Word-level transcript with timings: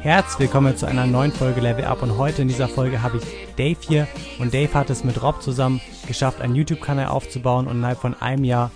Herzlich 0.00 0.38
willkommen 0.38 0.76
zu 0.76 0.84
einer 0.86 1.06
neuen 1.06 1.32
Folge 1.32 1.60
Level 1.62 1.84
Up 1.86 2.02
und 2.02 2.18
heute 2.18 2.42
in 2.42 2.48
dieser 2.48 2.68
Folge 2.68 3.00
habe 3.00 3.18
ich 3.18 3.24
Dave 3.56 3.78
hier 3.80 4.06
und 4.38 4.52
Dave 4.52 4.74
hat 4.74 4.90
es 4.90 5.02
mit 5.02 5.22
Rob 5.22 5.42
zusammen 5.42 5.80
geschafft, 6.06 6.42
einen 6.42 6.56
YouTube-Kanal 6.56 7.06
aufzubauen 7.06 7.66
und 7.66 7.76
innerhalb 7.78 8.00
von 8.00 8.14
einem 8.20 8.44
Jahr 8.44 8.70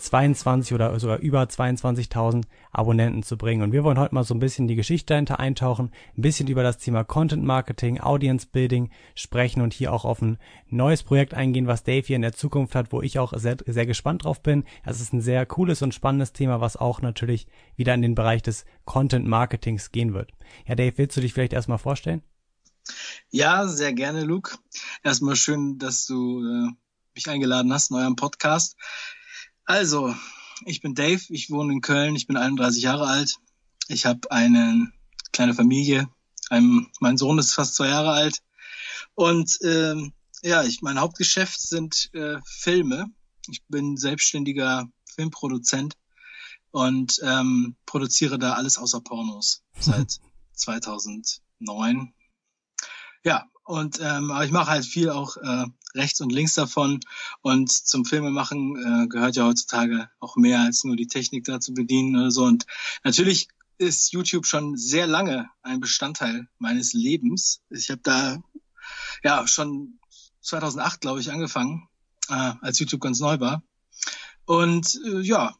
22 0.00 0.74
oder 0.74 0.98
sogar 0.98 1.18
über 1.18 1.42
22.000 1.42 2.44
Abonnenten 2.72 3.22
zu 3.22 3.36
bringen. 3.36 3.62
Und 3.62 3.72
wir 3.72 3.84
wollen 3.84 3.98
heute 3.98 4.14
mal 4.14 4.24
so 4.24 4.34
ein 4.34 4.40
bisschen 4.40 4.66
die 4.66 4.76
Geschichte 4.76 5.12
dahinter 5.12 5.38
eintauchen, 5.38 5.92
ein 6.16 6.22
bisschen 6.22 6.48
über 6.48 6.62
das 6.62 6.78
Thema 6.78 7.04
Content 7.04 7.44
Marketing, 7.44 8.00
Audience 8.00 8.46
Building 8.50 8.90
sprechen 9.14 9.60
und 9.60 9.72
hier 9.72 9.92
auch 9.92 10.04
auf 10.04 10.22
ein 10.22 10.38
neues 10.68 11.02
Projekt 11.02 11.34
eingehen, 11.34 11.66
was 11.66 11.84
Dave 11.84 12.06
hier 12.06 12.16
in 12.16 12.22
der 12.22 12.32
Zukunft 12.32 12.74
hat, 12.74 12.92
wo 12.92 13.02
ich 13.02 13.18
auch 13.18 13.32
sehr, 13.36 13.58
sehr 13.66 13.86
gespannt 13.86 14.24
drauf 14.24 14.42
bin. 14.42 14.64
Es 14.84 15.00
ist 15.00 15.12
ein 15.12 15.20
sehr 15.20 15.44
cooles 15.46 15.82
und 15.82 15.94
spannendes 15.94 16.32
Thema, 16.32 16.60
was 16.60 16.76
auch 16.76 17.02
natürlich 17.02 17.46
wieder 17.76 17.94
in 17.94 18.02
den 18.02 18.14
Bereich 18.14 18.42
des 18.42 18.64
Content 18.84 19.26
Marketings 19.26 19.92
gehen 19.92 20.14
wird. 20.14 20.32
Ja, 20.66 20.74
Dave, 20.74 20.96
willst 20.96 21.16
du 21.16 21.20
dich 21.20 21.34
vielleicht 21.34 21.52
erstmal 21.52 21.78
vorstellen? 21.78 22.22
Ja, 23.30 23.68
sehr 23.68 23.92
gerne, 23.92 24.24
Luke. 24.24 24.56
Erstmal 25.02 25.36
schön, 25.36 25.78
dass 25.78 26.06
du 26.06 26.40
äh, 26.40 26.70
mich 27.14 27.28
eingeladen 27.28 27.72
hast 27.72 27.90
in 27.90 27.96
eurem 27.96 28.16
Podcast. 28.16 28.76
Also, 29.70 30.12
ich 30.66 30.80
bin 30.80 30.96
Dave, 30.96 31.22
ich 31.28 31.48
wohne 31.48 31.72
in 31.72 31.80
Köln, 31.80 32.16
ich 32.16 32.26
bin 32.26 32.36
31 32.36 32.82
Jahre 32.82 33.06
alt. 33.06 33.36
Ich 33.86 34.04
habe 34.04 34.28
eine 34.32 34.92
kleine 35.30 35.54
Familie. 35.54 36.08
Ein, 36.48 36.88
mein 36.98 37.16
Sohn 37.16 37.38
ist 37.38 37.54
fast 37.54 37.76
zwei 37.76 37.86
Jahre 37.86 38.10
alt. 38.10 38.42
Und 39.14 39.60
ähm, 39.62 40.12
ja, 40.42 40.64
ich, 40.64 40.82
mein 40.82 40.98
Hauptgeschäft 40.98 41.60
sind 41.60 42.10
äh, 42.14 42.38
Filme. 42.44 43.12
Ich 43.48 43.62
bin 43.68 43.96
selbstständiger 43.96 44.90
Filmproduzent 45.14 45.94
und 46.72 47.20
ähm, 47.22 47.76
produziere 47.86 48.40
da 48.40 48.54
alles 48.54 48.76
außer 48.76 49.00
Pornos 49.00 49.62
seit 49.78 50.18
2009. 50.54 52.12
Ja, 53.22 53.46
und 53.62 54.00
ähm, 54.00 54.32
aber 54.32 54.44
ich 54.44 54.50
mache 54.50 54.70
halt 54.72 54.84
viel 54.84 55.10
auch 55.10 55.36
äh, 55.36 55.66
rechts 55.94 56.20
und 56.20 56.30
links 56.32 56.54
davon. 56.54 57.00
Und 57.42 57.70
zum 57.70 58.04
Filmemachen 58.04 58.76
äh, 58.76 59.08
gehört 59.08 59.36
ja 59.36 59.46
heutzutage 59.46 60.08
auch 60.20 60.36
mehr 60.36 60.60
als 60.60 60.84
nur 60.84 60.96
die 60.96 61.06
Technik 61.06 61.44
da 61.44 61.60
zu 61.60 61.74
bedienen 61.74 62.16
oder 62.16 62.30
so. 62.30 62.44
Und 62.44 62.66
natürlich 63.04 63.48
ist 63.78 64.12
YouTube 64.12 64.46
schon 64.46 64.76
sehr 64.76 65.06
lange 65.06 65.48
ein 65.62 65.80
Bestandteil 65.80 66.48
meines 66.58 66.92
Lebens. 66.92 67.62
Ich 67.70 67.90
habe 67.90 68.02
da 68.02 68.42
ja 69.24 69.46
schon 69.46 69.98
2008, 70.42 71.00
glaube 71.00 71.20
ich, 71.20 71.30
angefangen, 71.30 71.88
äh, 72.28 72.52
als 72.60 72.78
YouTube 72.78 73.00
ganz 73.00 73.20
neu 73.20 73.40
war. 73.40 73.62
Und 74.44 75.00
äh, 75.06 75.20
ja, 75.20 75.54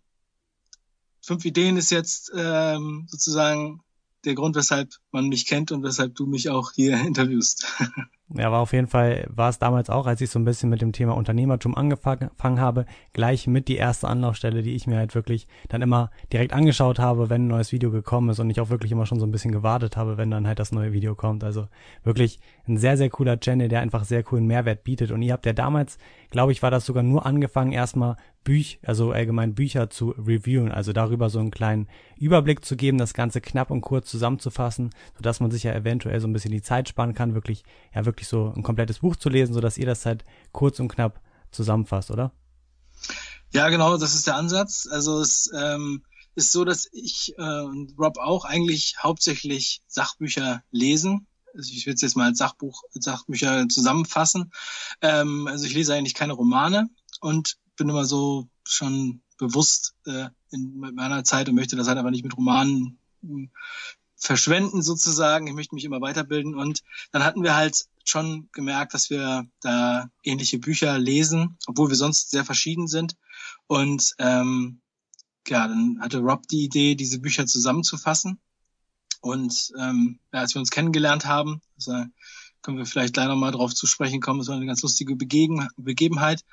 fünf 1.22 1.44
Ideen 1.44 1.76
ist 1.76 1.90
jetzt 1.90 2.30
ähm, 2.34 3.06
sozusagen 3.08 3.82
der 4.24 4.34
Grund, 4.34 4.56
weshalb 4.56 4.94
man 5.12 5.28
mich 5.28 5.46
kennt 5.46 5.72
und 5.72 5.82
weshalb 5.82 6.14
du 6.14 6.26
mich 6.26 6.50
auch 6.50 6.72
hier 6.72 6.98
interviewst. 7.06 7.66
Ja, 8.32 8.52
war 8.52 8.60
auf 8.60 8.72
jeden 8.72 8.86
Fall, 8.86 9.26
war 9.28 9.48
es 9.48 9.58
damals 9.58 9.90
auch, 9.90 10.06
als 10.06 10.20
ich 10.20 10.30
so 10.30 10.38
ein 10.38 10.44
bisschen 10.44 10.70
mit 10.70 10.80
dem 10.80 10.92
Thema 10.92 11.16
Unternehmertum 11.16 11.74
angefangen 11.74 12.60
habe, 12.60 12.86
gleich 13.12 13.48
mit 13.48 13.66
die 13.66 13.76
erste 13.76 14.06
Anlaufstelle, 14.06 14.62
die 14.62 14.76
ich 14.76 14.86
mir 14.86 14.98
halt 14.98 15.16
wirklich 15.16 15.48
dann 15.68 15.82
immer 15.82 16.12
direkt 16.32 16.52
angeschaut 16.52 17.00
habe, 17.00 17.28
wenn 17.28 17.46
ein 17.46 17.48
neues 17.48 17.72
Video 17.72 17.90
gekommen 17.90 18.28
ist 18.28 18.38
und 18.38 18.48
ich 18.48 18.60
auch 18.60 18.70
wirklich 18.70 18.92
immer 18.92 19.04
schon 19.04 19.18
so 19.18 19.26
ein 19.26 19.32
bisschen 19.32 19.50
gewartet 19.50 19.96
habe, 19.96 20.16
wenn 20.16 20.30
dann 20.30 20.46
halt 20.46 20.60
das 20.60 20.70
neue 20.70 20.92
Video 20.92 21.16
kommt. 21.16 21.42
Also 21.42 21.66
wirklich 22.04 22.38
ein 22.68 22.76
sehr, 22.76 22.96
sehr 22.96 23.10
cooler 23.10 23.40
Channel, 23.40 23.68
der 23.68 23.80
einfach 23.80 24.04
sehr 24.04 24.22
coolen 24.22 24.46
Mehrwert 24.46 24.84
bietet. 24.84 25.10
Und 25.10 25.22
ihr 25.22 25.32
habt 25.32 25.46
ja 25.46 25.52
damals, 25.52 25.98
glaube 26.30 26.52
ich, 26.52 26.62
war 26.62 26.70
das 26.70 26.86
sogar 26.86 27.02
nur 27.02 27.26
angefangen, 27.26 27.72
erstmal 27.72 28.16
Büch, 28.42 28.78
also 28.82 29.12
allgemein 29.12 29.54
Bücher 29.54 29.90
zu 29.90 30.10
reviewen, 30.10 30.72
also 30.72 30.92
darüber 30.92 31.28
so 31.28 31.40
einen 31.40 31.50
kleinen 31.50 31.88
Überblick 32.16 32.64
zu 32.64 32.74
geben, 32.76 32.96
das 32.96 33.12
Ganze 33.12 33.40
knapp 33.40 33.70
und 33.70 33.82
kurz 33.82 34.08
zusammenzufassen, 34.10 34.90
sodass 35.16 35.40
man 35.40 35.50
sich 35.50 35.64
ja 35.64 35.74
eventuell 35.74 36.20
so 36.20 36.28
ein 36.28 36.32
bisschen 36.32 36.52
die 36.52 36.62
Zeit 36.62 36.88
sparen 36.88 37.14
kann, 37.14 37.34
wirklich, 37.34 37.64
ja, 37.94 38.06
wirklich 38.06 38.19
so 38.28 38.52
ein 38.54 38.62
komplettes 38.62 39.00
Buch 39.00 39.16
zu 39.16 39.28
lesen, 39.28 39.54
sodass 39.54 39.78
ihr 39.78 39.86
das 39.86 40.06
halt 40.06 40.24
kurz 40.52 40.80
und 40.80 40.88
knapp 40.88 41.20
zusammenfasst, 41.50 42.10
oder? 42.10 42.32
Ja, 43.52 43.68
genau, 43.68 43.96
das 43.96 44.14
ist 44.14 44.26
der 44.26 44.36
Ansatz. 44.36 44.88
Also 44.90 45.20
es 45.20 45.50
ähm, 45.54 46.04
ist 46.34 46.52
so, 46.52 46.64
dass 46.64 46.88
ich 46.92 47.34
äh, 47.38 47.60
und 47.62 47.94
Rob 47.98 48.18
auch 48.18 48.44
eigentlich 48.44 48.96
hauptsächlich 49.02 49.82
Sachbücher 49.88 50.62
lesen. 50.70 51.26
Also 51.54 51.72
ich 51.72 51.86
will 51.86 51.94
es 51.94 52.00
jetzt 52.00 52.16
mal 52.16 52.26
als 52.26 52.38
Sachbuch, 52.38 52.82
Sachbücher 52.92 53.68
zusammenfassen. 53.68 54.52
Ähm, 55.00 55.48
also 55.48 55.66
ich 55.66 55.74
lese 55.74 55.94
eigentlich 55.94 56.14
keine 56.14 56.34
Romane 56.34 56.88
und 57.20 57.56
bin 57.76 57.88
immer 57.88 58.04
so 58.04 58.48
schon 58.64 59.22
bewusst 59.38 59.94
äh, 60.06 60.28
in 60.50 60.78
meiner 60.78 61.24
Zeit 61.24 61.48
und 61.48 61.54
möchte 61.56 61.76
das 61.76 61.88
halt 61.88 61.98
aber 61.98 62.10
nicht 62.10 62.22
mit 62.22 62.36
Romanen 62.36 62.98
hm, 63.22 63.50
verschwenden 64.14 64.82
sozusagen. 64.82 65.46
Ich 65.46 65.54
möchte 65.54 65.74
mich 65.74 65.84
immer 65.84 66.00
weiterbilden 66.00 66.54
und 66.54 66.82
dann 67.10 67.24
hatten 67.24 67.42
wir 67.42 67.56
halt 67.56 67.86
schon 68.04 68.48
gemerkt, 68.52 68.94
dass 68.94 69.10
wir 69.10 69.46
da 69.60 70.08
ähnliche 70.22 70.58
Bücher 70.58 70.98
lesen, 70.98 71.58
obwohl 71.66 71.88
wir 71.88 71.96
sonst 71.96 72.30
sehr 72.30 72.44
verschieden 72.44 72.88
sind. 72.88 73.16
Und 73.66 74.14
ähm, 74.18 74.80
ja, 75.46 75.66
dann 75.66 75.98
hatte 76.00 76.18
Rob 76.18 76.46
die 76.48 76.64
Idee, 76.64 76.94
diese 76.94 77.20
Bücher 77.20 77.46
zusammenzufassen. 77.46 78.40
Und 79.20 79.72
ähm, 79.78 80.18
ja, 80.32 80.40
als 80.40 80.54
wir 80.54 80.60
uns 80.60 80.70
kennengelernt 80.70 81.26
haben, 81.26 81.60
also 81.76 82.04
können 82.62 82.78
wir 82.78 82.86
vielleicht 82.86 83.14
gleich 83.14 83.28
nochmal 83.28 83.52
drauf 83.52 83.74
zu 83.74 83.86
sprechen 83.86 84.20
kommen, 84.20 84.38
das 84.38 84.48
war 84.48 84.56
eine 84.56 84.66
ganz 84.66 84.82
lustige 84.82 85.16
Begegen 85.16 85.68
Begebenheit. 85.76 86.44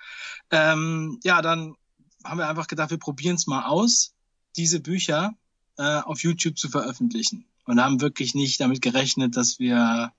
Ähm, 0.51 1.19
ja, 1.23 1.41
dann 1.41 1.75
haben 2.23 2.37
wir 2.39 2.49
einfach 2.49 2.67
gedacht, 2.67 2.91
wir 2.91 2.97
probieren 2.97 3.35
es 3.35 3.47
mal 3.47 3.65
aus, 3.65 4.13
diese 4.55 4.79
Bücher 4.79 5.33
äh, 5.77 5.99
auf 6.01 6.23
YouTube 6.23 6.57
zu 6.57 6.69
veröffentlichen. 6.69 7.45
Und 7.65 7.81
haben 7.81 7.99
wirklich 7.99 8.33
nicht 8.33 8.61
damit 8.61 8.81
gerechnet, 8.81 9.35
dass 9.35 9.59
wir 9.59 10.13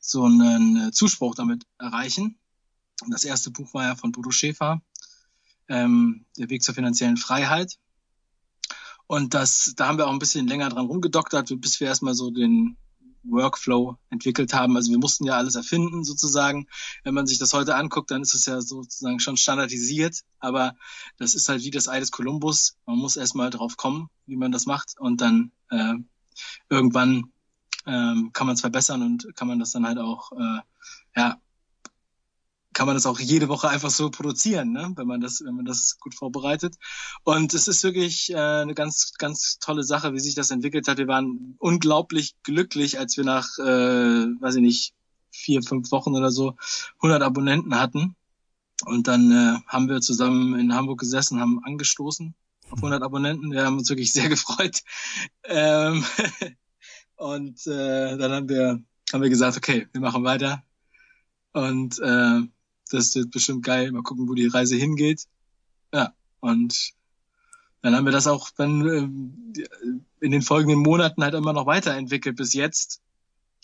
so 0.00 0.24
einen 0.24 0.92
Zuspruch 0.92 1.34
damit 1.34 1.66
erreichen. 1.78 2.38
Das 3.08 3.24
erste 3.24 3.50
Buch 3.50 3.74
war 3.74 3.84
ja 3.84 3.96
von 3.96 4.12
Bodo 4.12 4.30
Schäfer, 4.30 4.82
ähm, 5.68 6.26
Der 6.36 6.50
Weg 6.50 6.62
zur 6.62 6.74
finanziellen 6.74 7.16
Freiheit. 7.16 7.78
Und 9.06 9.34
das, 9.34 9.72
da 9.76 9.88
haben 9.88 9.98
wir 9.98 10.06
auch 10.06 10.12
ein 10.12 10.18
bisschen 10.18 10.46
länger 10.46 10.68
dran 10.68 10.86
rumgedoktert, 10.86 11.52
bis 11.60 11.80
wir 11.80 11.86
erstmal 11.86 12.14
so 12.14 12.30
den 12.30 12.76
Workflow 13.24 13.96
entwickelt 14.10 14.52
haben. 14.52 14.76
Also 14.76 14.90
wir 14.90 14.98
mussten 14.98 15.24
ja 15.24 15.34
alles 15.34 15.54
erfinden 15.54 16.04
sozusagen. 16.04 16.66
Wenn 17.04 17.14
man 17.14 17.26
sich 17.26 17.38
das 17.38 17.52
heute 17.52 17.76
anguckt, 17.76 18.10
dann 18.10 18.22
ist 18.22 18.34
es 18.34 18.46
ja 18.46 18.60
sozusagen 18.60 19.20
schon 19.20 19.36
standardisiert. 19.36 20.22
Aber 20.38 20.76
das 21.16 21.34
ist 21.34 21.48
halt 21.48 21.62
wie 21.62 21.70
das 21.70 21.88
Ei 21.88 22.00
des 22.00 22.10
Kolumbus. 22.10 22.76
Man 22.86 22.98
muss 22.98 23.16
erstmal 23.16 23.50
drauf 23.50 23.76
kommen, 23.76 24.08
wie 24.26 24.36
man 24.36 24.52
das 24.52 24.66
macht. 24.66 24.94
Und 24.98 25.20
dann 25.20 25.52
äh, 25.70 25.94
irgendwann 26.68 27.32
ähm, 27.88 28.30
kann 28.32 28.46
man 28.46 28.54
es 28.54 28.60
verbessern 28.60 29.02
und 29.02 29.34
kann 29.34 29.48
man 29.48 29.58
das 29.58 29.72
dann 29.72 29.86
halt 29.86 29.98
auch, 29.98 30.32
äh, 30.32 30.60
ja, 31.16 31.40
kann 32.78 32.86
man 32.86 32.94
das 32.94 33.06
auch 33.06 33.18
jede 33.18 33.48
Woche 33.48 33.68
einfach 33.68 33.90
so 33.90 34.08
produzieren, 34.08 34.70
ne? 34.70 34.92
wenn 34.94 35.08
man 35.08 35.20
das, 35.20 35.42
wenn 35.44 35.56
man 35.56 35.64
das 35.64 35.98
gut 35.98 36.14
vorbereitet. 36.14 36.76
Und 37.24 37.52
es 37.52 37.66
ist 37.66 37.82
wirklich 37.82 38.30
äh, 38.30 38.36
eine 38.36 38.74
ganz, 38.74 39.14
ganz 39.18 39.58
tolle 39.58 39.82
Sache, 39.82 40.12
wie 40.12 40.20
sich 40.20 40.36
das 40.36 40.52
entwickelt 40.52 40.86
hat. 40.86 40.98
Wir 40.98 41.08
waren 41.08 41.56
unglaublich 41.58 42.36
glücklich, 42.44 43.00
als 43.00 43.16
wir 43.16 43.24
nach, 43.24 43.58
äh, 43.58 43.62
weiß 44.40 44.56
ich 44.56 44.62
nicht, 44.62 44.94
vier, 45.32 45.62
fünf 45.62 45.90
Wochen 45.90 46.14
oder 46.14 46.30
so 46.30 46.54
100 46.98 47.22
Abonnenten 47.22 47.80
hatten. 47.80 48.14
Und 48.84 49.08
dann 49.08 49.32
äh, 49.32 49.58
haben 49.66 49.88
wir 49.88 50.00
zusammen 50.00 50.56
in 50.56 50.72
Hamburg 50.72 51.00
gesessen, 51.00 51.40
haben 51.40 51.64
angestoßen 51.64 52.34
auf 52.70 52.78
100 52.78 53.02
Abonnenten. 53.02 53.50
Wir 53.50 53.64
haben 53.64 53.78
uns 53.78 53.88
wirklich 53.88 54.12
sehr 54.12 54.28
gefreut. 54.28 54.82
Ähm, 55.44 56.04
und 57.18 57.66
äh, 57.66 58.16
dann 58.16 58.32
haben 58.32 58.48
wir, 58.48 58.80
haben 59.12 59.22
wir 59.22 59.28
gesagt, 59.28 59.56
okay, 59.56 59.88
wir 59.92 60.00
machen 60.00 60.24
weiter. 60.24 60.62
Und 61.52 61.98
äh, 61.98 62.40
das 62.90 63.14
wird 63.16 63.32
bestimmt 63.32 63.64
geil. 63.64 63.90
Mal 63.92 64.02
gucken, 64.02 64.28
wo 64.28 64.34
die 64.34 64.46
Reise 64.46 64.76
hingeht. 64.76 65.24
Ja, 65.92 66.14
und 66.40 66.92
dann 67.82 67.96
haben 67.96 68.04
wir 68.04 68.12
das 68.12 68.28
auch 68.28 68.50
dann 68.56 68.86
äh, 68.86 69.64
in 70.20 70.30
den 70.30 70.42
folgenden 70.42 70.80
Monaten 70.80 71.22
halt 71.22 71.34
immer 71.34 71.52
noch 71.52 71.66
weiterentwickelt 71.66 72.36
bis 72.36 72.54
jetzt. 72.54 73.00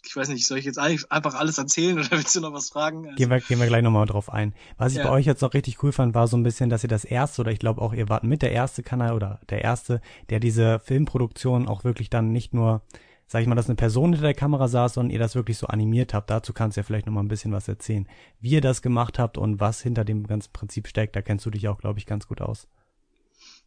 Ich 0.07 0.15
weiß 0.15 0.29
nicht, 0.29 0.47
soll 0.47 0.59
ich 0.59 0.67
jetzt 0.67 0.79
einfach 0.79 1.35
alles 1.35 1.57
erzählen 1.57 1.99
oder 1.99 2.11
willst 2.11 2.35
du 2.35 2.41
noch 2.41 2.53
was 2.53 2.71
fragen? 2.71 3.05
Also, 3.05 3.17
gehen, 3.17 3.31
wir, 3.31 3.41
gehen 3.41 3.61
wir 3.61 3.69
gleich 3.69 3.83
nochmal 3.83 4.07
drauf 4.07 4.33
ein. 4.33 4.53
Was 4.79 4.93
ich 4.93 4.99
ja. 4.99 5.05
bei 5.05 5.11
euch 5.11 5.27
jetzt 5.27 5.43
noch 5.43 5.55
richtig 5.55 5.81
cool 5.83 5.93
fand, 5.93 6.15
war 6.15 6.27
so 6.27 6.37
ein 6.37 6.43
bisschen, 6.43 6.71
dass 6.71 6.83
ihr 6.83 6.89
das 6.89 7.05
erste, 7.05 7.43
oder 7.43 7.53
ich 7.53 7.61
glaube 7.61 7.81
auch, 7.81 7.93
ihr 7.93 8.09
wart 8.09 8.25
mit 8.25 8.43
der 8.43 8.51
erste 8.51 8.83
Kanal 8.83 9.15
oder 9.15 9.41
der 9.49 9.63
erste, 9.63 10.01
der 10.29 10.41
diese 10.41 10.81
Filmproduktion 10.81 11.69
auch 11.69 11.85
wirklich 11.85 12.11
dann 12.11 12.33
nicht 12.33 12.53
nur 12.53 12.83
sag 13.27 13.43
ich 13.43 13.49
mal, 13.49 13.55
dass 13.55 13.69
eine 13.69 13.77
Person 13.77 14.13
hinter 14.13 14.27
der 14.27 14.35
Kamera 14.35 14.69
saß 14.69 14.99
und 14.99 15.11
ihr 15.11 15.19
das 15.19 15.35
wirklich 15.35 15.59
so 15.59 15.67
animiert 15.67 16.15
habt. 16.15 16.31
Dazu 16.31 16.53
kannst 16.53 16.77
du 16.77 16.81
ja 16.81 16.85
vielleicht 16.85 17.07
noch 17.07 17.13
mal 17.13 17.23
ein 17.23 17.29
bisschen 17.29 17.53
was 17.53 17.69
erzählen. 17.69 18.09
Wie 18.41 18.51
ihr 18.51 18.61
das 18.61 18.83
gemacht 18.83 19.19
habt 19.19 19.39
und 19.39 19.61
was 19.61 19.81
hinter 19.81 20.05
dem 20.05 20.27
ganzen 20.27 20.53
Prinzip 20.53 20.89
steckt, 20.89 21.17
da 21.17 21.23
kennst 21.23 21.47
du 21.47 21.51
dich 21.51 21.69
auch, 21.69 21.79
glaube 21.79 21.99
ich, 21.99 22.07
ganz 22.07 22.27
gut 22.27 22.41
aus. 22.41 22.69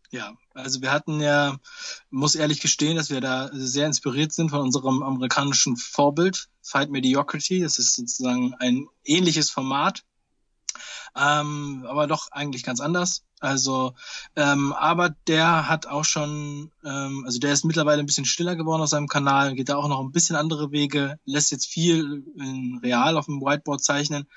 Ja, 0.10 0.38
also 0.54 0.82
wir 0.82 0.92
hatten 0.92 1.20
ja, 1.20 1.60
muss 2.10 2.36
ehrlich 2.36 2.62
gestehen, 2.62 2.96
dass 2.96 3.10
wir 3.10 3.20
da 3.20 3.50
sehr 3.52 3.88
inspiriert 3.88 4.32
sind 4.32 4.50
von 4.50 4.62
unserem 4.62 5.04
amerikanischen 5.04 5.76
Vorbild, 5.76 6.48
Fight 6.62 6.90
Mediocrity. 6.90 7.60
Das 7.60 7.78
ist 7.78 7.94
sozusagen 7.94 8.54
ein 8.60 8.88
ähnliches 9.04 9.50
Format. 9.50 10.06
Ähm, 11.16 11.86
aber 11.88 12.08
doch 12.08 12.30
eigentlich 12.32 12.64
ganz 12.64 12.80
anders. 12.80 13.24
Also, 13.40 13.94
ähm, 14.36 14.74
aber 14.74 15.10
der 15.28 15.70
hat 15.70 15.86
auch 15.86 16.06
schon, 16.06 16.72
ähm, 16.84 17.24
also 17.26 17.40
der 17.40 17.54
ist 17.54 17.66
mittlerweile 17.66 18.00
ein 18.00 18.08
bisschen 18.08 18.26
stiller 18.26 18.56
geworden 18.56 18.82
auf 18.82 18.90
seinem 18.90 19.08
Kanal, 19.08 19.54
geht 19.54 19.70
da 19.70 19.76
auch 19.76 19.88
noch 19.88 20.00
ein 20.00 20.12
bisschen 20.12 20.36
andere 20.36 20.72
Wege, 20.72 21.20
lässt 21.26 21.52
jetzt 21.52 21.68
viel 21.68 22.24
in 22.36 22.80
real 22.82 23.16
auf 23.16 23.26
dem 23.26 23.42
Whiteboard 23.42 23.84
zeichnen. 23.84 24.28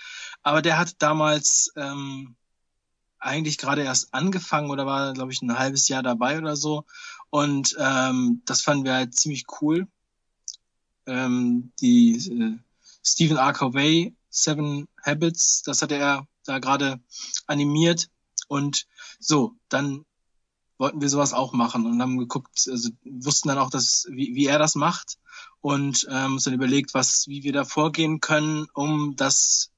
Aber 0.43 0.61
der 0.61 0.79
hat 0.79 0.97
damals 0.99 1.73
ähm, 1.77 2.37
eigentlich 3.19 3.59
gerade 3.59 3.83
erst 3.83 4.13
angefangen 4.13 4.71
oder 4.71 4.87
war, 4.87 5.13
glaube 5.13 5.33
ich, 5.33 5.41
ein 5.43 5.59
halbes 5.59 5.89
Jahr 5.89 6.03
dabei 6.03 6.39
oder 6.39 6.57
so. 6.57 6.85
Und 7.31 7.77
ähm, 7.79 8.43
das 8.45 8.63
fanden 8.63 8.85
wir 8.85 8.95
halt 8.95 9.15
ziemlich 9.15 9.47
cool. 9.61 9.87
Ähm, 11.07 11.73
die 11.81 12.17
äh, 12.17 12.59
Stephen 13.03 13.37
R. 13.37 13.53
Covey, 13.53 14.15
Seven 14.29 14.89
Habits, 15.05 15.63
das 15.63 15.83
hat 15.83 15.93
er 15.93 16.27
da 16.51 16.59
gerade 16.59 17.01
animiert. 17.47 18.09
Und 18.49 18.87
so, 19.19 19.55
dann 19.69 20.05
wollten 20.79 21.01
wir 21.01 21.09
sowas 21.09 21.33
auch 21.33 21.53
machen 21.53 21.87
und 21.87 22.01
haben 22.01 22.19
geguckt, 22.19 22.67
also 22.69 22.89
wussten 23.05 23.49
dann 23.49 23.59
auch, 23.59 23.71
dass, 23.71 24.07
wie, 24.11 24.35
wie 24.35 24.47
er 24.47 24.59
das 24.59 24.75
macht 24.75 25.19
und 25.61 26.07
ähm, 26.11 26.33
uns 26.33 26.45
dann 26.45 26.55
überlegt, 26.55 26.95
was, 26.95 27.29
wie 27.29 27.43
wir 27.43 27.53
da 27.53 27.65
vorgehen 27.65 28.21
können, 28.21 28.67
um 28.73 29.15
das 29.15 29.71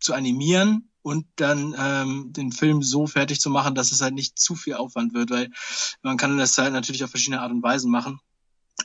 zu 0.00 0.14
animieren 0.14 0.90
und 1.02 1.26
dann 1.36 1.74
ähm, 1.78 2.32
den 2.32 2.52
Film 2.52 2.82
so 2.82 3.06
fertig 3.06 3.40
zu 3.40 3.50
machen, 3.50 3.74
dass 3.74 3.92
es 3.92 4.00
halt 4.00 4.14
nicht 4.14 4.38
zu 4.38 4.54
viel 4.54 4.74
Aufwand 4.74 5.14
wird, 5.14 5.30
weil 5.30 5.50
man 6.02 6.16
kann 6.16 6.38
das 6.38 6.56
halt 6.58 6.72
natürlich 6.72 7.04
auf 7.04 7.10
verschiedene 7.10 7.42
Art 7.42 7.52
und 7.52 7.62
Weisen 7.62 7.90
machen. 7.90 8.18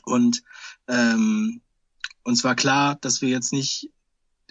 Und 0.04 0.42
ähm, 0.88 1.62
uns 2.22 2.44
war 2.44 2.54
klar, 2.54 2.96
dass 2.96 3.22
wir 3.22 3.28
jetzt 3.28 3.52
nicht 3.52 3.90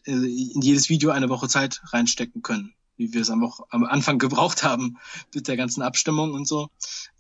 in 0.05 0.61
jedes 0.61 0.89
Video 0.89 1.11
eine 1.11 1.29
Woche 1.29 1.47
Zeit 1.47 1.81
reinstecken 1.91 2.41
können, 2.41 2.73
wie 2.97 3.13
wir 3.13 3.21
es 3.21 3.29
am, 3.29 3.51
am 3.69 3.83
Anfang 3.83 4.19
gebraucht 4.19 4.63
haben 4.63 4.97
mit 5.33 5.47
der 5.47 5.57
ganzen 5.57 5.81
Abstimmung 5.81 6.33
und 6.33 6.47
so. 6.47 6.69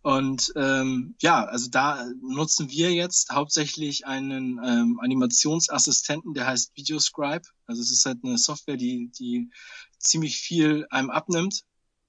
Und 0.01 0.53
ähm, 0.55 1.15
ja, 1.19 1.43
also 1.43 1.69
da 1.69 2.05
nutzen 2.21 2.69
wir 2.69 2.93
jetzt 2.93 3.31
hauptsächlich 3.31 4.05
einen 4.05 4.59
ähm, 4.63 4.99
Animationsassistenten, 5.01 6.33
der 6.33 6.47
heißt 6.47 6.75
Videoscribe. 6.75 7.47
Also 7.65 7.81
es 7.81 7.91
ist 7.91 8.05
halt 8.05 8.19
eine 8.23 8.37
Software, 8.37 8.77
die, 8.77 9.09
die 9.17 9.49
ziemlich 9.97 10.37
viel 10.37 10.85
einem 10.91 11.09
abnimmt, 11.09 11.63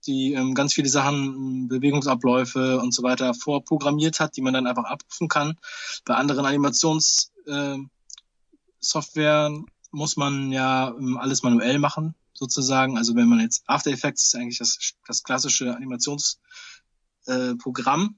die 0.06 0.34
ähm, 0.34 0.54
ganz 0.54 0.74
viele 0.74 0.88
Sachen, 0.88 1.68
Bewegungsabläufe 1.68 2.78
und 2.80 2.92
so 2.92 3.02
weiter 3.02 3.34
vorprogrammiert 3.34 4.20
hat, 4.20 4.36
die 4.36 4.42
man 4.42 4.54
dann 4.54 4.66
einfach 4.66 4.84
abrufen 4.84 5.28
kann. 5.28 5.56
Bei 6.04 6.14
anderen 6.14 6.44
Animations 6.44 7.32
äh, 7.46 7.78
Software 8.78 9.50
muss 9.90 10.16
man 10.16 10.52
ja 10.52 10.88
ähm, 10.88 11.16
alles 11.16 11.42
manuell 11.42 11.78
machen, 11.78 12.14
sozusagen. 12.32 12.96
Also 12.96 13.14
wenn 13.14 13.28
man 13.28 13.40
jetzt 13.40 13.62
After 13.66 13.90
Effects 13.90 14.26
ist 14.26 14.36
eigentlich 14.36 14.58
das, 14.58 14.94
das 15.06 15.22
klassische 15.22 15.76
Animationsprogramm 15.76 18.16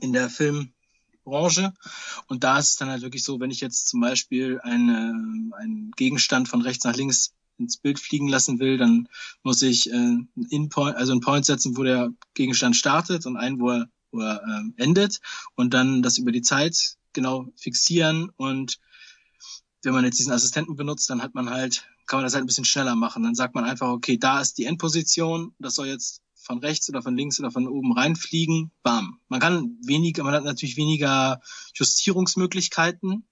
äh, 0.00 0.04
in 0.04 0.12
der 0.12 0.28
Filmbranche. 0.30 1.72
Und 2.28 2.44
da 2.44 2.58
ist 2.58 2.70
es 2.70 2.76
dann 2.76 2.90
halt 2.90 3.02
wirklich 3.02 3.24
so, 3.24 3.40
wenn 3.40 3.50
ich 3.50 3.60
jetzt 3.60 3.88
zum 3.88 4.00
Beispiel 4.00 4.60
eine, 4.62 5.50
einen 5.56 5.90
Gegenstand 5.96 6.48
von 6.48 6.62
rechts 6.62 6.84
nach 6.84 6.96
links 6.96 7.32
ins 7.58 7.76
Bild 7.76 8.00
fliegen 8.00 8.28
lassen 8.28 8.58
will, 8.58 8.78
dann 8.78 9.08
muss 9.42 9.60
ich 9.62 9.90
äh, 9.90 9.94
einen 9.94 10.68
Point, 10.70 10.96
also 10.96 11.12
einen 11.12 11.20
Point 11.20 11.44
setzen, 11.44 11.76
wo 11.76 11.82
der 11.82 12.10
Gegenstand 12.34 12.76
startet 12.76 13.26
und 13.26 13.36
einen, 13.36 13.60
wo 13.60 13.70
er, 13.70 13.88
wo 14.10 14.20
er 14.20 14.42
ähm, 14.44 14.72
endet 14.76 15.20
und 15.54 15.74
dann 15.74 16.02
das 16.02 16.18
über 16.18 16.32
die 16.32 16.42
Zeit 16.42 16.96
genau 17.12 17.48
fixieren 17.56 18.30
und 18.36 18.78
wenn 19.82 19.92
man 19.92 20.04
jetzt 20.04 20.18
diesen 20.18 20.32
Assistenten 20.32 20.76
benutzt, 20.76 21.08
dann 21.10 21.22
hat 21.22 21.34
man 21.34 21.50
halt, 21.50 21.86
kann 22.06 22.18
man 22.18 22.24
das 22.24 22.34
halt 22.34 22.44
ein 22.44 22.46
bisschen 22.46 22.64
schneller 22.64 22.94
machen. 22.94 23.22
Dann 23.22 23.34
sagt 23.34 23.54
man 23.54 23.64
einfach, 23.64 23.88
okay, 23.88 24.18
da 24.18 24.40
ist 24.40 24.58
die 24.58 24.64
Endposition, 24.64 25.54
das 25.58 25.74
soll 25.74 25.86
jetzt 25.86 26.22
von 26.34 26.58
rechts 26.58 26.88
oder 26.88 27.02
von 27.02 27.16
links 27.16 27.38
oder 27.38 27.50
von 27.50 27.68
oben 27.68 27.92
reinfliegen, 27.92 28.70
bam. 28.82 29.20
Man 29.28 29.40
kann 29.40 29.78
weniger, 29.84 30.24
man 30.24 30.34
hat 30.34 30.44
natürlich 30.44 30.76
weniger 30.76 31.40
Justierungsmöglichkeiten, 31.74 33.24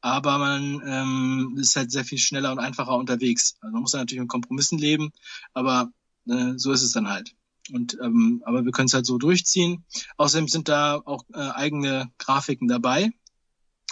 aber 0.00 0.38
man 0.38 0.82
ähm, 0.86 1.56
ist 1.58 1.76
halt 1.76 1.90
sehr 1.90 2.04
viel 2.04 2.18
schneller 2.18 2.52
und 2.52 2.58
einfacher 2.58 2.96
unterwegs. 2.96 3.56
Also 3.60 3.72
man 3.72 3.82
muss 3.82 3.92
natürlich 3.92 4.20
mit 4.20 4.28
Kompromissen 4.28 4.78
leben, 4.78 5.12
aber 5.52 5.90
äh, 6.28 6.54
so 6.56 6.72
ist 6.72 6.82
es 6.82 6.92
dann 6.92 7.08
halt. 7.08 7.34
Und 7.72 7.98
ähm, 8.00 8.42
aber 8.46 8.64
wir 8.64 8.72
können 8.72 8.86
es 8.86 8.94
halt 8.94 9.06
so 9.06 9.18
durchziehen. 9.18 9.84
Außerdem 10.16 10.48
sind 10.48 10.68
da 10.68 11.00
auch 11.04 11.24
äh, 11.34 11.38
eigene 11.38 12.10
Grafiken 12.18 12.68
dabei. 12.68 13.10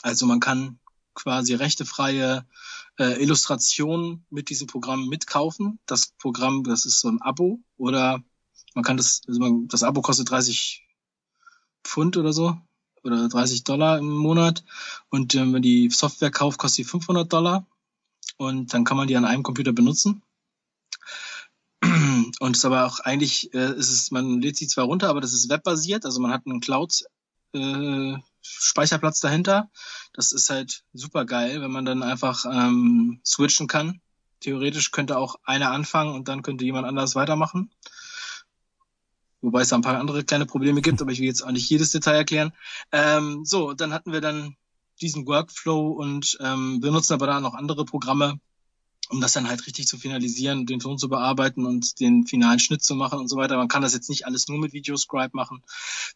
Also 0.03 0.27
man 0.27 0.41
kann 0.41 0.79
quasi 1.15 1.55
rechtefreie 1.55 2.47
äh, 2.99 3.23
Illustrationen 3.23 4.27
mit 4.31 4.51
diesem 4.51 4.67
Programm 4.67 5.09
mitkaufen. 5.09 5.79
Das 5.87 6.13
Programm, 6.19 6.65
das 6.65 6.87
ist 6.87 7.01
so 7.01 7.09
ein 7.09 7.23
Abo 7.23 7.61
oder 7.77 8.23
man 8.75 8.85
kann 8.85 8.97
das, 8.97 9.23
also 9.27 9.41
man, 9.41 9.69
das 9.69 9.83
Abo 9.83 10.03
kostet 10.03 10.31
30 10.31 10.87
Pfund 11.85 12.17
oder 12.17 12.33
so 12.33 12.59
oder 13.03 13.29
30 13.29 13.65
Dollar 13.65 13.99
im 13.99 14.11
Monat 14.11 14.65
und 15.11 15.35
äh, 15.35 15.41
wenn 15.41 15.53
man 15.53 15.63
die 15.63 15.91
Software 15.91 16.31
kauft, 16.31 16.59
kostet 16.59 16.79
die 16.79 16.91
500 16.91 17.33
Dollar 17.33 17.67
und 18.37 18.73
dann 18.75 18.85
kann 18.85 18.97
man 18.97 19.09
die 19.09 19.17
an 19.17 19.25
einem 19.25 19.43
Computer 19.43 19.73
benutzen. 19.73 20.23
Und 22.41 22.53
es 22.53 22.59
ist 22.59 22.65
aber 22.65 22.87
auch 22.87 23.01
eigentlich, 23.01 23.53
äh, 23.55 23.75
ist 23.77 23.91
es, 23.91 24.11
man 24.11 24.41
lädt 24.41 24.57
sie 24.57 24.67
zwar 24.67 24.87
runter, 24.87 25.09
aber 25.09 25.21
das 25.21 25.35
ist 25.35 25.51
webbasiert, 25.51 26.05
also 26.05 26.21
man 26.21 26.33
hat 26.33 26.47
einen 26.47 26.61
Cloud 26.61 27.05
äh, 27.53 28.17
Speicherplatz 28.44 29.20
dahinter. 29.20 29.70
Das 30.12 30.32
ist 30.32 30.50
halt 30.50 30.85
super 30.93 31.25
geil, 31.25 31.61
wenn 31.62 31.70
man 31.70 31.85
dann 31.85 32.02
einfach 32.02 32.44
ähm, 32.46 33.20
switchen 33.25 33.67
kann. 33.67 34.00
Theoretisch 34.41 34.91
könnte 34.91 35.17
auch 35.17 35.37
einer 35.44 35.70
anfangen 35.70 36.14
und 36.14 36.29
dann 36.29 36.43
könnte 36.43 36.64
jemand 36.64 36.87
anders 36.87 37.14
weitermachen. 37.14 37.70
Wobei 39.41 39.62
es 39.62 39.69
da 39.69 39.76
ein 39.76 39.82
paar 39.82 39.99
andere 39.99 40.25
kleine 40.25 40.46
Probleme 40.46 40.81
gibt, 40.81 41.00
aber 41.02 41.12
ich 41.12 41.20
will 41.20 41.26
jetzt 41.26 41.43
auch 41.43 41.50
nicht 41.50 41.69
jedes 41.69 41.91
Detail 41.91 42.14
erklären. 42.14 42.52
Ähm, 42.93 43.44
so, 43.44 43.75
dann 43.75 43.93
hatten 43.93 44.12
wir 44.12 44.20
dann 44.20 44.56
diesen 45.00 45.26
Workflow 45.26 45.93
und 45.93 46.38
ähm, 46.41 46.81
benutzen 46.81 47.14
aber 47.14 47.26
da 47.26 47.41
noch 47.41 47.55
andere 47.55 47.85
Programme, 47.85 48.41
um 49.11 49.20
das 49.20 49.32
dann 49.32 49.49
halt 49.49 49.67
richtig 49.67 49.87
zu 49.87 49.99
finalisieren, 49.99 50.67
den 50.67 50.81
Ton 50.81 50.99
zu 50.99 51.08
bearbeiten 51.08 51.67
und 51.67 52.00
den 52.00 52.26
finalen 52.26 52.58
Schnitt 52.58 52.82
zu 52.82 52.94
machen 52.94 53.19
und 53.19 53.29
so 53.29 53.37
weiter. 53.37 53.56
Man 53.56 53.69
kann 53.69 53.82
das 53.82 53.93
jetzt 53.93 54.08
nicht 54.08 54.26
alles 54.26 54.49
nur 54.49 54.58
mit 54.58 54.73
Videoscribe 54.73 55.37
machen. 55.37 55.62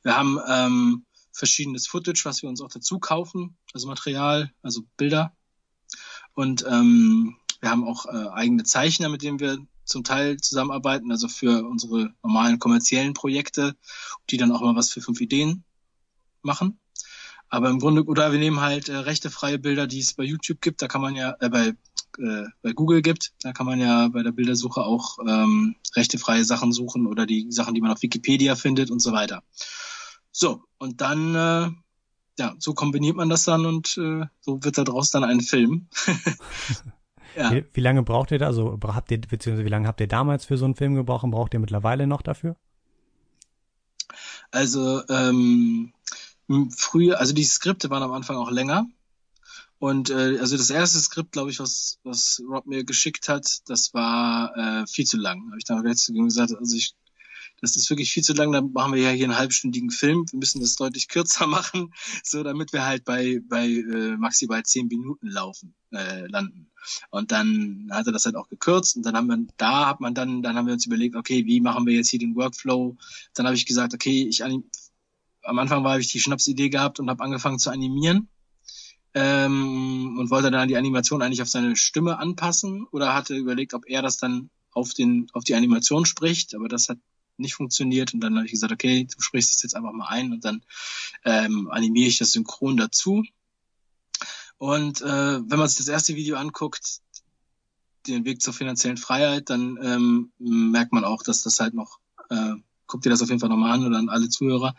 Wir 0.03 0.17
haben 0.17 0.39
ähm, 0.49 1.05
verschiedenes 1.39 1.87
Footage, 1.87 2.23
was 2.25 2.43
wir 2.43 2.49
uns 2.49 2.61
auch 2.61 2.69
dazu 2.69 2.99
kaufen, 2.99 3.57
also 3.73 3.87
Material, 3.87 4.51
also 4.63 4.83
Bilder. 4.97 5.33
Und 6.35 6.65
ähm, 6.69 7.37
wir 7.61 7.71
haben 7.71 7.85
auch 7.85 8.07
äh, 8.07 8.29
eigene 8.33 8.65
Zeichner, 8.65 9.09
mit 9.09 9.23
denen 9.23 9.41
wir 9.41 9.59
zum 9.85 10.05
Teil 10.05 10.37
zusammenarbeiten, 10.39 11.11
also 11.11 11.29
für 11.29 11.65
unsere 11.65 12.13
normalen 12.23 12.59
kommerziellen 12.59 13.15
Projekte, 13.15 13.77
die 14.31 14.37
dann 14.37 14.53
auch 14.53 14.61
mal 14.61 14.77
was 14.77 14.91
für 14.91 15.01
fünf 15.01 15.21
Ideen 15.21 15.65
machen. 16.43 16.79
Aber 17.49 17.71
im 17.71 17.79
Grunde, 17.79 18.05
oder 18.05 18.31
wir 18.31 18.39
nehmen 18.39 18.61
halt 18.61 18.89
äh, 18.89 18.97
rechtefreie 18.97 19.59
Bilder, 19.59 19.87
die 19.87 20.01
es 20.01 20.15
bei 20.15 20.25
YouTube 20.25 20.61
gibt, 20.61 20.83
da 20.83 20.89
kann 20.89 21.01
man 21.01 21.15
ja, 21.15 21.37
äh, 21.41 21.49
bei, 21.49 21.69
äh, 22.19 22.45
bei 22.63 22.73
Google 22.73 23.01
gibt, 23.01 23.33
da 23.41 23.53
kann 23.53 23.65
man 23.65 23.81
ja 23.81 24.09
bei 24.09 24.23
der 24.23 24.33
Bildersuche 24.33 24.83
auch 24.83 25.19
ähm, 25.27 25.77
rechtefreie 25.95 26.45
Sachen 26.45 26.73
suchen 26.73 27.07
oder 27.07 27.25
die 27.25 27.47
Sachen, 27.51 27.75
die 27.75 27.81
man 27.81 27.93
auf 27.93 28.03
Wikipedia 28.03 28.55
findet 28.55 28.91
und 28.91 29.01
so 29.01 29.13
weiter. 29.13 29.43
So, 30.41 30.63
und 30.79 31.01
dann, 31.01 31.35
äh, 31.35 31.69
ja, 32.39 32.55
so 32.61 32.73
kombiniert 32.73 33.17
man 33.17 33.29
das 33.29 33.43
dann 33.43 33.67
und 33.67 33.99
äh, 33.99 34.25
so 34.41 34.63
wird 34.63 34.79
daraus 34.79 35.11
dann 35.11 35.25
ein 35.25 35.41
Film. 35.41 35.89
ja. 37.37 37.61
wie, 37.73 37.81
lange 37.81 38.05
braucht 38.05 38.31
ihr 38.31 38.39
da, 38.39 38.47
also 38.47 38.79
habt 38.85 39.11
ihr, 39.11 39.21
beziehungsweise 39.21 39.65
wie 39.65 39.71
lange 39.71 39.89
habt 39.89 40.01
ihr 40.01 40.07
damals 40.07 40.45
für 40.45 40.57
so 40.57 40.65
einen 40.65 40.77
Film 40.77 40.95
gebraucht 40.95 41.25
und 41.25 41.33
braucht 41.33 41.55
ihr 41.55 41.59
mittlerweile 41.59 42.07
noch 42.07 42.23
dafür? 42.23 42.55
Also, 44.53 45.03
ähm, 45.09 45.93
früher, 46.71 47.19
also 47.19 47.35
die 47.35 47.43
Skripte 47.43 47.91
waren 47.91 48.05
am 48.05 48.13
Anfang 48.13 48.37
auch 48.37 48.53
länger. 48.53 48.87
Und 49.81 50.11
äh, 50.11 50.39
also 50.39 50.57
das 50.57 50.71
erste 50.71 51.01
Skript, 51.01 51.33
glaube 51.33 51.51
ich, 51.51 51.59
was, 51.59 51.99
was 52.05 52.41
Rob 52.49 52.65
mir 52.67 52.85
geschickt 52.85 53.29
hat, 53.29 53.69
das 53.69 53.93
war 53.93 54.57
äh, 54.57 54.87
viel 54.87 55.05
zu 55.05 55.17
lang. 55.17 55.49
Habe 55.49 55.59
ich 55.59 55.65
dann 55.65 55.83
gesagt, 55.83 56.55
also 56.55 56.77
ich 56.77 56.95
das 57.61 57.77
ist 57.77 57.91
wirklich 57.91 58.13
viel 58.13 58.23
zu 58.23 58.33
lang, 58.35 58.53
da 58.53 58.61
machen 58.61 58.95
wir 58.95 59.03
ja 59.03 59.11
hier 59.11 59.25
einen 59.27 59.39
halbstündigen 59.39 59.91
Film. 59.91 60.25
Wir 60.31 60.39
müssen 60.39 60.61
das 60.61 60.77
deutlich 60.77 61.09
kürzer 61.09 61.47
machen, 61.49 61.93
so 62.23 62.43
damit 62.43 62.73
wir 62.73 62.85
halt 62.85 63.05
bei, 63.05 63.41
bei 63.49 63.67
äh, 63.67 64.17
maximal 64.17 64.63
zehn 64.63 64.87
Minuten 64.89 65.29
laufen, 65.29 65.75
äh, 65.93 66.27
landen. 66.27 66.71
Und 67.11 67.33
dann 67.33 67.89
hat 67.91 68.07
er 68.07 68.13
das 68.13 68.25
halt 68.25 68.37
auch 68.37 68.49
gekürzt 68.49 68.97
und 68.97 69.05
dann 69.05 69.17
haben 69.17 69.27
wir, 69.27 69.39
da 69.57 69.87
hat 69.87 70.01
man 70.01 70.15
dann, 70.15 70.43
dann 70.43 70.57
haben 70.57 70.67
wir 70.67 70.75
uns 70.75 70.87
überlegt, 70.87 71.17
okay, 71.17 71.45
wie 71.45 71.61
machen 71.61 71.87
wir 71.87 71.95
jetzt 71.95 72.11
hier 72.11 72.21
den 72.21 72.37
Workflow? 72.37 72.97
Dann 73.35 73.47
habe 73.47 73.57
ich 73.57 73.67
gesagt, 73.67 73.95
okay, 73.95 74.27
ich 74.29 74.43
am 74.43 75.59
Anfang 75.59 75.85
war 75.85 75.99
ich 75.99 76.09
die 76.09 76.21
Schnapsidee 76.21 76.69
gehabt 76.69 77.01
und 77.01 77.11
habe 77.11 77.23
angefangen 77.23 77.59
zu 77.59 77.71
animieren 77.71 78.29
ähm, 79.15 80.17
und 80.19 80.31
wollte 80.31 80.51
dann 80.51 80.69
die 80.69 80.77
Animation 80.77 81.23
eigentlich 81.23 81.43
auf 81.43 81.49
seine 81.49 81.77
Stimme 81.77 82.19
anpassen 82.19 82.87
oder 82.91 83.15
hatte 83.15 83.35
überlegt, 83.35 83.75
ob 83.75 83.89
er 83.89 84.03
das 84.03 84.17
dann 84.17 84.51
auf 84.73 84.95
den 84.95 85.27
auf 85.33 85.45
die 85.45 85.55
Animation 85.55 86.07
spricht, 86.07 86.55
aber 86.55 86.69
das 86.69 86.89
hat 86.89 86.99
nicht 87.39 87.55
funktioniert. 87.55 88.15
Und 88.15 88.21
dann 88.21 88.37
habe 88.37 88.47
ich 88.47 88.53
gesagt, 88.53 88.73
okay, 88.73 89.05
du 89.05 89.21
sprichst 89.21 89.55
das 89.55 89.63
jetzt 89.63 89.77
einfach 89.77 89.93
mal 89.93 90.09
ein 90.09 90.33
und 90.33 90.45
dann 90.45 90.63
ähm, 91.25 91.71
animiere 91.71 92.09
ich 92.09 92.19
das 92.19 92.33
synchron 92.33 92.77
dazu. 92.77 93.25
Und 94.59 95.01
äh, 95.03 95.05
wenn 95.05 95.59
man 95.59 95.69
sich 95.69 95.79
das 95.79 95.89
erste 95.89 96.17
Video 96.17 96.37
anguckt, 96.37 97.01
den 98.07 98.25
Weg 98.25 98.43
zur 98.43 98.55
finanziellen 98.55 98.97
Freiheit, 98.97 99.51
dann 99.51 99.79
ähm, 99.83 100.33
merkt 100.39 100.93
man 100.93 101.05
auch, 101.05 101.23
dass 101.23 101.43
das 101.43 101.61
halt 101.61 101.75
noch, 101.75 101.99
äh, 102.31 102.55
guckt 102.87 103.07
ihr 103.07 103.11
das 103.11 103.23
auf 103.23 103.29
jeden 103.29 103.41
Fall 103.41 103.51
nochmal 103.51 103.73
an 103.73 103.87
oder 103.87 103.99
an 103.99 104.09
alle 104.09 104.29
Zuhörer, 104.29 104.75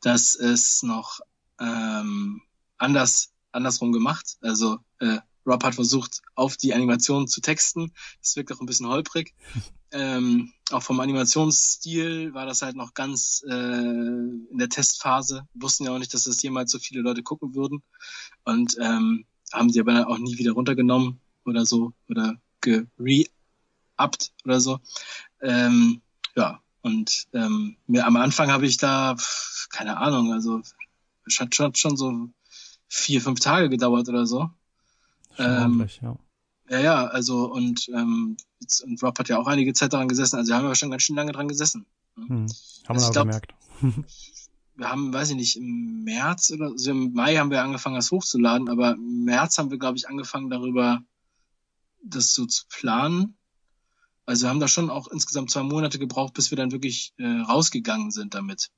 dass 0.00 0.34
es 0.34 0.82
noch 0.82 1.20
ähm, 1.60 2.42
anders, 2.76 3.32
andersrum 3.52 3.92
gemacht. 3.92 4.36
Also 4.40 4.78
äh, 4.98 5.18
Rob 5.46 5.64
hat 5.64 5.74
versucht, 5.74 6.22
auf 6.34 6.56
die 6.56 6.74
Animation 6.74 7.26
zu 7.26 7.40
texten. 7.40 7.92
Das 8.20 8.36
wirkt 8.36 8.52
auch 8.52 8.60
ein 8.60 8.66
bisschen 8.66 8.88
holprig. 8.88 9.34
Ähm, 9.92 10.52
auch 10.70 10.82
vom 10.82 11.00
Animationsstil 11.00 12.34
war 12.34 12.46
das 12.46 12.62
halt 12.62 12.76
noch 12.76 12.94
ganz 12.94 13.44
äh, 13.48 13.52
in 13.52 14.58
der 14.58 14.68
Testphase. 14.68 15.46
Wussten 15.54 15.84
ja 15.84 15.92
auch 15.92 15.98
nicht, 15.98 16.12
dass 16.14 16.24
das 16.24 16.42
jemals 16.42 16.70
so 16.70 16.78
viele 16.78 17.02
Leute 17.02 17.22
gucken 17.22 17.54
würden. 17.54 17.82
Und 18.44 18.76
ähm, 18.80 19.24
haben 19.52 19.70
sie 19.70 19.80
aber 19.80 20.08
auch 20.08 20.18
nie 20.18 20.38
wieder 20.38 20.52
runtergenommen 20.52 21.20
oder 21.44 21.66
so 21.66 21.92
oder 22.08 22.36
gere-upped 22.60 24.32
oder 24.44 24.60
so. 24.60 24.80
Ähm, 25.40 26.00
ja, 26.34 26.60
und 26.80 27.26
ähm, 27.32 27.76
mir 27.86 28.06
am 28.06 28.16
Anfang 28.16 28.50
habe 28.50 28.66
ich 28.66 28.76
da, 28.76 29.16
keine 29.70 29.98
Ahnung, 29.98 30.32
also 30.32 30.62
es 31.26 31.38
hat 31.38 31.54
schon, 31.54 31.74
schon 31.74 31.96
so 31.96 32.28
vier, 32.88 33.20
fünf 33.20 33.40
Tage 33.40 33.68
gedauert 33.68 34.08
oder 34.08 34.26
so. 34.26 34.50
Ähm, 35.38 35.86
ja. 36.00 36.16
Ja, 36.68 36.80
ja, 36.80 37.06
also 37.06 37.52
und, 37.52 37.88
ähm, 37.88 38.36
jetzt, 38.62 38.82
und 38.82 39.02
Rob 39.02 39.18
hat 39.18 39.28
ja 39.28 39.38
auch 39.38 39.46
einige 39.46 39.72
Zeit 39.74 39.92
daran 39.92 40.08
gesessen, 40.08 40.36
also 40.36 40.50
wir 40.50 40.56
haben 40.56 40.66
ja 40.66 40.74
schon 40.74 40.90
ganz 40.90 41.02
schön 41.02 41.16
lange 41.16 41.32
dran 41.32 41.48
gesessen. 41.48 41.86
Ne? 42.16 42.26
Hm, 42.28 42.46
haben 42.88 42.96
also 42.96 43.12
wir 43.12 43.20
auch 43.20 43.24
gemerkt. 43.24 43.54
wir 44.76 44.88
haben, 44.88 45.12
weiß 45.12 45.30
ich 45.30 45.36
nicht, 45.36 45.56
im 45.56 46.04
März 46.04 46.50
oder 46.50 46.66
also 46.66 46.90
im 46.90 47.12
Mai 47.12 47.36
haben 47.36 47.50
wir 47.50 47.62
angefangen, 47.62 47.96
das 47.96 48.10
hochzuladen, 48.10 48.68
aber 48.68 48.94
im 48.94 49.24
März 49.24 49.58
haben 49.58 49.70
wir, 49.70 49.78
glaube 49.78 49.98
ich, 49.98 50.08
angefangen 50.08 50.50
darüber, 50.50 51.02
das 52.02 52.34
so 52.34 52.46
zu 52.46 52.64
planen. 52.68 53.36
Also 54.24 54.46
wir 54.46 54.50
haben 54.50 54.60
da 54.60 54.68
schon 54.68 54.88
auch 54.88 55.08
insgesamt 55.08 55.50
zwei 55.50 55.62
Monate 55.62 55.98
gebraucht, 55.98 56.34
bis 56.34 56.50
wir 56.50 56.56
dann 56.56 56.72
wirklich 56.72 57.12
äh, 57.18 57.26
rausgegangen 57.26 58.10
sind 58.10 58.34
damit. 58.34 58.70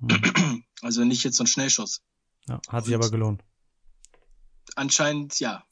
Mhm. 0.00 0.64
Also 0.80 1.04
nicht 1.04 1.24
jetzt 1.24 1.36
so 1.36 1.44
ein 1.44 1.48
Schnellschuss. 1.48 2.02
Ja, 2.48 2.60
hat 2.68 2.84
sich 2.84 2.94
aber 2.94 3.10
gelohnt. 3.10 3.42
Anscheinend 4.76 5.38
ja. 5.40 5.62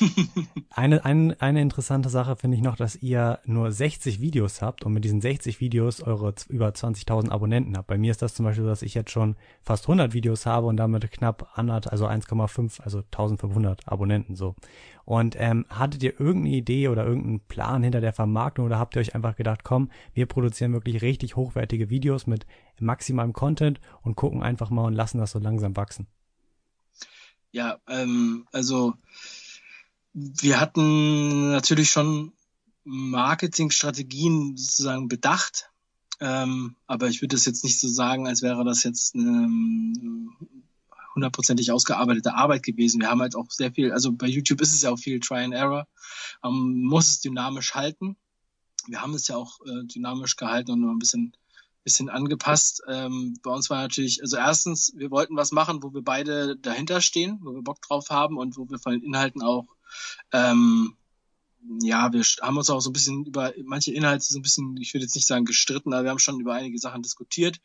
eine, 0.70 1.04
ein, 1.04 1.40
eine 1.40 1.60
interessante 1.60 2.08
Sache 2.08 2.36
finde 2.36 2.56
ich 2.56 2.62
noch, 2.62 2.76
dass 2.76 2.96
ihr 2.96 3.40
nur 3.44 3.72
60 3.72 4.20
Videos 4.20 4.62
habt 4.62 4.84
und 4.84 4.92
mit 4.92 5.04
diesen 5.04 5.20
60 5.20 5.60
Videos 5.60 6.02
eure 6.02 6.34
über 6.48 6.68
20.000 6.68 7.30
Abonnenten 7.30 7.76
habt. 7.76 7.88
Bei 7.88 7.98
mir 7.98 8.10
ist 8.10 8.22
das 8.22 8.34
zum 8.34 8.44
Beispiel 8.44 8.64
so, 8.64 8.70
dass 8.70 8.82
ich 8.82 8.94
jetzt 8.94 9.10
schon 9.10 9.36
fast 9.62 9.84
100 9.84 10.12
Videos 10.12 10.46
habe 10.46 10.66
und 10.66 10.76
damit 10.76 11.10
knapp 11.10 11.50
anderth, 11.54 11.90
also 11.90 12.06
1,5, 12.06 12.80
also 12.80 12.98
1500 12.98 13.88
Abonnenten 13.88 14.36
so. 14.36 14.54
Und 15.04 15.34
ähm, 15.38 15.66
hattet 15.68 16.02
ihr 16.02 16.20
irgendeine 16.20 16.56
Idee 16.56 16.88
oder 16.88 17.04
irgendeinen 17.04 17.40
Plan 17.40 17.82
hinter 17.82 18.00
der 18.00 18.12
Vermarktung 18.12 18.66
oder 18.66 18.78
habt 18.78 18.96
ihr 18.96 19.00
euch 19.00 19.14
einfach 19.14 19.34
gedacht, 19.34 19.64
komm, 19.64 19.90
wir 20.14 20.26
produzieren 20.26 20.72
wirklich 20.72 21.02
richtig 21.02 21.36
hochwertige 21.36 21.90
Videos 21.90 22.26
mit 22.26 22.46
maximalem 22.78 23.32
Content 23.32 23.80
und 24.02 24.14
gucken 24.14 24.42
einfach 24.42 24.70
mal 24.70 24.84
und 24.84 24.94
lassen 24.94 25.18
das 25.18 25.32
so 25.32 25.38
langsam 25.38 25.76
wachsen? 25.76 26.06
Ja, 27.52 27.78
ähm, 27.88 28.46
also 28.52 28.94
wir 30.12 30.60
hatten 30.60 31.50
natürlich 31.50 31.90
schon 31.90 32.32
Marketingstrategien 32.84 34.56
sozusagen 34.56 35.08
bedacht, 35.08 35.70
ähm, 36.20 36.76
aber 36.86 37.08
ich 37.08 37.22
würde 37.22 37.36
es 37.36 37.44
jetzt 37.44 37.64
nicht 37.64 37.78
so 37.78 37.88
sagen, 37.88 38.26
als 38.26 38.42
wäre 38.42 38.64
das 38.64 38.82
jetzt 38.84 39.14
eine 39.14 39.48
hundertprozentig 41.14 41.72
ausgearbeitete 41.72 42.34
Arbeit 42.34 42.62
gewesen. 42.62 43.00
Wir 43.00 43.10
haben 43.10 43.20
halt 43.20 43.34
auch 43.34 43.50
sehr 43.50 43.72
viel, 43.72 43.92
also 43.92 44.12
bei 44.12 44.26
YouTube 44.26 44.60
ist 44.60 44.72
es 44.72 44.82
ja 44.82 44.90
auch 44.90 44.98
viel 44.98 45.20
Try 45.20 45.44
and 45.44 45.54
Error, 45.54 45.86
man 46.42 46.82
muss 46.82 47.08
es 47.08 47.20
dynamisch 47.20 47.74
halten. 47.74 48.16
Wir 48.86 49.02
haben 49.02 49.14
es 49.14 49.28
ja 49.28 49.36
auch 49.36 49.60
äh, 49.66 49.84
dynamisch 49.84 50.36
gehalten 50.36 50.72
und 50.72 50.80
nur 50.80 50.92
ein 50.92 50.98
bisschen 50.98 51.36
bisschen 51.84 52.08
angepasst. 52.08 52.82
Ähm, 52.88 53.38
bei 53.42 53.50
uns 53.50 53.70
war 53.70 53.82
natürlich, 53.82 54.20
also 54.22 54.36
erstens, 54.36 54.92
wir 54.96 55.10
wollten 55.10 55.36
was 55.36 55.52
machen, 55.52 55.82
wo 55.82 55.92
wir 55.92 56.02
beide 56.02 56.56
dahinter 56.56 57.00
stehen, 57.00 57.38
wo 57.42 57.54
wir 57.54 57.62
Bock 57.62 57.80
drauf 57.82 58.10
haben 58.10 58.36
und 58.36 58.56
wo 58.56 58.68
wir 58.68 58.78
von 58.78 58.92
den 58.92 59.02
Inhalten 59.02 59.42
auch, 59.42 59.66
ähm, 60.32 60.96
ja, 61.82 62.12
wir 62.12 62.22
haben 62.42 62.56
uns 62.56 62.70
auch 62.70 62.80
so 62.80 62.90
ein 62.90 62.94
bisschen 62.94 63.24
über 63.26 63.52
manche 63.64 63.92
Inhalte 63.92 64.24
so 64.24 64.38
ein 64.38 64.42
bisschen, 64.42 64.76
ich 64.78 64.94
würde 64.94 65.04
jetzt 65.04 65.14
nicht 65.14 65.26
sagen 65.26 65.44
gestritten, 65.44 65.92
aber 65.92 66.04
wir 66.04 66.10
haben 66.10 66.18
schon 66.18 66.40
über 66.40 66.54
einige 66.54 66.78
Sachen 66.78 67.02
diskutiert, 67.02 67.60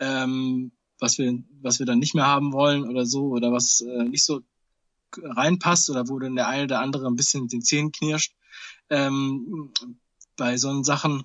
ähm, 0.00 0.72
was 0.98 1.18
wir, 1.18 1.38
was 1.62 1.78
wir 1.78 1.86
dann 1.86 1.98
nicht 1.98 2.14
mehr 2.14 2.26
haben 2.26 2.52
wollen 2.52 2.88
oder 2.88 3.06
so 3.06 3.28
oder 3.28 3.52
was 3.52 3.80
äh, 3.82 4.04
nicht 4.04 4.24
so 4.24 4.40
reinpasst 5.16 5.90
oder 5.90 6.08
wo 6.08 6.18
dann 6.18 6.36
der 6.36 6.48
eine 6.48 6.64
oder 6.64 6.80
andere 6.80 7.06
ein 7.06 7.16
bisschen 7.16 7.42
mit 7.42 7.52
den 7.52 7.62
Zähnen 7.62 7.92
knirscht 7.92 8.34
ähm, 8.90 9.72
bei 10.36 10.56
so 10.56 10.82
Sachen. 10.82 11.24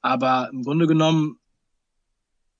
Aber 0.00 0.50
im 0.52 0.62
Grunde 0.62 0.86
genommen 0.86 1.38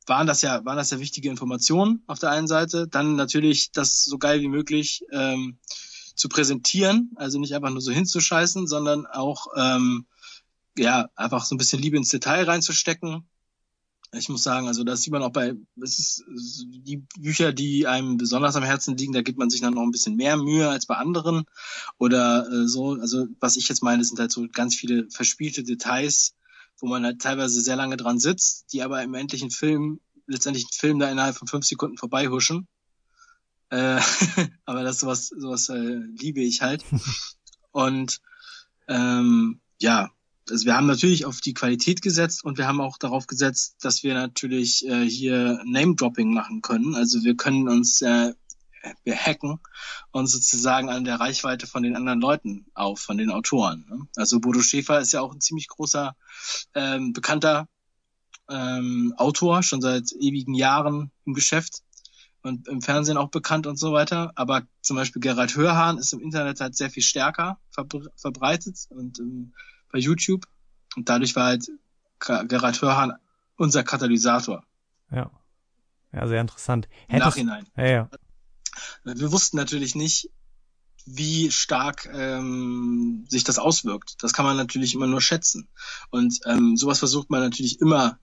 waren 0.07 0.27
das 0.27 0.43
ja, 0.43 0.65
waren 0.65 0.77
das 0.77 0.91
ja 0.91 0.99
wichtige 0.99 1.31
Informationen 1.31 2.03
auf 2.07 2.19
der 2.19 2.31
einen 2.31 2.49
Seite. 2.49 2.89
Dann 2.89 3.17
natürlich 3.17 3.73
das 3.73 4.05
so 4.05 4.19
geil 4.19 4.41
wie 4.41 4.49
möglich 4.49 5.05
ähm, 5.13 5.59
zu 6.15 6.29
präsentieren, 6.29 7.11
also 7.17 7.39
nicht 7.39 7.55
einfach 7.55 7.71
nur 7.71 7.81
so 7.81 7.93
hinzuscheißen, 7.93 8.67
sondern 8.67 9.07
auch 9.07 9.47
ähm, 9.57 10.07
ja 10.77 11.09
einfach 11.15 11.45
so 11.45 11.55
ein 11.55 11.59
bisschen 11.59 11.81
Liebe 11.81 11.97
ins 11.97 12.11
Detail 12.11 12.45
reinzustecken. 12.45 13.27
Ich 14.15 14.29
muss 14.29 14.43
sagen, 14.43 14.69
also 14.69 14.85
das 14.85 15.01
sieht 15.01 15.13
man 15.13 15.23
auch 15.23 15.33
bei, 15.33 15.55
es 15.81 15.99
ist 15.99 16.25
die 16.69 16.99
Bücher, 17.19 17.55
die 17.55 17.87
einem 17.87 18.19
besonders 18.19 18.57
am 18.57 18.63
Herzen 18.63 18.95
liegen, 18.99 19.15
da 19.15 19.23
gibt 19.23 19.39
man 19.39 19.49
sich 19.49 19.63
dann 19.63 19.73
noch 19.73 19.83
ein 19.83 19.91
bisschen 19.91 20.17
mehr 20.17 20.37
Mühe 20.37 20.69
als 20.69 20.85
bei 20.85 20.97
anderen 20.97 21.45
oder 21.97 22.47
äh, 22.47 22.69
so. 22.69 22.93
Also 22.93 23.27
was 23.41 23.57
ich 23.57 23.69
jetzt 23.69 23.83
meine, 23.83 24.05
sind 24.05 24.19
halt 24.19 24.31
so 24.31 24.47
ganz 24.53 24.75
viele 24.75 25.09
verspielte 25.09 25.63
Details, 25.63 26.35
wo 26.83 26.89
man 26.89 27.05
halt 27.05 27.23
teilweise 27.23 27.61
sehr 27.61 27.77
lange 27.77 27.97
dran 27.97 28.19
sitzt, 28.19 28.73
die 28.73 28.83
aber 28.83 29.03
im 29.03 29.15
endlichen 29.15 29.51
Film, 29.51 30.01
letztendlich 30.27 30.65
einen 30.65 30.73
Film 30.73 30.99
da 30.99 31.11
innerhalb 31.11 31.37
von 31.37 31.47
fünf 31.47 31.65
Sekunden 31.65 31.97
vorbeihuschen. 31.97 32.67
Äh, 33.71 34.01
aber 34.67 34.83
das 34.83 34.99
sowas, 34.99 35.29
sowas 35.29 35.69
äh, 35.69 36.01
liebe 36.19 36.41
ich 36.41 36.61
halt. 36.61 36.85
Und 37.71 38.21
ähm, 38.89 39.61
ja, 39.81 40.11
also 40.51 40.67
wir 40.67 40.77
haben 40.77 40.89
natürlich 40.89 41.25
auf 41.25 41.41
die 41.41 41.55
Qualität 41.55 42.03
gesetzt 42.03 42.45
und 42.45 42.59
wir 42.59 42.67
haben 42.67 42.81
auch 42.81 42.99
darauf 42.99 43.29
gesetzt, 43.29 43.77
dass 43.81 44.03
wir 44.03 44.13
natürlich 44.13 44.85
äh, 44.87 45.09
hier 45.09 45.63
Name-Dropping 45.65 46.35
machen 46.35 46.63
können. 46.63 46.97
Also 46.97 47.23
wir 47.23 47.37
können 47.37 47.69
uns 47.69 48.03
äh, 48.03 48.35
wir 49.05 49.17
hacken 49.17 49.61
uns 50.11 50.33
sozusagen 50.33 50.89
an 50.89 51.05
der 51.05 51.21
Reichweite 51.21 51.67
von 51.67 51.83
den 51.83 51.97
anderen 51.97 52.21
Leuten 52.21 52.67
auf, 52.75 53.01
von 53.01 53.19
den 53.19 53.31
Autoren. 53.31 53.87
Ne? 53.89 54.07
Also 54.17 54.41
Bodo 54.41 54.61
Schäfer 54.61 55.01
ist 55.01 55.13
ja 55.13 55.21
auch 55.21 55.33
ein 55.33 55.41
ziemlich 55.41 55.69
großer, 55.69 56.17
ähm, 56.75 57.13
bekannter 57.13 57.69
ähm, 58.51 59.15
Autor, 59.17 59.63
schon 59.63 59.81
seit 59.81 60.13
ewigen 60.13 60.55
Jahren 60.55 61.11
im 61.25 61.35
Geschäft 61.35 61.83
und 62.43 62.69
im 62.69 62.83
Fernsehen 62.83 63.17
auch 63.17 63.31
bekannt 63.31 63.67
und 63.67 63.79
so 63.79 63.93
weiter. 63.93 64.33
Aber 64.35 64.63
zum 64.81 64.97
Beispiel 64.97 65.23
Gerald 65.23 65.57
Hörhahn 65.57 65.99
ist 65.99 66.13
im 66.13 66.21
Internet 66.21 66.61
halt 66.61 66.77
sehr 66.77 66.91
viel 66.91 67.03
stärker 67.03 67.59
verbre 67.71 68.11
verbreitet 68.17 68.87
und 68.91 69.19
ähm, 69.21 69.53
bei 69.91 69.99
YouTube. 69.99 70.47
Und 70.97 71.09
dadurch 71.09 71.37
war 71.37 71.47
halt 71.47 71.71
Gerald 72.19 72.81
Hörhahn 72.83 73.15
unser 73.57 73.83
Katalysator. 73.83 74.65
Ja. 75.11 75.31
Ja, 76.13 76.29
sehr 76.29 76.43
interessant. 76.43 76.89
Im 77.09 77.19
Nachhinein. 77.19 77.67
Ja, 77.75 77.87
ja. 77.87 78.11
Wir 79.05 79.33
wussten 79.33 79.57
natürlich 79.57 79.95
nicht, 79.95 80.31
wie 81.05 81.51
stark 81.51 82.09
ähm, 82.13 83.25
sich 83.29 83.45
das 83.45 83.59
auswirkt. 83.59 84.17
Das 84.23 84.33
kann 84.33 84.45
man 84.45 84.57
natürlich 84.57 84.95
immer 84.95 85.07
nur 85.07 85.21
schätzen. 85.21 85.69
Und 86.11 86.41
ähm, 86.47 86.77
sowas 86.77 86.99
versucht 86.99 87.31
man 87.31 87.41
natürlich 87.41 87.81
immer 87.81 88.19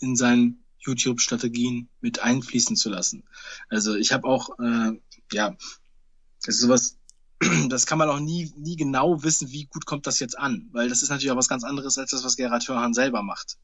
in 0.00 0.16
seinen 0.16 0.64
YouTube-Strategien 0.78 1.88
mit 2.00 2.20
einfließen 2.20 2.76
zu 2.76 2.88
lassen. 2.88 3.24
Also 3.68 3.94
ich 3.94 4.12
habe 4.12 4.26
auch, 4.26 4.58
äh, 4.58 4.92
ja, 5.32 5.56
das 6.44 6.54
ist 6.54 6.60
sowas, 6.60 6.96
das 7.68 7.86
kann 7.86 7.98
man 7.98 8.08
auch 8.08 8.20
nie, 8.20 8.52
nie 8.56 8.76
genau 8.76 9.22
wissen, 9.22 9.50
wie 9.50 9.66
gut 9.66 9.84
kommt 9.84 10.06
das 10.06 10.20
jetzt 10.20 10.38
an, 10.38 10.68
weil 10.72 10.88
das 10.88 11.02
ist 11.02 11.10
natürlich 11.10 11.30
auch 11.32 11.36
was 11.36 11.48
ganz 11.48 11.64
anderes 11.64 11.98
als 11.98 12.12
das, 12.12 12.24
was 12.24 12.36
Gerhard 12.36 12.66
Hörhan 12.68 12.94
selber 12.94 13.22
macht. 13.22 13.58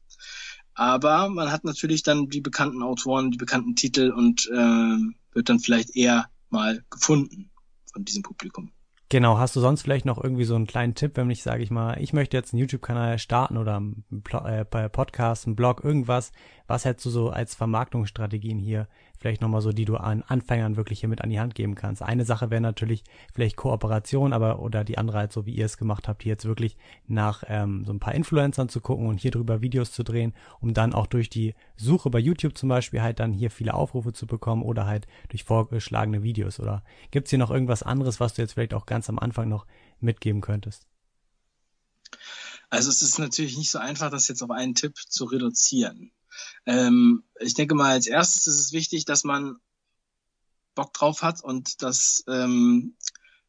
Aber 0.75 1.29
man 1.29 1.51
hat 1.51 1.63
natürlich 1.63 2.03
dann 2.03 2.29
die 2.29 2.41
bekannten 2.41 2.81
Autoren, 2.81 3.31
die 3.31 3.37
bekannten 3.37 3.75
Titel 3.75 4.11
und 4.11 4.49
äh, 4.51 4.97
wird 5.33 5.49
dann 5.49 5.59
vielleicht 5.59 5.95
eher 5.95 6.29
mal 6.49 6.83
gefunden 6.89 7.51
von 7.91 8.05
diesem 8.05 8.23
Publikum. 8.23 8.71
Genau, 9.09 9.37
hast 9.37 9.55
du 9.55 9.59
sonst 9.59 9.83
vielleicht 9.83 10.05
noch 10.05 10.23
irgendwie 10.23 10.43
so 10.43 10.55
einen 10.55 10.65
kleinen 10.65 10.95
Tipp, 10.95 11.17
wenn 11.17 11.29
ich, 11.29 11.43
sage 11.43 11.61
ich 11.61 11.69
mal, 11.69 12.01
ich 12.01 12.13
möchte 12.13 12.35
jetzt 12.35 12.51
einen 12.51 12.61
YouTube-Kanal 12.61 13.19
starten 13.19 13.57
oder 13.57 13.75
einen 13.75 14.03
äh, 14.43 14.65
Podcast, 14.65 15.45
einen 15.45 15.55
Blog, 15.55 15.83
irgendwas, 15.83 16.31
was 16.65 16.85
hättest 16.85 17.05
du 17.05 17.09
so 17.11 17.29
als 17.29 17.53
Vermarktungsstrategien 17.53 18.57
hier 18.57 18.87
vielleicht 19.23 19.41
nochmal 19.41 19.61
so, 19.61 19.71
die 19.71 19.85
du 19.85 19.95
an 19.95 20.21
Anfängern 20.21 20.75
wirklich 20.75 20.99
hier 20.99 21.07
mit 21.07 21.21
an 21.21 21.29
die 21.29 21.39
Hand 21.39 21.55
geben 21.55 21.75
kannst. 21.75 22.01
Eine 22.01 22.25
Sache 22.25 22.49
wäre 22.49 22.59
natürlich 22.59 23.05
vielleicht 23.33 23.55
Kooperation, 23.55 24.33
aber 24.33 24.59
oder 24.59 24.83
die 24.83 24.97
andere 24.97 25.17
halt 25.17 25.31
so, 25.31 25.45
wie 25.45 25.55
ihr 25.55 25.63
es 25.63 25.77
gemacht 25.77 26.09
habt, 26.09 26.23
hier 26.23 26.33
jetzt 26.33 26.43
wirklich 26.43 26.75
nach 27.07 27.45
ähm, 27.47 27.85
so 27.85 27.93
ein 27.93 28.01
paar 28.01 28.13
Influencern 28.15 28.67
zu 28.67 28.81
gucken 28.81 29.07
und 29.07 29.21
hier 29.21 29.31
drüber 29.31 29.61
Videos 29.61 29.93
zu 29.93 30.03
drehen, 30.03 30.33
um 30.59 30.73
dann 30.73 30.93
auch 30.93 31.07
durch 31.07 31.29
die 31.29 31.55
Suche 31.77 32.09
bei 32.09 32.19
YouTube 32.19 32.57
zum 32.57 32.67
Beispiel 32.67 33.01
halt 33.01 33.21
dann 33.21 33.31
hier 33.31 33.49
viele 33.49 33.75
Aufrufe 33.75 34.11
zu 34.11 34.27
bekommen 34.27 34.61
oder 34.61 34.85
halt 34.85 35.07
durch 35.29 35.45
vorgeschlagene 35.45 36.21
Videos. 36.21 36.59
Oder 36.59 36.83
gibt's 37.11 37.29
hier 37.29 37.39
noch 37.39 37.49
irgendwas 37.49 37.81
anderes, 37.81 38.19
was 38.19 38.33
du 38.33 38.41
jetzt 38.41 38.55
vielleicht 38.55 38.73
auch 38.73 38.85
ganz 38.85 39.07
am 39.07 39.19
Anfang 39.19 39.47
noch 39.47 39.65
mitgeben 40.01 40.41
könntest? 40.41 40.85
Also 42.69 42.89
es 42.89 43.01
ist 43.01 43.19
natürlich 43.19 43.57
nicht 43.57 43.71
so 43.71 43.79
einfach, 43.79 44.11
das 44.11 44.27
jetzt 44.27 44.43
auf 44.43 44.51
einen 44.51 44.75
Tipp 44.75 44.97
zu 44.97 45.23
reduzieren. 45.23 46.11
Ähm, 46.65 47.23
ich 47.39 47.53
denke 47.53 47.75
mal, 47.75 47.91
als 47.91 48.07
erstes 48.07 48.47
ist 48.47 48.59
es 48.59 48.73
wichtig, 48.73 49.05
dass 49.05 49.23
man 49.23 49.57
Bock 50.75 50.93
drauf 50.93 51.21
hat 51.21 51.43
und 51.43 51.81
dass 51.81 52.23
ähm, 52.27 52.95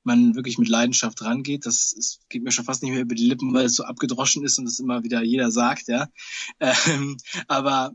man 0.05 0.35
wirklich 0.35 0.59
mit 0.59 0.69
Leidenschaft 0.69 1.23
rangeht. 1.23 1.67
Das 1.67 1.93
ist, 1.93 2.21
geht 2.29 2.43
mir 2.43 2.53
schon 2.53 2.65
fast 2.65 2.83
nicht 2.83 2.93
mehr 2.93 3.01
über 3.01 3.15
die 3.15 3.27
Lippen, 3.27 3.53
weil 3.55 3.65
es 3.65 3.75
so 3.75 3.85
abgedroschen 3.85 4.45
ist 4.45 4.59
und 4.59 4.67
das 4.67 4.79
immer 4.79 5.03
wieder 5.03 5.23
jeder 5.23 5.51
sagt, 5.51 5.89
ja. 5.89 6.09
Ähm, 6.61 7.17
aber 7.49 7.95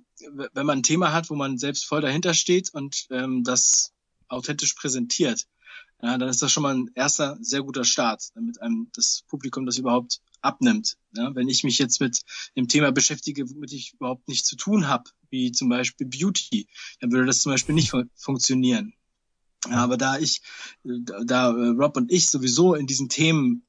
wenn 0.53 0.65
man 0.65 0.79
ein 0.79 0.83
Thema 0.83 1.13
hat, 1.13 1.29
wo 1.29 1.35
man 1.35 1.57
selbst 1.57 1.85
voll 1.85 2.01
dahinter 2.01 2.33
steht 2.33 2.73
und 2.73 3.07
ähm, 3.11 3.43
das 3.43 3.93
authentisch 4.27 4.73
präsentiert, 4.73 5.45
ja, 6.01 6.17
dann 6.17 6.29
ist 6.29 6.41
das 6.41 6.51
schon 6.51 6.63
mal 6.63 6.75
ein 6.75 6.89
erster 6.95 7.37
sehr 7.41 7.61
guter 7.61 7.83
Start, 7.83 8.29
damit 8.35 8.61
einem 8.61 8.89
das 8.93 9.23
Publikum 9.27 9.65
das 9.65 9.77
überhaupt 9.77 10.21
abnimmt. 10.41 10.97
Ja, 11.13 11.35
wenn 11.35 11.49
ich 11.49 11.63
mich 11.63 11.77
jetzt 11.77 11.99
mit 11.99 12.21
dem 12.55 12.67
Thema 12.67 12.91
beschäftige, 12.91 13.49
womit 13.49 13.73
ich 13.73 13.93
überhaupt 13.93 14.27
nichts 14.27 14.47
zu 14.47 14.55
tun 14.55 14.87
habe, 14.87 15.09
wie 15.29 15.51
zum 15.51 15.67
Beispiel 15.67 16.07
Beauty, 16.07 16.67
dann 17.01 17.11
würde 17.11 17.25
das 17.25 17.41
zum 17.41 17.51
Beispiel 17.51 17.75
nicht 17.75 17.89
fun 17.89 18.09
funktionieren. 18.15 18.93
Ja, 19.67 19.83
aber 19.83 19.97
da 19.97 20.17
ich, 20.17 20.41
da 20.83 21.49
äh, 21.51 21.69
Rob 21.69 21.97
und 21.97 22.11
ich 22.11 22.29
sowieso 22.29 22.75
in 22.75 22.87
diesen 22.87 23.09
Themen 23.09 23.65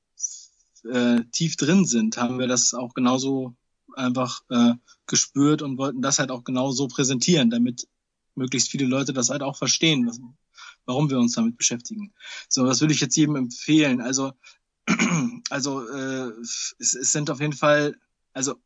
äh, 0.85 1.25
tief 1.33 1.57
drin 1.57 1.85
sind, 1.85 2.17
haben 2.17 2.39
wir 2.39 2.47
das 2.47 2.75
auch 2.75 2.95
genauso 2.95 3.57
einfach 3.95 4.43
äh, 4.51 4.75
gespürt 5.07 5.63
und 5.63 5.79
wollten 5.79 6.01
das 6.01 6.21
halt 6.21 6.31
auch 6.31 6.45
genauso 6.45 6.87
präsentieren, 6.87 7.51
damit 7.51 7.89
möglichst 8.37 8.71
viele 8.71 8.87
Leute 8.87 9.13
das 9.13 9.31
halt 9.31 9.43
auch 9.43 9.57
verstehen, 9.57 10.33
warum 10.87 11.11
wir 11.11 11.19
uns 11.19 11.35
damit 11.35 11.57
beschäftigen. 11.57 12.13
So, 12.49 12.65
was 12.65 12.81
würde 12.81 12.95
ich 12.95 13.01
jetzt 13.01 13.17
jedem 13.17 13.37
empfehlen? 13.37 14.01
Also, 14.01 14.33
also 15.51 15.89
äh, 15.89 16.33
es, 16.41 16.75
es 16.79 17.13
sind 17.13 17.31
auf 17.31 17.41
jeden 17.41 17.53
Fall, 17.53 17.97
also 18.33 18.57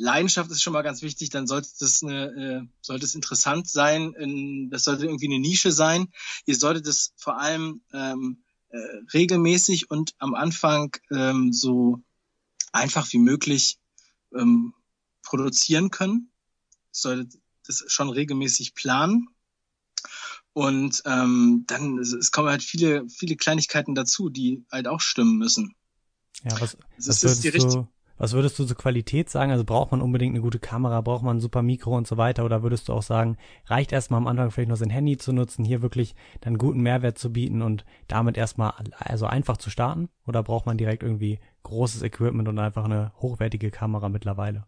Leidenschaft 0.00 0.50
ist 0.50 0.62
schon 0.62 0.72
mal 0.72 0.82
ganz 0.82 1.02
wichtig, 1.02 1.30
dann 1.30 1.46
sollte 1.46 1.68
das 1.78 2.02
eine, 2.02 2.26
äh, 2.26 2.68
sollte 2.80 3.04
es 3.04 3.14
interessant 3.14 3.68
sein, 3.68 4.14
in, 4.14 4.70
das 4.70 4.84
sollte 4.84 5.04
irgendwie 5.04 5.26
eine 5.26 5.38
Nische 5.38 5.72
sein. 5.72 6.08
Ihr 6.46 6.56
solltet 6.56 6.86
es 6.86 7.12
vor 7.16 7.38
allem 7.38 7.82
ähm, 7.92 8.42
äh, 8.70 8.78
regelmäßig 9.12 9.90
und 9.90 10.14
am 10.18 10.34
Anfang 10.34 10.96
ähm, 11.10 11.52
so 11.52 12.02
einfach 12.72 13.12
wie 13.12 13.18
möglich 13.18 13.78
ähm, 14.34 14.74
produzieren 15.22 15.90
können. 15.90 16.30
Solltet 16.90 17.38
das 17.66 17.84
schon 17.88 18.08
regelmäßig 18.08 18.74
planen. 18.74 19.28
Und 20.52 21.02
ähm, 21.06 21.64
dann 21.66 21.98
es, 21.98 22.12
es 22.12 22.32
kommen 22.32 22.48
halt 22.48 22.62
viele, 22.62 23.08
viele 23.08 23.36
Kleinigkeiten 23.36 23.94
dazu, 23.94 24.30
die 24.30 24.64
halt 24.70 24.88
auch 24.88 25.00
stimmen 25.00 25.38
müssen. 25.38 25.74
Ja, 26.42 26.60
was, 26.60 26.76
was 26.98 27.22
würdest, 27.22 27.74
du, 27.74 27.88
was 28.16 28.32
würdest 28.32 28.58
du 28.58 28.64
zur 28.64 28.76
Qualität 28.76 29.30
sagen? 29.30 29.52
Also 29.52 29.64
braucht 29.64 29.92
man 29.92 30.00
unbedingt 30.00 30.34
eine 30.34 30.42
gute 30.42 30.58
Kamera, 30.58 31.00
braucht 31.02 31.22
man 31.22 31.36
ein 31.36 31.40
super 31.40 31.62
Mikro 31.62 31.96
und 31.96 32.06
so 32.06 32.16
weiter? 32.16 32.44
Oder 32.44 32.62
würdest 32.62 32.88
du 32.88 32.94
auch 32.94 33.02
sagen, 33.02 33.36
reicht 33.66 33.92
erstmal 33.92 34.18
am 34.18 34.26
Anfang 34.26 34.50
vielleicht 34.50 34.68
nur 34.68 34.76
sein 34.76 34.90
Handy 34.90 35.18
zu 35.18 35.32
nutzen, 35.32 35.64
hier 35.64 35.82
wirklich 35.82 36.14
dann 36.40 36.58
guten 36.58 36.80
Mehrwert 36.80 37.18
zu 37.18 37.32
bieten 37.32 37.62
und 37.62 37.84
damit 38.08 38.36
erstmal 38.36 38.72
also 38.98 39.26
einfach 39.26 39.58
zu 39.58 39.70
starten? 39.70 40.08
Oder 40.26 40.42
braucht 40.42 40.66
man 40.66 40.78
direkt 40.78 41.02
irgendwie 41.02 41.38
großes 41.62 42.02
Equipment 42.02 42.48
und 42.48 42.58
einfach 42.58 42.84
eine 42.84 43.12
hochwertige 43.20 43.70
Kamera 43.70 44.08
mittlerweile? 44.08 44.66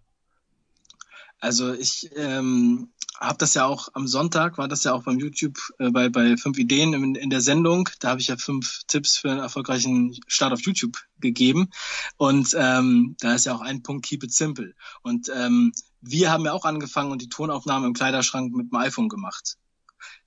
Also 1.40 1.72
ich 1.72 2.10
ähm, 2.14 2.90
habe 3.22 3.38
das 3.38 3.54
ja 3.54 3.66
auch 3.66 3.88
am 3.94 4.08
Sonntag, 4.08 4.58
war 4.58 4.66
das 4.66 4.82
ja 4.82 4.92
auch 4.92 5.04
beim 5.04 5.18
YouTube 5.18 5.56
äh, 5.78 5.90
bei, 5.90 6.08
bei 6.08 6.36
fünf 6.36 6.58
Ideen 6.58 6.92
in, 6.92 7.14
in 7.14 7.30
der 7.30 7.40
Sendung. 7.40 7.88
Da 8.00 8.10
habe 8.10 8.20
ich 8.20 8.26
ja 8.26 8.36
fünf 8.36 8.82
Tipps 8.88 9.16
für 9.16 9.30
einen 9.30 9.40
erfolgreichen 9.40 10.18
Start 10.26 10.52
auf 10.52 10.62
YouTube 10.62 10.98
gegeben. 11.20 11.70
Und 12.16 12.54
ähm, 12.58 13.16
da 13.20 13.34
ist 13.34 13.46
ja 13.46 13.54
auch 13.54 13.60
ein 13.60 13.82
Punkt, 13.82 14.04
keep 14.04 14.24
it 14.24 14.32
simple. 14.32 14.74
Und 15.02 15.30
ähm, 15.34 15.72
wir 16.00 16.32
haben 16.32 16.44
ja 16.44 16.52
auch 16.52 16.64
angefangen 16.64 17.12
und 17.12 17.22
die 17.22 17.28
Tonaufnahme 17.28 17.86
im 17.86 17.92
Kleiderschrank 17.92 18.52
mit 18.54 18.72
dem 18.72 18.76
iPhone 18.76 19.08
gemacht. 19.08 19.56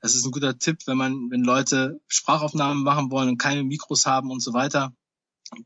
Das 0.01 0.15
ist 0.15 0.25
ein 0.25 0.31
guter 0.31 0.57
Tipp, 0.57 0.79
wenn 0.85 0.97
man, 0.97 1.29
wenn 1.29 1.43
Leute 1.43 1.99
Sprachaufnahmen 2.07 2.83
machen 2.83 3.11
wollen 3.11 3.27
und 3.27 3.37
keine 3.37 3.63
Mikros 3.63 4.05
haben 4.05 4.31
und 4.31 4.41
so 4.41 4.53
weiter 4.53 4.93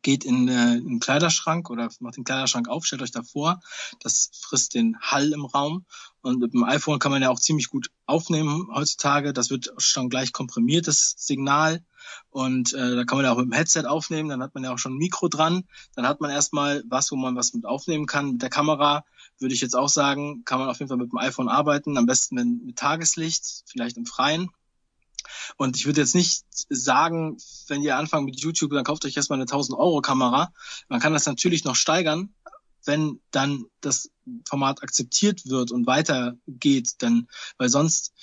geht 0.02 0.25
in, 0.25 0.47
äh, 0.47 0.75
in 0.75 0.88
den 0.88 0.99
Kleiderschrank 0.99 1.69
oder 1.69 1.89
macht 1.99 2.17
den 2.17 2.23
Kleiderschrank 2.23 2.67
auf, 2.67 2.86
stellt 2.86 3.02
euch 3.02 3.12
da 3.12 3.23
vor, 3.23 3.62
das 3.99 4.30
frisst 4.34 4.73
den 4.73 4.97
Hall 4.99 5.32
im 5.32 5.45
Raum. 5.45 5.86
Und 6.21 6.39
mit 6.39 6.54
dem 6.54 6.63
iPhone 6.63 6.99
kann 6.99 7.12
man 7.12 7.21
ja 7.21 7.30
auch 7.30 7.39
ziemlich 7.39 7.69
gut 7.69 7.91
aufnehmen 8.06 8.67
heutzutage, 8.73 9.32
das 9.34 9.49
wird 9.49 9.73
schon 9.78 10.10
gleich 10.10 10.34
komprimiert, 10.34 10.88
das 10.88 11.15
Signal. 11.17 11.84
Und 12.30 12.73
äh, 12.73 12.95
da 12.95 13.04
kann 13.04 13.17
man 13.17 13.25
ja 13.25 13.32
auch 13.32 13.38
mit 13.38 13.45
dem 13.45 13.54
Headset 13.54 13.86
aufnehmen, 13.86 14.30
dann 14.30 14.41
hat 14.41 14.54
man 14.56 14.63
ja 14.63 14.73
auch 14.73 14.78
schon 14.80 14.95
ein 14.95 14.97
Mikro 14.97 15.28
dran, 15.28 15.65
dann 15.95 16.08
hat 16.08 16.21
man 16.21 16.32
erstmal 16.32 16.84
was, 16.88 17.12
wo 17.12 17.15
man 17.15 17.36
was 17.36 17.54
mit 17.54 17.65
aufnehmen 17.65 18.06
kann. 18.06 18.32
Mit 18.32 18.41
der 18.41 18.49
Kamera 18.49 19.06
würde 19.38 19.54
ich 19.54 19.62
jetzt 19.62 19.75
auch 19.75 19.89
sagen, 19.89 20.43
kann 20.43 20.60
man 20.60 20.69
auf 20.69 20.80
jeden 20.80 20.89
Fall 20.89 20.97
mit 20.97 21.12
dem 21.12 21.19
iPhone 21.19 21.49
arbeiten, 21.49 21.97
am 21.97 22.06
besten 22.06 22.65
mit 22.65 22.78
Tageslicht, 22.78 23.63
vielleicht 23.67 23.97
im 23.97 24.06
Freien 24.06 24.49
und 25.58 25.77
ich 25.77 25.86
würde 25.86 26.01
jetzt 26.01 26.15
nicht 26.15 26.43
sagen, 26.69 27.38
wenn 27.67 27.82
ihr 27.82 27.97
anfangt 27.97 28.25
mit 28.25 28.39
YouTube, 28.39 28.71
dann 28.71 28.84
kauft 28.84 29.05
euch 29.05 29.17
erstmal 29.17 29.38
eine 29.38 29.43
1000 29.43 29.77
Euro 29.77 30.01
Kamera. 30.01 30.53
Man 30.88 30.99
kann 30.99 31.13
das 31.13 31.25
natürlich 31.25 31.63
noch 31.63 31.75
steigern, 31.75 32.34
wenn 32.86 33.19
dann 33.32 33.65
das 33.82 34.10
Format 34.47 34.84
akzeptiert 34.84 35.47
wird 35.47 35.71
und 35.71 35.88
weitergeht, 35.88 36.95
dann, 36.99 37.27
weil 37.58 37.69
sonst 37.69 38.13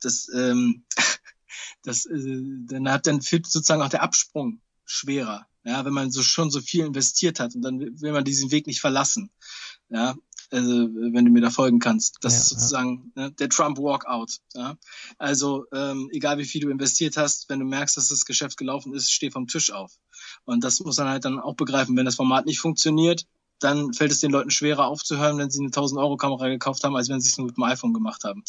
das, 0.00 0.28
ähm, 0.34 0.84
das, 1.82 2.06
äh, 2.06 2.42
dann 2.66 2.90
hat 2.90 3.06
dann 3.06 3.22
fehlt 3.22 3.46
sozusagen 3.46 3.82
auch 3.82 3.88
der 3.88 4.02
Absprung 4.02 4.60
schwerer, 4.84 5.46
ja, 5.64 5.84
wenn 5.84 5.92
man 5.92 6.10
so 6.10 6.22
schon 6.22 6.50
so 6.50 6.60
viel 6.60 6.84
investiert 6.84 7.40
hat 7.40 7.54
und 7.54 7.62
dann 7.62 7.80
will 7.80 8.12
man 8.12 8.24
diesen 8.24 8.50
Weg 8.50 8.66
nicht 8.66 8.80
verlassen, 8.80 9.30
ja, 9.88 10.14
also 10.50 10.70
wenn 10.70 11.24
du 11.24 11.30
mir 11.30 11.40
da 11.40 11.50
folgen 11.50 11.78
kannst. 11.78 12.18
Das 12.20 12.32
ja, 12.32 12.38
ist 12.38 12.48
sozusagen 12.48 13.12
ja. 13.16 13.24
ne, 13.24 13.32
der 13.32 13.48
Trump 13.48 13.78
Walkout. 13.78 14.38
Ja? 14.54 14.76
Also 15.18 15.66
ähm, 15.72 16.08
egal 16.12 16.38
wie 16.38 16.44
viel 16.44 16.60
du 16.60 16.70
investiert 16.70 17.16
hast, 17.16 17.48
wenn 17.48 17.60
du 17.60 17.66
merkst, 17.66 17.96
dass 17.96 18.08
das 18.08 18.24
Geschäft 18.24 18.56
gelaufen 18.56 18.94
ist, 18.94 19.10
steh 19.10 19.30
vom 19.30 19.46
Tisch 19.46 19.72
auf. 19.72 19.92
Und 20.44 20.64
das 20.64 20.80
muss 20.80 20.98
man 20.98 21.08
halt 21.08 21.24
dann 21.24 21.38
auch 21.38 21.54
begreifen. 21.54 21.96
Wenn 21.96 22.04
das 22.04 22.16
Format 22.16 22.46
nicht 22.46 22.60
funktioniert, 22.60 23.26
dann 23.58 23.92
fällt 23.94 24.12
es 24.12 24.20
den 24.20 24.32
Leuten 24.32 24.50
schwerer 24.50 24.86
aufzuhören, 24.86 25.38
wenn 25.38 25.50
sie 25.50 25.60
eine 25.60 25.68
1000 25.68 25.98
Euro 25.98 26.16
Kamera 26.16 26.48
gekauft 26.48 26.84
haben, 26.84 26.96
als 26.96 27.08
wenn 27.08 27.20
sie 27.20 27.28
es 27.28 27.38
nur 27.38 27.46
mit 27.46 27.56
dem 27.56 27.64
iPhone 27.64 27.94
gemacht 27.94 28.24
haben. 28.24 28.44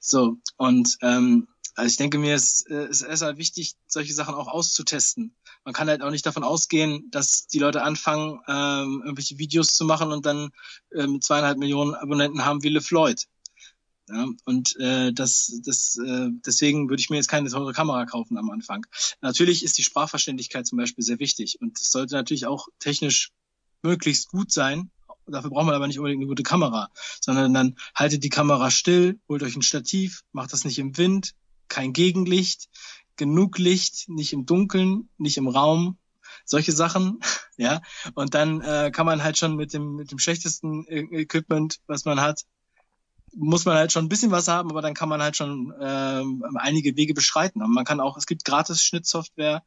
So 0.00 0.36
und 0.56 0.98
ähm, 1.00 1.48
also 1.74 1.88
ich 1.88 1.96
denke 1.96 2.18
mir, 2.18 2.34
es, 2.34 2.66
äh, 2.66 2.88
es 2.90 3.00
ist 3.00 3.22
halt 3.22 3.38
wichtig, 3.38 3.74
solche 3.86 4.12
Sachen 4.12 4.34
auch 4.34 4.48
auszutesten. 4.48 5.34
Man 5.64 5.74
kann 5.74 5.88
halt 5.88 6.02
auch 6.02 6.10
nicht 6.10 6.24
davon 6.24 6.44
ausgehen, 6.44 7.10
dass 7.10 7.46
die 7.46 7.58
Leute 7.58 7.82
anfangen, 7.82 8.40
ähm, 8.48 9.02
irgendwelche 9.04 9.38
Videos 9.38 9.74
zu 9.74 9.84
machen 9.84 10.10
und 10.10 10.24
dann 10.24 10.50
ähm, 10.94 11.20
zweieinhalb 11.20 11.58
Millionen 11.58 11.94
Abonnenten 11.94 12.44
haben 12.44 12.62
wie 12.62 12.70
LeFloid. 12.70 13.26
Ja, 14.08 14.26
und 14.44 14.76
äh, 14.80 15.12
das, 15.12 15.60
das, 15.64 15.96
äh, 15.98 16.28
deswegen 16.44 16.88
würde 16.88 17.00
ich 17.00 17.10
mir 17.10 17.16
jetzt 17.16 17.28
keine 17.28 17.48
teure 17.48 17.72
Kamera 17.72 18.06
kaufen 18.06 18.38
am 18.38 18.50
Anfang. 18.50 18.86
Natürlich 19.20 19.62
ist 19.62 19.78
die 19.78 19.84
Sprachverständlichkeit 19.84 20.66
zum 20.66 20.78
Beispiel 20.78 21.04
sehr 21.04 21.20
wichtig 21.20 21.60
und 21.60 21.80
es 21.80 21.92
sollte 21.92 22.16
natürlich 22.16 22.46
auch 22.46 22.68
technisch 22.80 23.30
möglichst 23.82 24.28
gut 24.28 24.50
sein. 24.50 24.90
Dafür 25.26 25.50
braucht 25.50 25.66
man 25.66 25.76
aber 25.76 25.86
nicht 25.86 25.98
unbedingt 25.98 26.20
eine 26.20 26.28
gute 26.28 26.42
Kamera, 26.42 26.90
sondern 27.20 27.54
dann 27.54 27.76
haltet 27.94 28.24
die 28.24 28.30
Kamera 28.30 28.72
still, 28.72 29.20
holt 29.28 29.44
euch 29.44 29.54
ein 29.54 29.62
Stativ, 29.62 30.22
macht 30.32 30.52
das 30.52 30.64
nicht 30.64 30.78
im 30.80 30.96
Wind, 30.96 31.34
kein 31.68 31.92
Gegenlicht, 31.92 32.68
genug 33.16 33.58
Licht, 33.58 34.08
nicht 34.08 34.32
im 34.32 34.46
Dunkeln, 34.46 35.08
nicht 35.18 35.36
im 35.36 35.48
Raum, 35.48 35.98
solche 36.44 36.72
Sachen, 36.72 37.20
ja. 37.56 37.82
Und 38.14 38.34
dann 38.34 38.60
äh, 38.60 38.90
kann 38.92 39.06
man 39.06 39.22
halt 39.22 39.38
schon 39.38 39.56
mit 39.56 39.72
dem 39.72 39.96
mit 39.96 40.10
dem 40.10 40.18
schlechtesten 40.18 40.86
Equipment, 40.86 41.80
was 41.86 42.04
man 42.04 42.20
hat, 42.20 42.44
muss 43.34 43.64
man 43.64 43.76
halt 43.76 43.92
schon 43.92 44.06
ein 44.06 44.08
bisschen 44.08 44.30
was 44.30 44.48
haben, 44.48 44.70
aber 44.70 44.82
dann 44.82 44.94
kann 44.94 45.08
man 45.08 45.22
halt 45.22 45.36
schon 45.36 45.72
ähm, 45.80 46.44
einige 46.56 46.96
Wege 46.96 47.14
beschreiten. 47.14 47.62
Und 47.62 47.72
man 47.72 47.84
kann 47.84 48.00
auch, 48.00 48.16
es 48.16 48.26
gibt 48.26 48.44
gratis 48.44 48.82
Schnittsoftware 48.82 49.62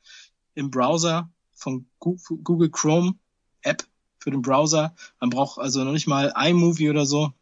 im 0.54 0.70
Browser 0.70 1.30
von 1.54 1.86
Google 2.00 2.70
Chrome 2.70 3.16
App 3.62 3.86
für 4.20 4.32
den 4.32 4.42
Browser. 4.42 4.96
Man 5.20 5.30
braucht 5.30 5.60
also 5.60 5.84
noch 5.84 5.92
nicht 5.92 6.08
mal 6.08 6.34
iMovie 6.36 6.90
oder 6.90 7.06
so. 7.06 7.34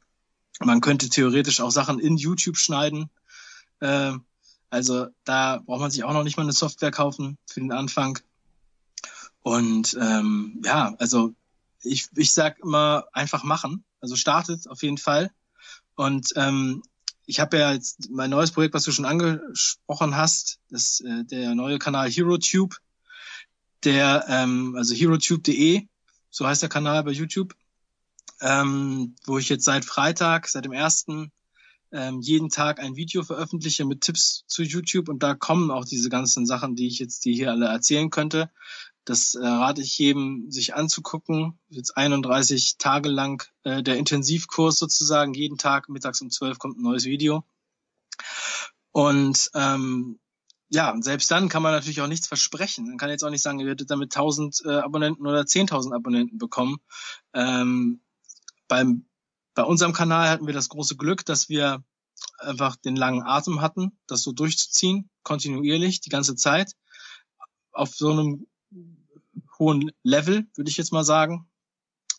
Man 0.60 0.82
könnte 0.82 1.10
theoretisch 1.10 1.60
auch 1.60 1.72
Sachen 1.72 2.00
in 2.00 2.18
YouTube 2.18 2.58
schneiden. 2.58 3.10
Äh, 3.80 4.14
also 4.72 5.08
da 5.26 5.62
braucht 5.66 5.82
man 5.82 5.92
sich 5.92 6.04
auch 6.06 6.14
noch 6.14 6.24
nicht 6.24 6.38
mal 6.38 6.44
eine 6.44 6.54
Software 6.54 6.92
kaufen 6.92 7.38
für 7.46 7.60
den 7.60 7.74
Anfang. 7.74 8.18
Und 9.42 9.98
ähm, 10.00 10.62
ja, 10.64 10.96
also 10.98 11.36
ich, 11.84 12.08
ich 12.16 12.32
sag 12.32 12.58
immer 12.60 13.06
einfach 13.12 13.44
machen. 13.44 13.84
Also 14.00 14.16
startet 14.16 14.70
auf 14.70 14.82
jeden 14.82 14.98
Fall. 14.98 15.30
Und 15.96 16.32
ähm, 16.38 16.84
ich 17.26 17.42
habe 17.42 17.58
ja 17.58 17.74
jetzt 17.74 18.10
mein 18.12 18.30
neues 18.30 18.52
Projekt, 18.52 18.74
was 18.74 18.86
du 18.86 18.94
schon 18.94 19.06
angesprochen 19.06 20.16
hast, 20.16 20.60
das 20.70 21.02
äh, 21.02 21.26
der 21.26 21.54
neue 21.54 21.78
Kanal 21.78 22.10
HeroTube, 22.10 22.78
der 23.84 24.26
ähm, 24.30 24.76
also 24.78 24.96
HeroTube.de, 24.96 25.86
so 26.30 26.48
heißt 26.48 26.62
der 26.62 26.70
Kanal 26.70 27.04
bei 27.04 27.12
YouTube, 27.12 27.56
ähm, 28.40 29.16
wo 29.26 29.38
ich 29.38 29.50
jetzt 29.50 29.66
seit 29.66 29.84
Freitag, 29.84 30.48
seit 30.48 30.64
dem 30.64 30.72
ersten 30.72 31.34
ähm, 31.92 32.22
jeden 32.22 32.50
Tag 32.50 32.80
ein 32.80 32.96
Video 32.96 33.24
veröffentliche 33.24 33.86
mit 33.86 34.02
Tipps 34.02 34.44
zu 34.48 34.64
YouTube 34.64 35.10
und 35.10 35.24
da 35.24 35.36
kommen 35.36 35.72
auch 35.72 35.86
diese 35.86 36.10
ganzen 36.10 36.46
Sachen, 36.46 36.76
die 36.76 36.88
ich 36.88 37.00
jetzt 37.00 37.26
dir 37.26 37.34
hier 37.34 37.52
alle 37.52 37.68
erzählen 37.68 38.10
könnte. 38.10 38.50
Das 39.04 39.34
äh, 39.34 39.46
rate 39.46 39.82
ich 39.82 39.98
jedem, 39.98 40.52
sich 40.52 40.76
anzugucken. 40.76 41.60
Jetzt 41.70 41.98
31 41.98 42.78
Tage 42.78 43.10
lang 43.10 43.44
äh, 43.64 43.82
der 43.82 43.98
Intensivkurs 43.98 44.78
sozusagen. 44.78 45.34
Jeden 45.34 45.58
Tag 45.58 45.90
mittags 45.90 46.22
um 46.22 46.30
12 46.30 46.60
kommt 46.60 46.78
ein 46.78 46.84
neues 46.84 47.06
Video. 47.06 47.44
Und 48.92 49.50
ähm, 49.56 50.20
ja, 50.70 50.96
selbst 51.02 51.30
dann 51.32 51.50
kann 51.50 51.64
man 51.64 51.74
natürlich 51.74 52.02
auch 52.02 52.08
nichts 52.08 52.28
versprechen. 52.28 52.88
Man 52.88 52.98
kann 52.98 53.10
jetzt 53.10 53.24
auch 53.24 53.30
nicht 53.30 53.42
sagen, 53.42 53.60
ihr 53.60 53.66
werdet 53.66 53.90
damit 53.90 54.16
1000 54.16 54.62
äh, 54.66 54.70
Abonnenten 54.78 55.26
oder 55.26 55.42
10.000 55.42 55.94
Abonnenten 55.94 56.38
bekommen. 56.38 56.78
Ähm, 57.34 58.02
beim, 58.68 59.06
bei 59.54 59.64
unserem 59.64 59.94
Kanal 59.94 60.30
hatten 60.30 60.48
wir 60.48 60.54
das 60.54 60.70
große 60.70 60.96
Glück, 60.96 61.26
dass 61.26 61.50
wir 61.50 61.84
einfach 62.38 62.76
den 62.76 62.96
langen 62.96 63.24
Atem 63.24 63.62
hatten, 63.62 63.98
das 64.08 64.22
so 64.22 64.32
durchzuziehen, 64.32 65.10
kontinuierlich, 65.24 66.02
die 66.02 66.10
ganze 66.10 66.36
Zeit, 66.36 66.74
auf 67.72 67.96
so 67.96 68.12
einem 68.12 68.48
hohen 69.60 69.92
Level, 70.04 70.48
würde 70.56 70.70
ich 70.70 70.78
jetzt 70.78 70.92
mal 70.92 71.04
sagen. 71.04 71.48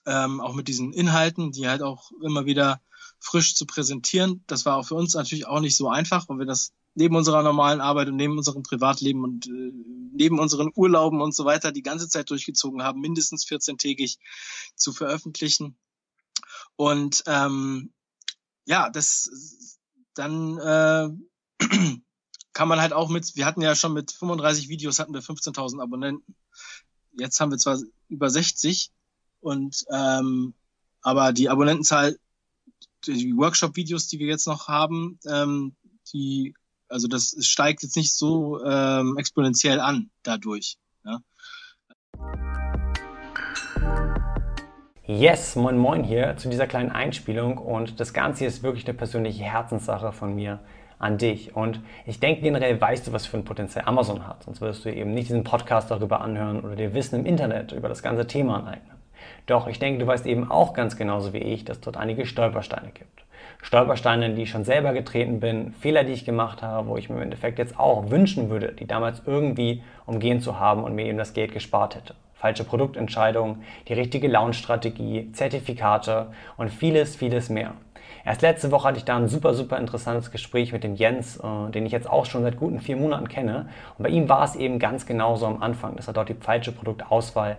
Ähm, 0.05 0.41
auch 0.41 0.55
mit 0.55 0.67
diesen 0.67 0.93
Inhalten, 0.93 1.53
die 1.53 1.69
halt 1.69 1.83
auch 1.83 2.11
immer 2.23 2.45
wieder 2.45 2.81
frisch 3.21 3.55
zu 3.55 3.67
präsentieren. 3.67 4.43
Das 4.49 4.67
war 4.67 4.77
auch 4.77 4.87
für 4.87 4.97
uns 4.97 5.15
natürlich 5.15 5.47
auch 5.47 5.61
nicht 5.61 5.77
so 5.77 5.89
einfach, 5.89 6.29
weil 6.29 6.39
wir 6.39 6.47
das 6.47 6.73
neben 6.95 7.17
unserer 7.17 7.43
normalen 7.43 7.81
Arbeit 7.81 8.09
und 8.09 8.17
neben 8.17 8.37
unserem 8.37 8.63
Privatleben 8.63 9.23
und 9.23 9.47
äh, 9.47 9.73
neben 10.13 10.39
unseren 10.39 10.71
Urlauben 10.75 11.21
und 11.21 11.35
so 11.35 11.45
weiter 11.45 11.73
die 11.73 11.83
ganze 11.83 12.09
Zeit 12.09 12.31
durchgezogen 12.31 12.83
haben, 12.83 13.01
mindestens 13.01 13.47
14-tägig 13.47 14.19
zu 14.75 14.93
veröffentlichen. 14.93 15.77
Und 16.77 17.23
ähm, 17.27 17.93
ja, 18.65 18.91
das 18.91 19.79
dann 20.15 20.59
äh, 20.59 21.09
kann 22.53 22.69
man 22.69 22.81
halt 22.81 22.93
auch 22.93 23.09
mit, 23.09 23.35
wir 23.37 23.47
hatten 23.47 23.63
ja 23.63 23.75
schon 23.75 23.95
mit 23.95 24.13
35 24.13 24.69
Videos 24.69 24.99
hatten 24.99 25.15
wir 25.15 25.23
15.000 25.23 25.81
Abonnenten. 25.81 26.35
Jetzt 27.13 27.41
haben 27.41 27.51
wir 27.51 27.59
zwar 27.59 27.79
über 28.09 28.31
60 28.31 28.91
und 29.41 29.85
ähm, 29.91 30.55
aber 31.03 31.33
die 31.33 31.49
Abonnentenzahl, 31.49 32.19
die 33.07 33.37
Workshop-Videos, 33.37 34.07
die 34.07 34.19
wir 34.19 34.29
jetzt 34.29 34.47
noch 34.47 34.69
haben, 34.69 35.19
ähm, 35.27 35.75
die, 36.13 36.55
also 36.89 37.09
das 37.09 37.35
steigt 37.41 37.83
jetzt 37.83 37.97
nicht 37.97 38.15
so 38.15 38.63
ähm, 38.65 39.17
exponentiell 39.19 39.81
an 39.81 40.11
dadurch. 40.23 40.79
Ja. 41.05 41.21
Yes, 45.05 45.57
moin 45.57 45.79
moin 45.79 46.05
hier 46.05 46.37
zu 46.37 46.49
dieser 46.49 46.69
kleinen 46.69 46.93
Einspielung 46.93 47.59
und 47.59 47.99
das 47.99 48.15
Ganze 48.15 48.45
ist 48.45 48.63
wirklich 48.63 48.87
eine 48.87 48.95
persönliche 48.97 49.43
Herzenssache 49.43 50.13
von 50.13 50.33
mir 50.33 50.61
an 51.01 51.19
dich. 51.19 51.57
Und 51.57 51.81
ich 52.07 52.21
denke 52.21 52.43
generell 52.43 52.81
weißt 52.81 53.09
du, 53.09 53.13
was 53.13 53.27
für 53.27 53.37
ein 53.37 53.45
Potenzial 53.45 53.85
Amazon 53.89 54.29
hat. 54.29 54.45
Sonst 54.45 54.61
würdest 54.61 54.85
du 54.85 54.95
eben 54.95 55.13
nicht 55.13 55.29
diesen 55.29 55.43
Podcast 55.43 55.91
darüber 55.91 56.21
anhören 56.21 56.61
oder 56.61 56.77
dir 56.77 56.95
Wissen 56.95 57.19
im 57.19 57.27
Internet 57.27 57.73
über 57.73 57.89
das 57.89 58.05
ganze 58.05 58.29
Thema 58.29 58.59
aneignen. 58.59 58.97
Doch 59.47 59.67
ich 59.67 59.81
denke, 59.81 59.99
du 59.99 60.07
weißt 60.07 60.25
eben 60.25 60.49
auch 60.49 60.73
ganz 60.73 60.97
genauso 60.97 61.33
wie 61.33 61.39
ich, 61.39 61.65
dass 61.65 61.81
dort 61.81 61.97
einige 61.97 62.25
Stolpersteine 62.25 62.93
gibt. 62.95 63.25
Stolpersteine, 63.61 64.27
in 64.27 64.37
die 64.37 64.43
ich 64.43 64.51
schon 64.51 64.65
selber 64.65 64.93
getreten 64.93 65.41
bin, 65.41 65.73
Fehler, 65.73 66.05
die 66.05 66.13
ich 66.13 66.25
gemacht 66.25 66.63
habe, 66.63 66.87
wo 66.87 66.97
ich 66.97 67.11
mir 67.11 67.17
im 67.17 67.23
Endeffekt 67.23 67.59
jetzt 67.59 67.77
auch 67.77 68.11
wünschen 68.11 68.51
würde, 68.51 68.71
die 68.71 68.87
damals 68.87 69.23
irgendwie 69.27 69.83
umgehen 70.07 70.41
zu 70.41 70.61
haben 70.61 70.85
und 70.85 70.95
mir 70.95 71.07
eben 71.07 71.19
das 71.19 71.35
Geld 71.35 71.53
gespart 71.53 71.97
hätte. 71.97 72.15
Falsche 72.43 72.65
Produktentscheidungen, 72.65 73.63
die 73.87 73.93
richtige 73.93 74.27
Launch-Strategie, 74.27 75.31
Zertifikate 75.33 76.33
und 76.57 76.71
vieles, 76.71 77.15
vieles 77.15 77.49
mehr. 77.49 77.75
Erst 78.25 78.43
letzte 78.43 78.73
Woche 78.73 78.89
hatte 78.89 78.99
ich 78.99 79.05
da 79.05 79.17
ein 79.17 79.29
super, 79.29 79.55
super 79.55 79.79
interessantes 79.79 80.33
Gespräch 80.33 80.73
mit 80.73 80.83
dem 80.83 80.97
Jens, 80.97 81.37
äh, 81.37 81.71
den 81.71 81.87
ich 81.87 81.93
jetzt 81.93 82.11
auch 82.11 82.27
schon 82.27 82.43
seit 82.43 82.57
guten 82.57 82.81
vier 82.81 82.97
Monaten 82.97 83.29
kenne. 83.29 83.69
Und 83.97 84.03
bei 84.03 84.09
ihm 84.09 84.29
war 84.29 84.43
es 84.43 84.57
eben 84.57 84.81
ganz 84.81 85.07
genauso 85.07 85.47
am 85.47 85.63
Anfang, 85.63 85.95
dass 85.95 86.09
er 86.09 86.15
dort 86.15 86.31
die 86.31 86.35
falsche 86.35 86.73
Produktauswahl 86.73 87.59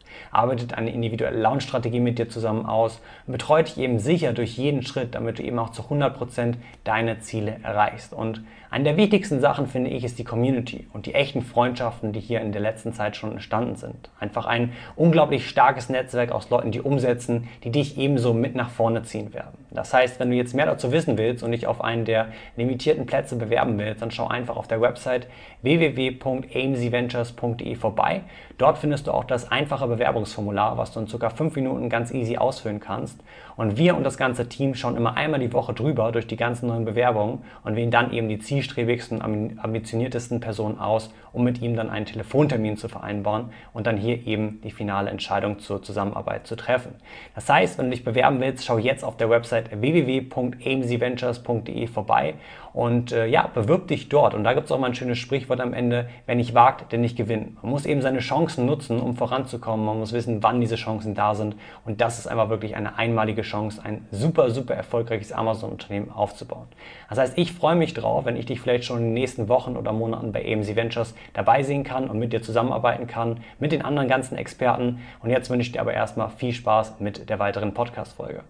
arbeitet 0.31 0.73
eine 0.73 0.91
individuelle 0.91 1.39
Launch-Strategie 1.39 1.99
mit 1.99 2.19
dir 2.19 2.29
zusammen 2.29 2.65
aus 2.65 3.01
und 3.27 3.33
betreut 3.33 3.67
dich 3.67 3.77
eben 3.77 3.99
sicher 3.99 4.33
durch 4.33 4.57
jeden 4.57 4.83
Schritt, 4.83 5.15
damit 5.15 5.39
du 5.39 5.43
eben 5.43 5.59
auch 5.59 5.71
zu 5.71 5.83
100% 5.83 6.55
deine 6.83 7.19
Ziele 7.19 7.57
erreichst. 7.63 8.13
Und 8.13 8.41
eine 8.71 8.85
der 8.85 8.95
wichtigsten 8.95 9.41
Sachen, 9.41 9.67
finde 9.67 9.89
ich, 9.89 10.05
ist 10.05 10.17
die 10.17 10.23
Community 10.23 10.87
und 10.93 11.05
die 11.05 11.13
echten 11.13 11.41
Freundschaften, 11.41 12.13
die 12.13 12.21
hier 12.21 12.39
in 12.39 12.53
der 12.53 12.61
letzten 12.61 12.93
Zeit 12.93 13.17
schon 13.17 13.33
entstanden 13.33 13.75
sind. 13.75 14.09
Einfach 14.17 14.45
ein 14.45 14.71
unglaublich 14.95 15.49
starkes 15.49 15.89
Netzwerk 15.89 16.31
aus 16.31 16.49
Leuten, 16.49 16.71
die 16.71 16.79
umsetzen, 16.79 17.49
die 17.65 17.71
dich 17.71 17.97
ebenso 17.97 18.33
mit 18.33 18.55
nach 18.55 18.69
vorne 18.69 19.03
ziehen 19.03 19.33
werden. 19.33 19.57
Das 19.71 19.93
heißt, 19.93 20.21
wenn 20.21 20.29
du 20.29 20.37
jetzt 20.37 20.53
mehr 20.53 20.67
dazu 20.67 20.93
wissen 20.93 21.17
willst 21.17 21.43
und 21.43 21.51
dich 21.51 21.67
auf 21.67 21.81
einen 21.81 22.05
der 22.05 22.29
limitierten 22.55 23.05
Plätze 23.05 23.35
bewerben 23.35 23.77
willst, 23.77 24.01
dann 24.01 24.11
schau 24.11 24.29
einfach 24.29 24.55
auf 24.55 24.69
der 24.69 24.79
Website 24.79 25.27
www.amcventures.de 25.63 27.75
vorbei. 27.75 28.21
Dort 28.61 28.77
findest 28.77 29.07
du 29.07 29.11
auch 29.11 29.23
das 29.23 29.51
einfache 29.51 29.87
Bewerbungsformular, 29.87 30.77
was 30.77 30.91
du 30.91 30.99
in 30.99 31.07
ca. 31.07 31.31
5 31.31 31.55
Minuten 31.55 31.89
ganz 31.89 32.13
easy 32.13 32.37
ausfüllen 32.37 32.79
kannst. 32.79 33.19
Und 33.55 33.77
wir 33.77 33.97
und 33.97 34.03
das 34.03 34.17
ganze 34.17 34.49
Team 34.49 34.75
schauen 34.75 34.95
immer 34.95 35.17
einmal 35.17 35.39
die 35.39 35.51
Woche 35.51 35.73
drüber 35.73 36.11
durch 36.11 36.27
die 36.27 36.35
ganzen 36.35 36.67
neuen 36.67 36.85
Bewerbungen 36.85 37.39
und 37.63 37.75
wählen 37.75 37.89
dann 37.89 38.13
eben 38.13 38.29
die 38.29 38.37
zielstrebigsten, 38.37 39.19
ambitioniertesten 39.59 40.41
Personen 40.41 40.77
aus, 40.77 41.11
um 41.33 41.43
mit 41.43 41.59
ihm 41.59 41.75
dann 41.75 41.89
einen 41.89 42.05
Telefontermin 42.05 42.77
zu 42.77 42.87
vereinbaren 42.87 43.49
und 43.73 43.87
dann 43.87 43.97
hier 43.97 44.27
eben 44.27 44.61
die 44.61 44.69
finale 44.69 45.09
Entscheidung 45.09 45.57
zur 45.57 45.81
Zusammenarbeit 45.81 46.45
zu 46.45 46.55
treffen. 46.55 46.93
Das 47.33 47.49
heißt, 47.49 47.79
wenn 47.79 47.85
du 47.85 47.91
dich 47.91 48.03
bewerben 48.03 48.39
willst, 48.41 48.63
schau 48.63 48.77
jetzt 48.77 49.03
auf 49.03 49.17
der 49.17 49.31
Website 49.31 49.71
www.amcventures.de 49.71 51.87
vorbei 51.87 52.35
und 52.73 53.11
äh, 53.11 53.25
ja, 53.25 53.49
bewirb 53.53 53.87
dich 53.87 54.09
dort. 54.09 54.33
Und 54.33 54.43
da 54.43 54.53
gibt 54.53 54.65
es 54.65 54.71
auch 54.71 54.79
mal 54.79 54.87
ein 54.87 54.95
schönes 54.95 55.17
Sprichwort 55.17 55.59
am 55.59 55.73
Ende, 55.73 56.09
wer 56.25 56.35
nicht 56.35 56.53
wagt, 56.53 56.91
der 56.91 56.99
nicht 56.99 57.17
gewinnt. 57.17 57.61
Man 57.61 57.71
muss 57.71 57.85
eben 57.85 58.01
seine 58.01 58.19
Chancen 58.19 58.65
nutzen, 58.65 58.99
um 58.99 59.15
voranzukommen. 59.15 59.85
Man 59.85 59.99
muss 59.99 60.13
wissen, 60.13 60.41
wann 60.43 60.61
diese 60.61 60.75
Chancen 60.75 61.15
da 61.15 61.35
sind. 61.35 61.55
Und 61.85 62.01
das 62.01 62.19
ist 62.19 62.27
einfach 62.27 62.49
wirklich 62.49 62.75
eine 62.75 62.97
einmalige 62.97 63.41
Chance, 63.41 63.81
ein 63.83 64.07
super, 64.11 64.51
super 64.51 64.73
erfolgreiches 64.73 65.31
Amazon-Unternehmen 65.31 66.11
aufzubauen. 66.11 66.67
Das 67.09 67.17
heißt, 67.17 67.37
ich 67.37 67.53
freue 67.53 67.75
mich 67.75 67.93
drauf, 67.93 68.25
wenn 68.25 68.37
ich 68.37 68.45
dich 68.45 68.61
vielleicht 68.61 68.85
schon 68.85 68.99
in 68.99 69.05
den 69.05 69.13
nächsten 69.13 69.49
Wochen 69.49 69.75
oder 69.75 69.91
Monaten 69.91 70.31
bei 70.31 70.41
AMC 70.41 70.75
Ventures 70.75 71.13
dabei 71.33 71.63
sehen 71.63 71.83
kann 71.83 72.09
und 72.09 72.19
mit 72.19 72.33
dir 72.33 72.41
zusammenarbeiten 72.41 73.07
kann, 73.07 73.41
mit 73.59 73.71
den 73.71 73.83
anderen 73.83 74.07
ganzen 74.07 74.37
Experten. 74.37 74.99
Und 75.21 75.29
jetzt 75.29 75.49
wünsche 75.49 75.67
ich 75.67 75.71
dir 75.73 75.81
aber 75.81 75.93
erstmal 75.93 76.29
viel 76.29 76.53
Spaß 76.53 76.99
mit 76.99 77.29
der 77.29 77.39
weiteren 77.39 77.73
Podcast-Folge. 77.73 78.43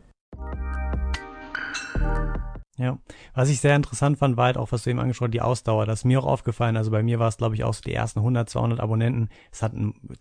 Ja, 2.82 2.98
was 3.36 3.50
ich 3.50 3.62
sehr 3.62 3.76
interessant 3.76 4.18
fand, 4.18 4.38
war 4.38 4.46
halt 4.46 4.58
auch, 4.58 4.72
was 4.72 4.84
du 4.84 4.90
eben 4.90 5.00
angesprochen 5.00 5.28
hast, 5.28 5.34
die 5.36 5.42
Ausdauer. 5.42 5.86
Das 5.86 6.00
ist 6.00 6.06
mir 6.06 6.20
auch 6.20 6.26
aufgefallen. 6.26 6.78
Also 6.78 6.90
bei 6.90 7.04
mir 7.04 7.20
war 7.20 7.28
es, 7.28 7.38
glaube 7.38 7.54
ich, 7.54 7.64
auch 7.64 7.76
so 7.76 7.82
die 7.84 7.94
ersten 7.94 8.20
100, 8.20 8.50
200 8.50 8.80
Abonnenten. 8.80 9.30
Es 9.52 9.62
hat 9.62 9.74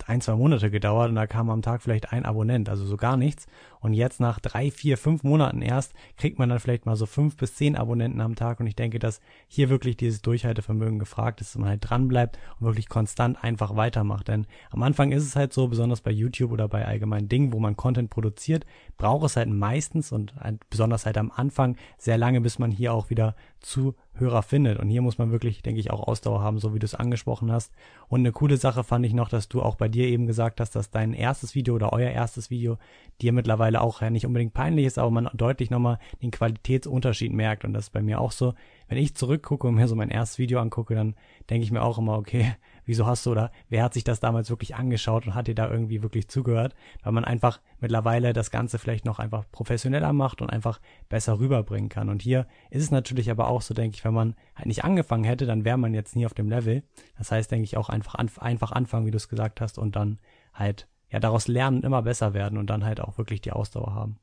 ein, 0.06 0.20
zwei 0.20 0.34
Monate 0.34 0.70
gedauert 0.70 1.08
und 1.08 1.14
da 1.14 1.26
kam 1.26 1.48
am 1.48 1.62
Tag 1.62 1.80
vielleicht 1.80 2.12
ein 2.12 2.26
Abonnent, 2.26 2.68
also 2.68 2.84
so 2.84 2.98
gar 2.98 3.16
nichts. 3.16 3.46
Und 3.80 3.94
jetzt 3.94 4.20
nach 4.20 4.38
drei, 4.40 4.70
vier, 4.70 4.98
fünf 4.98 5.24
Monaten 5.24 5.62
erst 5.62 5.94
kriegt 6.16 6.38
man 6.38 6.48
dann 6.48 6.60
vielleicht 6.60 6.86
mal 6.86 6.96
so 6.96 7.06
fünf 7.06 7.36
bis 7.36 7.54
zehn 7.54 7.76
Abonnenten 7.76 8.20
am 8.20 8.36
Tag. 8.36 8.60
Und 8.60 8.66
ich 8.66 8.76
denke, 8.76 8.98
dass 8.98 9.20
hier 9.48 9.70
wirklich 9.70 9.96
dieses 9.96 10.22
Durchhaltevermögen 10.22 10.98
gefragt 10.98 11.40
ist, 11.40 11.54
dass 11.54 11.60
man 11.60 11.70
halt 11.70 11.88
dran 11.88 12.08
bleibt 12.08 12.38
und 12.58 12.66
wirklich 12.66 12.88
konstant 12.88 13.42
einfach 13.42 13.76
weitermacht. 13.76 14.28
Denn 14.28 14.46
am 14.70 14.82
Anfang 14.82 15.12
ist 15.12 15.24
es 15.24 15.36
halt 15.36 15.52
so, 15.52 15.68
besonders 15.68 16.00
bei 16.00 16.10
YouTube 16.10 16.52
oder 16.52 16.68
bei 16.68 16.86
allgemeinen 16.86 17.28
Dingen, 17.28 17.52
wo 17.52 17.58
man 17.58 17.76
Content 17.76 18.10
produziert, 18.10 18.66
braucht 18.96 19.26
es 19.26 19.36
halt 19.36 19.48
meistens 19.48 20.12
und 20.12 20.34
besonders 20.68 21.06
halt 21.06 21.16
am 21.16 21.30
Anfang 21.30 21.76
sehr 21.98 22.18
lange, 22.18 22.40
bis 22.40 22.58
man 22.58 22.70
hier 22.70 22.92
auch 22.92 23.10
wieder 23.10 23.34
Zuhörer 23.60 24.42
findet. 24.42 24.78
Und 24.78 24.88
hier 24.88 25.02
muss 25.02 25.18
man 25.18 25.30
wirklich, 25.30 25.62
denke 25.62 25.80
ich, 25.80 25.90
auch 25.90 26.06
Ausdauer 26.06 26.42
haben, 26.42 26.58
so 26.58 26.74
wie 26.74 26.78
du 26.78 26.84
es 26.84 26.94
angesprochen 26.94 27.52
hast. 27.52 27.72
Und 28.08 28.20
eine 28.20 28.32
coole 28.32 28.56
Sache 28.56 28.84
fand 28.84 29.04
ich 29.06 29.12
noch, 29.12 29.28
dass 29.28 29.48
du 29.48 29.62
auch 29.62 29.76
bei 29.76 29.88
dir 29.88 30.08
eben 30.08 30.26
gesagt 30.26 30.60
hast, 30.60 30.74
dass 30.74 30.90
dein 30.90 31.12
erstes 31.12 31.54
Video 31.54 31.74
oder 31.74 31.92
euer 31.92 32.10
erstes 32.10 32.50
Video 32.50 32.78
dir 33.20 33.32
mittlerweile 33.32 33.80
auch 33.80 34.00
ja 34.00 34.10
nicht 34.10 34.26
unbedingt 34.26 34.54
peinlich 34.54 34.86
ist, 34.86 34.98
aber 34.98 35.10
man 35.10 35.28
deutlich 35.34 35.70
nochmal 35.70 35.98
den 36.22 36.30
Qualitätsunterschied 36.30 37.32
merkt. 37.32 37.64
Und 37.64 37.72
das 37.72 37.84
ist 37.84 37.90
bei 37.90 38.02
mir 38.02 38.20
auch 38.20 38.32
so. 38.32 38.54
Wenn 38.88 38.98
ich 38.98 39.14
zurückgucke 39.14 39.68
und 39.68 39.74
mir 39.74 39.88
so 39.88 39.94
mein 39.94 40.10
erstes 40.10 40.38
Video 40.38 40.60
angucke, 40.60 40.94
dann 40.94 41.14
denke 41.48 41.64
ich 41.64 41.70
mir 41.70 41.82
auch 41.82 41.98
immer, 41.98 42.16
okay, 42.18 42.54
wieso 42.84 43.06
hast 43.06 43.26
du 43.26 43.32
oder 43.32 43.50
wer 43.68 43.84
hat 43.84 43.94
sich 43.94 44.04
das 44.04 44.20
damals 44.20 44.50
wirklich 44.50 44.74
angeschaut 44.74 45.26
und 45.26 45.34
hat 45.34 45.46
dir 45.46 45.54
da 45.54 45.70
irgendwie 45.70 46.02
wirklich 46.02 46.28
zugehört, 46.28 46.74
weil 47.02 47.12
man 47.12 47.24
einfach 47.24 47.60
mittlerweile 47.80 48.32
das 48.32 48.50
Ganze 48.50 48.78
vielleicht 48.78 49.04
noch 49.04 49.18
einfach 49.18 49.44
professioneller 49.52 50.12
macht 50.12 50.42
und 50.42 50.50
einfach 50.50 50.80
besser 51.08 51.38
rüberbringen 51.38 51.88
kann. 51.88 52.08
Und 52.08 52.22
hier 52.22 52.46
ist 52.70 52.82
es 52.82 52.90
natürlich 52.90 53.30
aber 53.30 53.48
auch 53.48 53.62
so, 53.62 53.74
denke 53.74 53.96
ich, 53.96 54.04
wenn 54.04 54.14
man 54.14 54.34
halt 54.54 54.66
nicht 54.66 54.84
angefangen 54.84 55.24
hätte, 55.24 55.46
dann 55.46 55.64
wäre 55.64 55.78
man 55.78 55.94
jetzt 55.94 56.16
nie 56.16 56.26
auf 56.26 56.34
dem 56.34 56.48
Level. 56.48 56.82
Das 57.18 57.30
heißt, 57.30 57.50
denke 57.50 57.64
ich, 57.64 57.76
auch 57.76 57.88
einfach, 57.88 58.14
einfach 58.14 58.72
anfangen, 58.72 59.06
wie 59.06 59.10
du 59.10 59.16
es 59.16 59.28
gesagt 59.28 59.60
hast, 59.60 59.78
und 59.78 59.96
dann 59.96 60.18
halt 60.52 60.88
ja 61.10 61.20
daraus 61.20 61.48
lernen, 61.48 61.82
immer 61.82 62.02
besser 62.02 62.34
werden 62.34 62.58
und 62.58 62.68
dann 62.68 62.84
halt 62.84 63.00
auch 63.00 63.18
wirklich 63.18 63.40
die 63.40 63.52
Ausdauer 63.52 63.94
haben. 63.94 64.18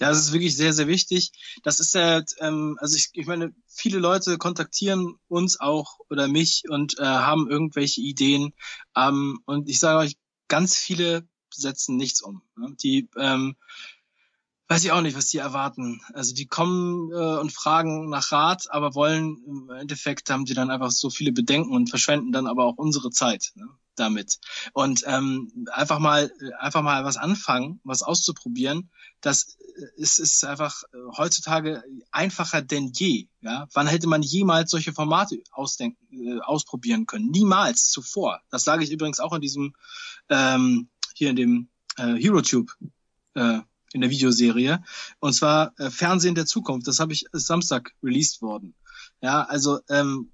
Ja, 0.00 0.08
das 0.08 0.18
ist 0.18 0.32
wirklich 0.32 0.56
sehr, 0.56 0.72
sehr 0.72 0.86
wichtig. 0.86 1.32
Das 1.62 1.80
ist 1.80 1.94
ja, 1.94 2.22
ähm, 2.38 2.76
also 2.80 2.96
ich, 2.96 3.10
ich 3.12 3.26
meine, 3.26 3.54
viele 3.66 3.98
Leute 3.98 4.38
kontaktieren 4.38 5.16
uns 5.28 5.60
auch 5.60 5.98
oder 6.08 6.28
mich 6.28 6.64
und 6.68 6.98
äh, 6.98 7.04
haben 7.04 7.50
irgendwelche 7.50 8.00
Ideen. 8.00 8.54
Ähm, 8.96 9.40
und 9.46 9.68
ich 9.68 9.78
sage 9.78 9.98
euch, 9.98 10.16
ganz 10.48 10.76
viele 10.76 11.26
setzen 11.52 11.96
nichts 11.96 12.22
um. 12.22 12.42
Ne? 12.56 12.74
Die 12.82 13.08
ähm, 13.16 13.56
weiß 14.68 14.84
ich 14.84 14.92
auch 14.92 15.00
nicht, 15.00 15.16
was 15.16 15.26
die 15.26 15.38
erwarten. 15.38 16.00
Also 16.14 16.32
die 16.32 16.46
kommen 16.46 17.10
äh, 17.10 17.38
und 17.40 17.52
fragen 17.52 18.08
nach 18.08 18.30
Rat, 18.30 18.70
aber 18.70 18.94
wollen 18.94 19.42
im 19.44 19.70
Endeffekt 19.70 20.30
haben 20.30 20.46
sie 20.46 20.54
dann 20.54 20.70
einfach 20.70 20.92
so 20.92 21.10
viele 21.10 21.32
Bedenken 21.32 21.72
und 21.72 21.90
verschwenden 21.90 22.30
dann 22.30 22.46
aber 22.46 22.64
auch 22.64 22.76
unsere 22.76 23.10
Zeit. 23.10 23.50
Ne? 23.56 23.68
Damit. 24.00 24.38
Und 24.72 25.04
ähm, 25.06 25.66
einfach 25.72 25.98
mal, 25.98 26.32
einfach 26.58 26.82
mal 26.82 27.04
was 27.04 27.16
anfangen, 27.16 27.80
was 27.84 28.02
auszuprobieren, 28.02 28.90
das 29.20 29.56
ist, 29.96 30.18
ist 30.18 30.44
einfach 30.44 30.82
äh, 30.92 30.96
heutzutage 31.16 31.82
einfacher 32.10 32.62
denn 32.62 32.92
je. 32.94 33.26
Ja? 33.40 33.68
Wann 33.72 33.86
hätte 33.86 34.08
man 34.08 34.22
jemals 34.22 34.70
solche 34.70 34.92
Formate 34.92 35.42
ausdenken, 35.52 35.98
äh, 36.10 36.40
ausprobieren 36.40 37.06
können? 37.06 37.30
Niemals 37.30 37.90
zuvor. 37.90 38.40
Das 38.50 38.64
sage 38.64 38.84
ich 38.84 38.90
übrigens 38.90 39.20
auch 39.20 39.32
in 39.34 39.40
diesem, 39.40 39.74
ähm, 40.28 40.88
hier 41.14 41.30
in 41.30 41.36
dem 41.36 41.68
äh, 41.96 42.14
HeroTube. 42.14 42.72
Äh, 43.34 43.60
in 43.92 44.02
der 44.02 44.10
Videoserie. 44.10 44.84
Und 45.18 45.32
zwar 45.32 45.72
äh, 45.78 45.90
Fernsehen 45.90 46.36
der 46.36 46.46
Zukunft. 46.46 46.86
Das 46.86 47.00
habe 47.00 47.12
ich 47.12 47.26
Samstag 47.32 47.92
released 48.02 48.40
worden. 48.40 48.74
Ja, 49.20 49.42
also 49.42 49.80
ähm, 49.88 50.30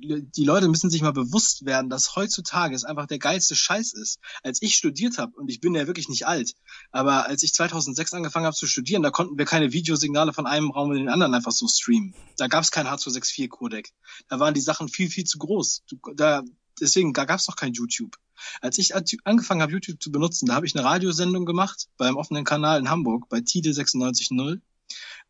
die 0.00 0.44
Leute 0.44 0.68
müssen 0.68 0.90
sich 0.90 1.02
mal 1.02 1.12
bewusst 1.12 1.64
werden, 1.64 1.90
dass 1.90 2.16
heutzutage 2.16 2.74
es 2.74 2.84
einfach 2.84 3.06
der 3.06 3.18
geilste 3.18 3.54
Scheiß 3.54 3.92
ist. 3.92 4.18
Als 4.42 4.62
ich 4.62 4.74
studiert 4.74 5.18
habe, 5.18 5.32
und 5.36 5.48
ich 5.48 5.60
bin 5.60 5.74
ja 5.74 5.86
wirklich 5.86 6.08
nicht 6.08 6.26
alt, 6.26 6.54
aber 6.90 7.26
als 7.26 7.42
ich 7.42 7.52
2006 7.52 8.14
angefangen 8.14 8.46
habe 8.46 8.56
zu 8.56 8.66
studieren, 8.66 9.02
da 9.02 9.10
konnten 9.10 9.38
wir 9.38 9.44
keine 9.44 9.72
Videosignale 9.72 10.32
von 10.32 10.46
einem 10.46 10.70
Raum 10.70 10.92
in 10.92 10.98
den 10.98 11.08
anderen 11.08 11.34
einfach 11.34 11.52
so 11.52 11.68
streamen. 11.68 12.14
Da 12.36 12.48
gab 12.48 12.64
es 12.64 12.70
kein 12.70 12.86
H264-Codec. 12.86 13.90
Da 14.28 14.40
waren 14.40 14.54
die 14.54 14.60
Sachen 14.60 14.88
viel, 14.88 15.10
viel 15.10 15.24
zu 15.24 15.38
groß. 15.38 15.84
Da, 16.16 16.42
deswegen, 16.80 17.12
da 17.12 17.24
gab 17.24 17.38
es 17.38 17.48
noch 17.48 17.56
kein 17.56 17.72
YouTube. 17.72 18.16
Als 18.60 18.78
ich 18.78 18.94
angefangen 18.94 19.62
habe, 19.62 19.72
YouTube 19.72 20.02
zu 20.02 20.10
benutzen, 20.10 20.46
da 20.46 20.54
habe 20.54 20.66
ich 20.66 20.74
eine 20.74 20.84
Radiosendung 20.84 21.46
gemacht 21.46 21.88
beim 21.96 22.16
offenen 22.16 22.44
Kanal 22.44 22.80
in 22.80 22.90
Hamburg, 22.90 23.28
bei 23.28 23.40
Tide 23.40 23.70
96.0, 23.70 24.60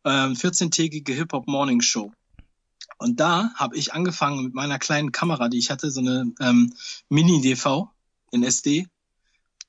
ähm, 0.05 0.33
14-tägige 0.33 1.13
Hip-Hop-Morning-Show. 1.13 2.11
Und 2.97 3.19
da 3.19 3.51
habe 3.55 3.77
ich 3.77 3.93
angefangen 3.93 4.43
mit 4.43 4.53
meiner 4.53 4.79
kleinen 4.79 5.11
Kamera, 5.11 5.49
die 5.49 5.57
ich 5.57 5.69
hatte, 5.69 5.91
so 5.91 5.99
eine 5.99 6.31
ähm, 6.39 6.73
Mini-DV 7.09 7.89
in 8.31 8.43
SD. 8.43 8.87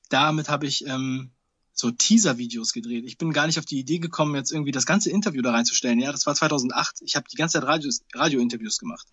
Damit 0.09 0.49
habe 0.49 0.65
ich 0.65 0.85
ähm, 0.87 1.31
so 1.75 1.91
Teaser-Videos 1.91 2.71
gedreht. 2.71 3.03
Ich 3.05 3.17
bin 3.17 3.33
gar 3.33 3.47
nicht 3.47 3.59
auf 3.59 3.65
die 3.65 3.77
Idee 3.77 3.99
gekommen, 3.99 4.33
jetzt 4.35 4.51
irgendwie 4.51 4.71
das 4.71 4.85
ganze 4.85 5.11
Interview 5.11 5.41
da 5.41 5.51
reinzustellen. 5.51 5.99
Ja, 5.99 6.13
das 6.13 6.25
war 6.25 6.33
2008. 6.33 7.01
Ich 7.01 7.17
habe 7.17 7.27
die 7.29 7.35
ganze 7.35 7.59
Zeit 7.59 7.67
Radio-Interviews 8.15 8.79
gemacht. 8.79 9.05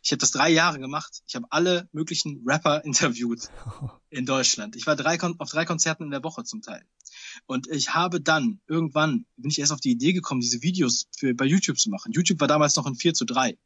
Ich 0.00 0.12
habe 0.12 0.20
das 0.20 0.30
drei 0.30 0.48
Jahre 0.48 0.78
gemacht. 0.78 1.22
Ich 1.26 1.34
habe 1.34 1.46
alle 1.50 1.88
möglichen 1.90 2.44
Rapper 2.46 2.84
interviewt 2.84 3.50
in 4.10 4.26
Deutschland. 4.26 4.76
Ich 4.76 4.86
war 4.86 4.94
drei 4.94 5.20
auf 5.20 5.50
drei 5.50 5.64
Konzerten 5.64 6.04
in 6.04 6.10
der 6.12 6.22
Woche 6.22 6.44
zum 6.44 6.62
Teil. 6.62 6.84
Und 7.46 7.66
ich 7.68 7.94
habe 7.94 8.20
dann, 8.20 8.60
irgendwann, 8.68 9.26
bin 9.36 9.50
ich 9.50 9.58
erst 9.58 9.72
auf 9.72 9.80
die 9.80 9.90
Idee 9.90 10.12
gekommen, 10.12 10.40
diese 10.40 10.62
Videos 10.62 11.08
für, 11.16 11.34
bei 11.34 11.46
YouTube 11.46 11.78
zu 11.78 11.90
machen. 11.90 12.12
YouTube 12.12 12.38
war 12.38 12.48
damals 12.48 12.76
noch 12.76 12.86
in 12.86 12.94
4 12.94 13.14
zu 13.14 13.24
3. 13.24 13.58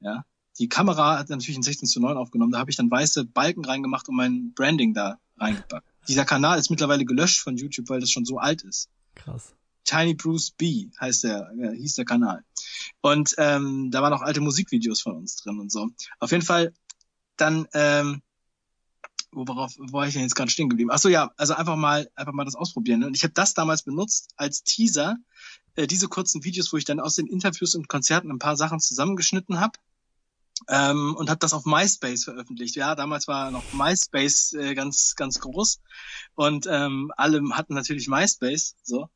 Ja. 0.00 0.24
Die 0.58 0.68
Kamera 0.68 1.16
hat 1.16 1.30
natürlich 1.30 1.56
in 1.56 1.62
16 1.62 1.86
zu 1.86 2.00
9 2.00 2.16
aufgenommen. 2.16 2.50
Da 2.50 2.58
habe 2.58 2.72
ich 2.72 2.76
dann 2.76 2.90
weiße 2.90 3.24
Balken 3.24 3.64
reingemacht 3.64 4.08
und 4.08 4.16
mein 4.16 4.52
Branding 4.54 4.94
da 4.94 5.20
reingepackt. 5.38 5.86
Dieser 6.06 6.24
Kanal 6.24 6.58
ist 6.58 6.70
mittlerweile 6.70 7.04
gelöscht 7.04 7.40
von 7.40 7.56
YouTube, 7.56 7.88
weil 7.88 8.00
das 8.00 8.10
schon 8.10 8.24
so 8.24 8.38
alt 8.38 8.62
ist. 8.62 8.88
Krass. 9.14 9.54
Tiny 9.84 10.14
Bruce 10.14 10.50
B 10.50 10.90
heißt 11.00 11.24
der, 11.24 11.50
äh, 11.58 11.76
hieß 11.76 11.94
der 11.94 12.04
Kanal. 12.04 12.44
Und 13.00 13.34
ähm, 13.38 13.90
da 13.90 14.02
waren 14.02 14.12
auch 14.12 14.22
alte 14.22 14.40
Musikvideos 14.40 15.00
von 15.00 15.16
uns 15.16 15.36
drin 15.36 15.58
und 15.58 15.72
so. 15.72 15.88
Auf 16.20 16.30
jeden 16.30 16.44
Fall 16.44 16.72
dann 17.36 17.66
ähm, 17.72 18.22
worauf 19.32 19.74
wo 19.78 19.98
war 19.98 20.06
ich 20.06 20.14
denn 20.14 20.22
jetzt 20.22 20.34
gerade 20.34 20.50
stehen 20.50 20.68
geblieben? 20.68 20.90
Ach 20.92 20.98
so, 20.98 21.08
ja, 21.08 21.30
also 21.36 21.54
einfach 21.54 21.76
mal 21.76 22.10
einfach 22.14 22.32
mal 22.32 22.44
das 22.44 22.54
ausprobieren. 22.54 23.04
Und 23.04 23.16
ich 23.16 23.22
habe 23.22 23.34
das 23.34 23.54
damals 23.54 23.82
benutzt 23.82 24.30
als 24.36 24.62
Teaser, 24.62 25.16
äh, 25.74 25.86
diese 25.86 26.08
kurzen 26.08 26.44
Videos, 26.44 26.72
wo 26.72 26.76
ich 26.76 26.84
dann 26.84 27.00
aus 27.00 27.14
den 27.14 27.26
Interviews 27.26 27.74
und 27.74 27.88
Konzerten 27.88 28.30
ein 28.30 28.38
paar 28.38 28.56
Sachen 28.56 28.80
zusammengeschnitten 28.80 29.60
habe. 29.60 29.78
Ähm, 30.68 31.14
und 31.16 31.30
habe 31.30 31.38
das 31.38 31.52
auf 31.52 31.66
MySpace 31.66 32.24
veröffentlicht. 32.24 32.74
Ja, 32.74 32.94
damals 32.94 33.28
war 33.28 33.50
noch 33.50 33.72
MySpace 33.72 34.54
äh, 34.54 34.74
ganz 34.74 35.14
ganz 35.14 35.38
groß 35.38 35.80
und 36.34 36.66
ähm, 36.68 37.12
alle 37.16 37.40
hatten 37.52 37.74
natürlich 37.74 38.08
MySpace. 38.08 38.74
So, 38.82 39.08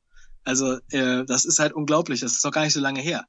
also 0.45 0.79
äh, 0.91 1.25
das 1.25 1.45
ist 1.45 1.59
halt 1.59 1.73
unglaublich. 1.73 2.21
Das 2.21 2.33
ist 2.33 2.45
doch 2.45 2.53
gar 2.53 2.63
nicht 2.63 2.75
so 2.75 2.81
lange 2.81 3.01
her. 3.01 3.27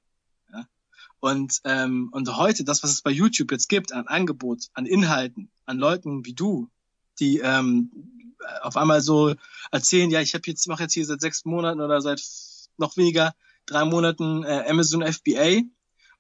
Und, 1.24 1.62
ähm, 1.64 2.10
und 2.12 2.36
heute, 2.36 2.66
das, 2.66 2.84
was 2.84 2.92
es 2.92 3.02
bei 3.02 3.10
YouTube 3.10 3.50
jetzt 3.54 3.70
gibt, 3.70 3.94
an 3.94 4.08
Angebot, 4.08 4.68
an 4.74 4.86
Inhalten, 4.86 5.50
an 5.66 5.78
Leuten 5.78 6.26
wie 6.26 6.34
du, 6.34 6.70
die 7.18 7.38
ähm, 7.38 8.36
auf 8.62 8.76
einmal 8.76 9.00
so 9.00 9.34
erzählen, 9.72 10.10
ja, 10.10 10.20
ich 10.20 10.34
habe 10.34 10.44
jetzt, 10.48 10.68
mache 10.68 10.84
jetzt 10.84 10.92
hier 10.92 11.06
seit 11.06 11.22
sechs 11.22 11.46
Monaten 11.46 11.80
oder 11.80 12.02
seit 12.02 12.22
noch 12.76 12.98
weniger 12.98 13.34
drei 13.66 13.86
Monaten 13.86 14.44
äh, 14.44 14.66
Amazon 14.68 15.02
FBA 15.02 15.62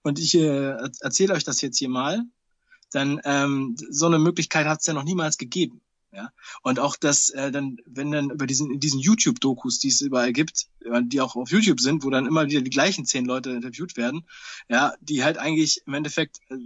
und 0.03 0.19
ich 0.19 0.35
äh, 0.35 0.77
erzähle 1.01 1.33
euch 1.33 1.43
das 1.43 1.61
jetzt 1.61 1.77
hier 1.77 1.89
mal, 1.89 2.23
dann 2.91 3.19
ähm, 3.23 3.75
so 3.89 4.05
eine 4.05 4.19
Möglichkeit 4.19 4.67
hat 4.67 4.81
es 4.81 4.85
ja 4.85 4.93
noch 4.93 5.03
niemals 5.03 5.37
gegeben. 5.37 5.81
Ja? 6.11 6.31
Und 6.61 6.79
auch 6.79 6.95
das, 6.95 7.29
äh, 7.31 7.51
dann, 7.51 7.77
wenn 7.85 8.11
dann 8.11 8.29
über 8.29 8.45
diesen, 8.45 8.79
diesen 8.79 8.99
YouTube-Dokus, 8.99 9.79
die 9.79 9.87
es 9.87 10.01
überall 10.01 10.31
gibt, 10.31 10.67
die 11.05 11.21
auch 11.21 11.35
auf 11.35 11.49
YouTube 11.49 11.79
sind, 11.79 12.03
wo 12.03 12.09
dann 12.09 12.27
immer 12.27 12.47
wieder 12.47 12.61
die 12.61 12.69
gleichen 12.69 13.05
zehn 13.05 13.25
Leute 13.25 13.51
interviewt 13.51 13.97
werden, 13.97 14.25
ja, 14.69 14.93
die 15.01 15.23
halt 15.23 15.37
eigentlich 15.37 15.81
im 15.87 15.93
Endeffekt 15.95 16.39
äh, 16.49 16.57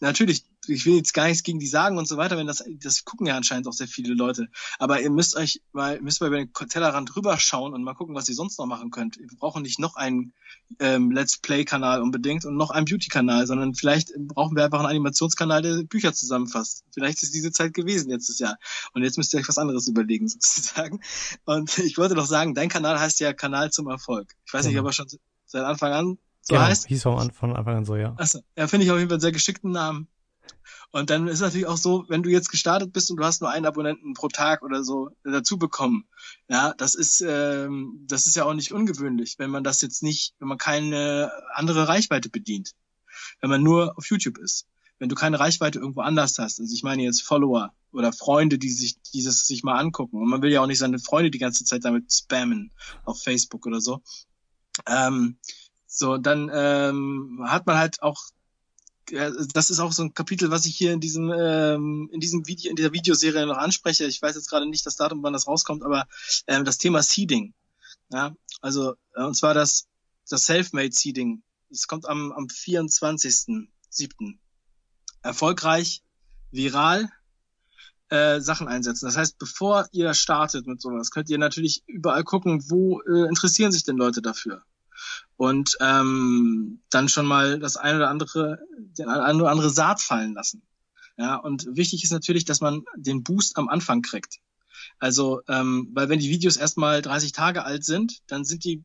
natürlich 0.00 0.44
ich 0.68 0.86
will 0.86 0.96
jetzt 0.96 1.14
gar 1.14 1.26
nichts 1.26 1.42
gegen 1.42 1.58
die 1.58 1.66
sagen 1.66 1.98
und 1.98 2.08
so 2.08 2.16
weiter, 2.16 2.36
wenn 2.36 2.46
das, 2.46 2.64
das 2.82 3.04
gucken 3.04 3.26
ja 3.26 3.36
anscheinend 3.36 3.66
auch 3.68 3.72
sehr 3.72 3.88
viele 3.88 4.14
Leute. 4.14 4.48
Aber 4.78 5.00
ihr 5.00 5.10
müsst 5.10 5.36
euch 5.36 5.60
mal, 5.72 6.00
müsst 6.00 6.20
mal 6.20 6.28
über 6.28 6.38
den 6.38 6.52
Tellerrand 6.52 7.14
rüberschauen 7.16 7.74
und 7.74 7.82
mal 7.82 7.94
gucken, 7.94 8.14
was 8.14 8.28
ihr 8.28 8.34
sonst 8.34 8.58
noch 8.58 8.66
machen 8.66 8.90
könnt. 8.90 9.18
Wir 9.18 9.26
brauchen 9.38 9.62
nicht 9.62 9.78
noch 9.78 9.96
einen 9.96 10.32
ähm, 10.78 11.10
Let's 11.10 11.38
Play-Kanal 11.38 12.02
unbedingt 12.02 12.44
und 12.44 12.56
noch 12.56 12.70
einen 12.70 12.86
Beauty-Kanal, 12.86 13.46
sondern 13.46 13.74
vielleicht 13.74 14.12
brauchen 14.18 14.56
wir 14.56 14.64
einfach 14.64 14.80
einen 14.80 14.88
Animationskanal, 14.88 15.62
der 15.62 15.82
Bücher 15.84 16.12
zusammenfasst. 16.12 16.84
Vielleicht 16.92 17.22
ist 17.22 17.34
diese 17.34 17.52
Zeit 17.52 17.74
gewesen 17.74 18.10
letztes 18.10 18.38
Jahr. 18.38 18.58
Und 18.92 19.02
jetzt 19.02 19.18
müsst 19.18 19.32
ihr 19.34 19.40
euch 19.40 19.48
was 19.48 19.58
anderes 19.58 19.88
überlegen, 19.88 20.28
sozusagen. 20.28 21.00
Und 21.44 21.78
ich 21.78 21.98
wollte 21.98 22.14
doch 22.14 22.26
sagen, 22.26 22.54
dein 22.54 22.68
Kanal 22.68 22.98
heißt 22.98 23.20
ja 23.20 23.32
Kanal 23.32 23.70
zum 23.70 23.88
Erfolg. 23.88 24.34
Ich 24.46 24.52
weiß 24.52 24.66
nicht, 24.66 24.74
mhm. 24.74 24.80
aber 24.80 24.92
schon 24.92 25.06
seit 25.46 25.64
Anfang 25.64 25.92
an 25.92 26.18
so 26.48 26.54
genau, 26.54 26.66
heißt. 26.66 26.86
Hieß 26.86 27.02
von 27.02 27.18
Anfang 27.18 27.56
an 27.56 27.84
so, 27.84 27.96
ja. 27.96 28.14
Achso, 28.16 28.40
ja, 28.56 28.68
finde 28.68 28.86
ich 28.86 28.92
auf 28.92 28.98
jeden 28.98 29.08
Fall 29.08 29.16
einen 29.16 29.20
sehr 29.20 29.32
geschickten 29.32 29.72
Namen. 29.72 30.08
Und 30.92 31.10
dann 31.10 31.26
ist 31.26 31.40
natürlich 31.40 31.66
auch 31.66 31.76
so, 31.76 32.04
wenn 32.08 32.22
du 32.22 32.30
jetzt 32.30 32.50
gestartet 32.50 32.92
bist 32.92 33.10
und 33.10 33.16
du 33.16 33.24
hast 33.24 33.40
nur 33.40 33.50
einen 33.50 33.66
Abonnenten 33.66 34.14
pro 34.14 34.28
Tag 34.28 34.62
oder 34.62 34.84
so 34.84 35.10
dazu 35.24 35.58
bekommen, 35.58 36.06
ja, 36.48 36.72
das 36.74 36.94
ist 36.94 37.20
ähm, 37.20 38.04
das 38.06 38.26
ist 38.26 38.36
ja 38.36 38.44
auch 38.44 38.54
nicht 38.54 38.72
ungewöhnlich, 38.72 39.34
wenn 39.38 39.50
man 39.50 39.64
das 39.64 39.82
jetzt 39.82 40.04
nicht, 40.04 40.34
wenn 40.38 40.46
man 40.48 40.58
keine 40.58 41.32
andere 41.52 41.88
Reichweite 41.88 42.28
bedient, 42.28 42.72
wenn 43.40 43.50
man 43.50 43.64
nur 43.64 43.98
auf 43.98 44.06
YouTube 44.06 44.38
ist, 44.38 44.68
wenn 45.00 45.08
du 45.08 45.16
keine 45.16 45.40
Reichweite 45.40 45.80
irgendwo 45.80 46.02
anders 46.02 46.38
hast. 46.38 46.60
Also 46.60 46.72
ich 46.72 46.84
meine 46.84 47.02
jetzt 47.02 47.22
Follower 47.22 47.74
oder 47.92 48.12
Freunde, 48.12 48.56
die 48.58 48.70
sich 48.70 49.00
dieses 49.12 49.46
sich 49.46 49.64
mal 49.64 49.78
angucken. 49.78 50.18
Und 50.18 50.28
man 50.28 50.42
will 50.42 50.52
ja 50.52 50.60
auch 50.60 50.66
nicht 50.66 50.78
seine 50.78 51.00
Freunde 51.00 51.32
die 51.32 51.38
ganze 51.38 51.64
Zeit 51.64 51.84
damit 51.84 52.12
spammen 52.12 52.70
auf 53.04 53.20
Facebook 53.20 53.66
oder 53.66 53.80
so. 53.80 54.02
Ähm, 54.86 55.38
so, 55.96 56.18
dann 56.18 56.50
ähm, 56.52 57.42
hat 57.46 57.66
man 57.66 57.78
halt 57.78 58.02
auch 58.02 58.22
ja, 59.10 59.30
das 59.30 59.70
ist 59.70 59.78
auch 59.78 59.92
so 59.92 60.02
ein 60.02 60.14
Kapitel, 60.14 60.50
was 60.50 60.66
ich 60.66 60.76
hier 60.76 60.92
in 60.92 61.00
diesem 61.00 61.32
ähm, 61.32 62.10
in 62.12 62.20
diesem 62.20 62.46
Video 62.46 62.70
in 62.70 62.76
dieser 62.76 62.92
Videoserie 62.92 63.46
noch 63.46 63.56
anspreche. 63.56 64.04
Ich 64.04 64.20
weiß 64.20 64.34
jetzt 64.34 64.50
gerade 64.50 64.68
nicht 64.68 64.84
das 64.84 64.96
Datum, 64.96 65.22
wann 65.22 65.32
das 65.32 65.46
rauskommt, 65.46 65.84
aber 65.84 66.06
ähm, 66.48 66.64
das 66.64 66.78
Thema 66.78 67.02
Seeding. 67.02 67.54
Ja, 68.10 68.34
also 68.60 68.94
äh, 69.14 69.22
und 69.22 69.34
zwar 69.34 69.54
das 69.54 69.86
das 70.28 70.44
Selfmade 70.46 70.92
Seeding. 70.92 71.42
Es 71.70 71.86
kommt 71.86 72.06
am 72.06 72.32
am 72.32 72.46
24.07. 72.46 73.68
Erfolgreich, 75.22 76.02
viral, 76.50 77.08
äh, 78.08 78.40
Sachen 78.40 78.68
einsetzen. 78.68 79.06
Das 79.06 79.16
heißt, 79.16 79.38
bevor 79.38 79.88
ihr 79.92 80.14
startet 80.14 80.66
mit 80.66 80.80
sowas, 80.80 81.10
könnt 81.10 81.30
ihr 81.30 81.38
natürlich 81.38 81.84
überall 81.86 82.24
gucken, 82.24 82.68
wo 82.70 83.00
äh, 83.02 83.28
interessieren 83.28 83.72
sich 83.72 83.84
denn 83.84 83.96
Leute 83.96 84.20
dafür 84.20 84.62
und 85.36 85.76
ähm, 85.80 86.80
dann 86.90 87.08
schon 87.08 87.26
mal 87.26 87.58
das 87.58 87.76
eine 87.76 87.98
oder 87.98 88.08
andere, 88.08 88.58
den 88.98 89.08
eine 89.08 89.42
oder 89.42 89.50
andere 89.50 89.70
Saat 89.70 90.00
fallen 90.00 90.34
lassen. 90.34 90.62
Ja, 91.18 91.36
und 91.36 91.66
wichtig 91.76 92.04
ist 92.04 92.12
natürlich, 92.12 92.44
dass 92.44 92.60
man 92.60 92.84
den 92.96 93.22
Boost 93.22 93.56
am 93.56 93.68
Anfang 93.68 94.02
kriegt. 94.02 94.38
Also, 94.98 95.40
ähm, 95.48 95.90
weil 95.92 96.08
wenn 96.08 96.18
die 96.18 96.30
Videos 96.30 96.56
erstmal 96.56 97.02
30 97.02 97.32
Tage 97.32 97.64
alt 97.64 97.84
sind, 97.84 98.20
dann 98.26 98.44
sind 98.44 98.64
die 98.64 98.84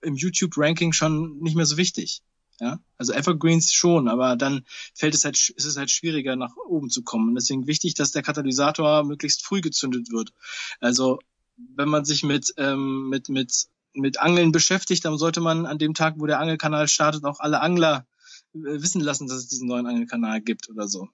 im 0.00 0.14
YouTube-Ranking 0.14 0.92
schon 0.92 1.38
nicht 1.40 1.56
mehr 1.56 1.66
so 1.66 1.76
wichtig. 1.76 2.22
Ja, 2.60 2.80
also 2.96 3.12
Evergreens 3.12 3.72
schon, 3.72 4.08
aber 4.08 4.34
dann 4.34 4.64
fällt 4.92 5.14
es 5.14 5.24
halt, 5.24 5.36
ist 5.36 5.64
es 5.64 5.76
halt 5.76 5.90
schwieriger, 5.90 6.34
nach 6.34 6.56
oben 6.56 6.90
zu 6.90 7.02
kommen. 7.04 7.28
Und 7.28 7.34
deswegen 7.36 7.68
wichtig, 7.68 7.94
dass 7.94 8.10
der 8.10 8.22
Katalysator 8.22 9.04
möglichst 9.04 9.44
früh 9.44 9.60
gezündet 9.60 10.10
wird. 10.10 10.32
Also, 10.80 11.20
wenn 11.56 11.88
man 11.88 12.04
sich 12.04 12.24
mit, 12.24 12.52
ähm, 12.56 13.08
mit, 13.08 13.28
mit 13.28 13.68
mit 13.98 14.20
Angeln 14.20 14.52
beschäftigt, 14.52 15.04
dann 15.04 15.18
sollte 15.18 15.40
man 15.40 15.66
an 15.66 15.78
dem 15.78 15.94
Tag, 15.94 16.14
wo 16.18 16.26
der 16.26 16.40
Angelkanal 16.40 16.88
startet, 16.88 17.24
auch 17.24 17.40
alle 17.40 17.60
Angler 17.60 18.06
äh, 18.54 18.82
wissen 18.82 19.00
lassen, 19.00 19.26
dass 19.26 19.38
es 19.38 19.48
diesen 19.48 19.68
neuen 19.68 19.86
Angelkanal 19.86 20.40
gibt 20.40 20.68
oder 20.70 20.88
so. 20.88 21.08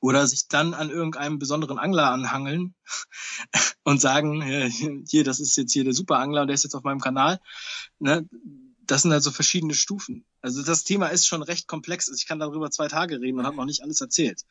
Oder 0.00 0.26
sich 0.26 0.48
dann 0.48 0.74
an 0.74 0.90
irgendeinem 0.90 1.38
besonderen 1.38 1.78
Angler 1.78 2.10
anhangeln 2.10 2.74
und 3.84 4.00
sagen, 4.00 4.42
hier, 5.06 5.22
das 5.22 5.38
ist 5.38 5.56
jetzt 5.56 5.72
hier 5.72 5.84
der 5.84 5.92
Superangler 5.92 6.42
und 6.42 6.48
der 6.48 6.54
ist 6.54 6.64
jetzt 6.64 6.74
auf 6.74 6.82
meinem 6.82 7.00
Kanal. 7.00 7.40
Ne? 7.98 8.28
Das 8.84 9.02
sind 9.02 9.12
also 9.12 9.30
verschiedene 9.30 9.74
Stufen. 9.74 10.24
Also 10.40 10.62
das 10.64 10.82
Thema 10.82 11.06
ist 11.06 11.26
schon 11.26 11.42
recht 11.42 11.68
komplex. 11.68 12.08
Also 12.08 12.18
ich 12.18 12.26
kann 12.26 12.40
darüber 12.40 12.70
zwei 12.70 12.88
Tage 12.88 13.20
reden 13.20 13.38
und 13.38 13.46
habe 13.46 13.56
noch 13.56 13.64
nicht 13.64 13.82
alles 13.82 14.00
erzählt. 14.00 14.42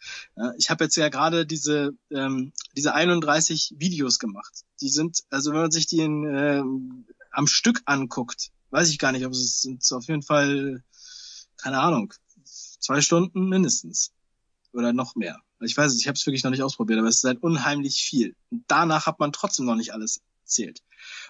Ich 0.58 0.70
habe 0.70 0.86
jetzt 0.86 0.96
ja 0.96 1.10
gerade 1.10 1.46
diese 1.46 1.94
ähm, 2.12 2.54
diese 2.78 2.94
31 2.94 3.76
Videos 3.78 4.20
gemacht. 4.20 4.64
Die 4.80 4.90
sind, 4.90 5.24
also 5.30 5.52
wenn 5.52 5.62
man 5.62 5.72
sich 5.72 5.86
die 5.86 6.00
in, 6.00 6.24
ähm, 6.24 7.06
am 7.32 7.48
Stück 7.48 7.82
anguckt, 7.86 8.52
weiß 8.70 8.90
ich 8.90 9.00
gar 9.00 9.12
nicht, 9.12 9.26
ob 9.26 9.34
es 9.34 9.62
sind 9.62 9.84
auf 9.92 10.08
jeden 10.08 10.24
Fall, 10.24 10.84
keine 11.58 11.80
Ahnung, 11.80 12.14
zwei 12.44 13.02
Stunden 13.02 13.48
mindestens. 13.50 14.12
Oder 14.74 14.94
noch 14.94 15.16
mehr. 15.16 15.42
Ich 15.60 15.76
weiß 15.76 15.92
es, 15.92 16.00
ich 16.00 16.08
habe 16.08 16.16
es 16.16 16.26
wirklich 16.26 16.44
noch 16.44 16.52
nicht 16.52 16.64
ausprobiert, 16.64 17.00
aber 17.00 17.10
es 17.10 17.18
ist 17.18 17.24
halt 17.26 17.44
unheimlich 17.44 18.02
viel. 18.02 18.36
Und 18.50 18.64
danach 18.68 19.06
hat 19.06 19.20
man 19.20 19.34
trotzdem 19.34 19.66
noch 19.66 19.76
nicht 19.76 19.94
alles 19.94 20.22
erzählt. 20.44 20.82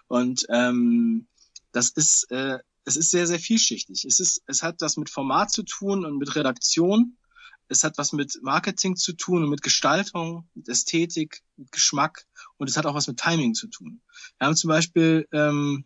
Und 0.08 0.46
ähm, 0.50 1.28
das 1.72 1.90
ist, 1.90 2.30
äh, 2.32 2.60
es 2.86 2.98
ist 2.98 3.12
sehr, 3.12 3.26
sehr 3.26 3.40
vielschichtig. 3.40 4.06
Es 4.06 4.20
ist, 4.20 4.44
es 4.46 4.62
hat 4.62 4.82
was 4.82 4.98
mit 4.98 5.10
Format 5.10 5.52
zu 5.52 5.64
tun 5.64 6.06
und 6.06 6.18
mit 6.18 6.36
Redaktion. 6.36 7.18
Es 7.68 7.84
hat 7.84 7.98
was 7.98 8.12
mit 8.14 8.40
Marketing 8.42 8.96
zu 8.96 9.14
tun 9.14 9.44
und 9.44 9.50
mit 9.50 9.62
Gestaltung, 9.62 10.48
mit 10.54 10.68
Ästhetik, 10.68 11.42
mit 11.56 11.72
Geschmack 11.72 12.28
und 12.58 12.70
es 12.70 12.78
hat 12.78 12.86
auch 12.86 12.96
was 12.96 13.08
mit 13.08 13.18
Timing 13.18 13.54
zu 13.54 13.68
tun. 13.68 14.02
Wir 14.38 14.48
haben 14.48 14.56
zum 14.56 14.68
Beispiel 14.68 15.28
ähm, 15.32 15.86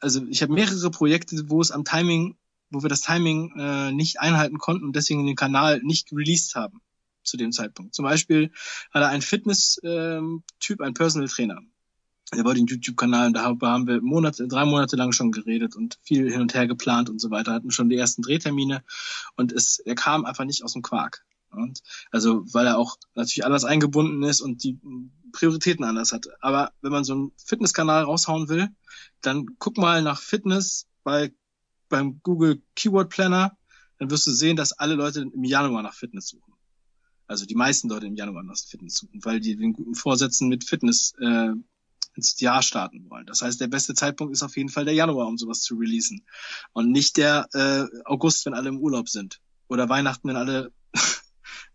also 0.00 0.24
ich 0.28 0.42
habe 0.42 0.52
mehrere 0.52 0.90
Projekte, 0.90 1.48
wo 1.48 1.60
es 1.60 1.70
am 1.70 1.84
Timing, 1.84 2.36
wo 2.70 2.82
wir 2.82 2.88
das 2.88 3.00
Timing 3.00 3.52
äh, 3.56 3.92
nicht 3.92 4.20
einhalten 4.20 4.58
konnten 4.58 4.84
und 4.84 4.96
deswegen 4.96 5.26
den 5.26 5.36
Kanal 5.36 5.80
nicht 5.82 6.12
released 6.12 6.54
haben 6.54 6.80
zu 7.22 7.36
dem 7.36 7.52
Zeitpunkt. 7.52 7.94
Zum 7.94 8.04
Beispiel 8.04 8.50
hat 8.90 9.02
er 9.02 9.08
einen 9.08 9.22
Fitness-Typ, 9.22 9.84
ähm, 9.84 10.42
ein 10.80 10.94
Personal 10.94 11.28
Trainer. 11.28 11.60
Der 12.34 12.44
wollte 12.44 12.60
den 12.60 12.66
YouTube-Kanal 12.66 13.28
und 13.28 13.32
da 13.34 13.42
haben 13.42 13.86
wir 13.86 14.02
Monate, 14.02 14.46
drei 14.48 14.66
Monate 14.66 14.96
lang 14.96 15.12
schon 15.12 15.32
geredet 15.32 15.74
und 15.74 15.98
viel 16.02 16.30
hin 16.30 16.42
und 16.42 16.52
her 16.52 16.66
geplant 16.66 17.08
und 17.08 17.20
so 17.20 17.30
weiter, 17.30 17.52
hatten 17.52 17.70
schon 17.70 17.88
die 17.88 17.96
ersten 17.96 18.20
Drehtermine 18.20 18.84
und 19.36 19.52
es, 19.52 19.78
er 19.78 19.94
kam 19.94 20.26
einfach 20.26 20.44
nicht 20.44 20.62
aus 20.62 20.74
dem 20.74 20.82
Quark. 20.82 21.24
Und 21.50 21.80
also, 22.10 22.42
weil 22.52 22.66
er 22.66 22.78
auch 22.78 22.96
natürlich 23.14 23.44
anders 23.44 23.64
eingebunden 23.64 24.22
ist 24.22 24.40
und 24.40 24.62
die 24.64 24.78
Prioritäten 25.32 25.84
anders 25.84 26.12
hat. 26.12 26.26
Aber 26.40 26.72
wenn 26.80 26.92
man 26.92 27.04
so 27.04 27.14
einen 27.14 27.32
Fitnesskanal 27.44 28.04
raushauen 28.04 28.48
will, 28.48 28.68
dann 29.20 29.46
guck 29.58 29.78
mal 29.78 30.02
nach 30.02 30.20
Fitness 30.20 30.86
bei, 31.04 31.32
beim 31.88 32.20
Google 32.22 32.62
Keyword 32.76 33.10
Planner, 33.10 33.56
dann 33.98 34.10
wirst 34.10 34.26
du 34.26 34.30
sehen, 34.30 34.56
dass 34.56 34.72
alle 34.72 34.94
Leute 34.94 35.22
im 35.22 35.44
Januar 35.44 35.82
nach 35.82 35.94
Fitness 35.94 36.28
suchen. 36.28 36.54
Also 37.26 37.44
die 37.44 37.54
meisten 37.54 37.88
Leute 37.88 38.06
im 38.06 38.14
Januar 38.14 38.42
nach 38.42 38.56
Fitness 38.56 38.94
suchen, 38.94 39.20
weil 39.22 39.40
die 39.40 39.56
den 39.56 39.72
guten 39.74 39.94
Vorsätzen 39.94 40.48
mit 40.48 40.64
Fitness 40.64 41.12
äh, 41.20 41.52
ins 42.14 42.40
Jahr 42.40 42.62
starten 42.62 43.08
wollen. 43.10 43.26
Das 43.26 43.42
heißt, 43.42 43.60
der 43.60 43.68
beste 43.68 43.94
Zeitpunkt 43.94 44.32
ist 44.32 44.42
auf 44.42 44.56
jeden 44.56 44.70
Fall 44.70 44.84
der 44.84 44.94
Januar, 44.94 45.28
um 45.28 45.38
sowas 45.38 45.60
zu 45.60 45.76
releasen. 45.76 46.24
Und 46.72 46.90
nicht 46.90 47.16
der 47.16 47.48
äh, 47.52 47.84
August, 48.04 48.46
wenn 48.46 48.54
alle 48.54 48.70
im 48.70 48.78
Urlaub 48.78 49.08
sind. 49.08 49.40
Oder 49.68 49.88
Weihnachten, 49.88 50.28
wenn 50.28 50.36
alle 50.36 50.72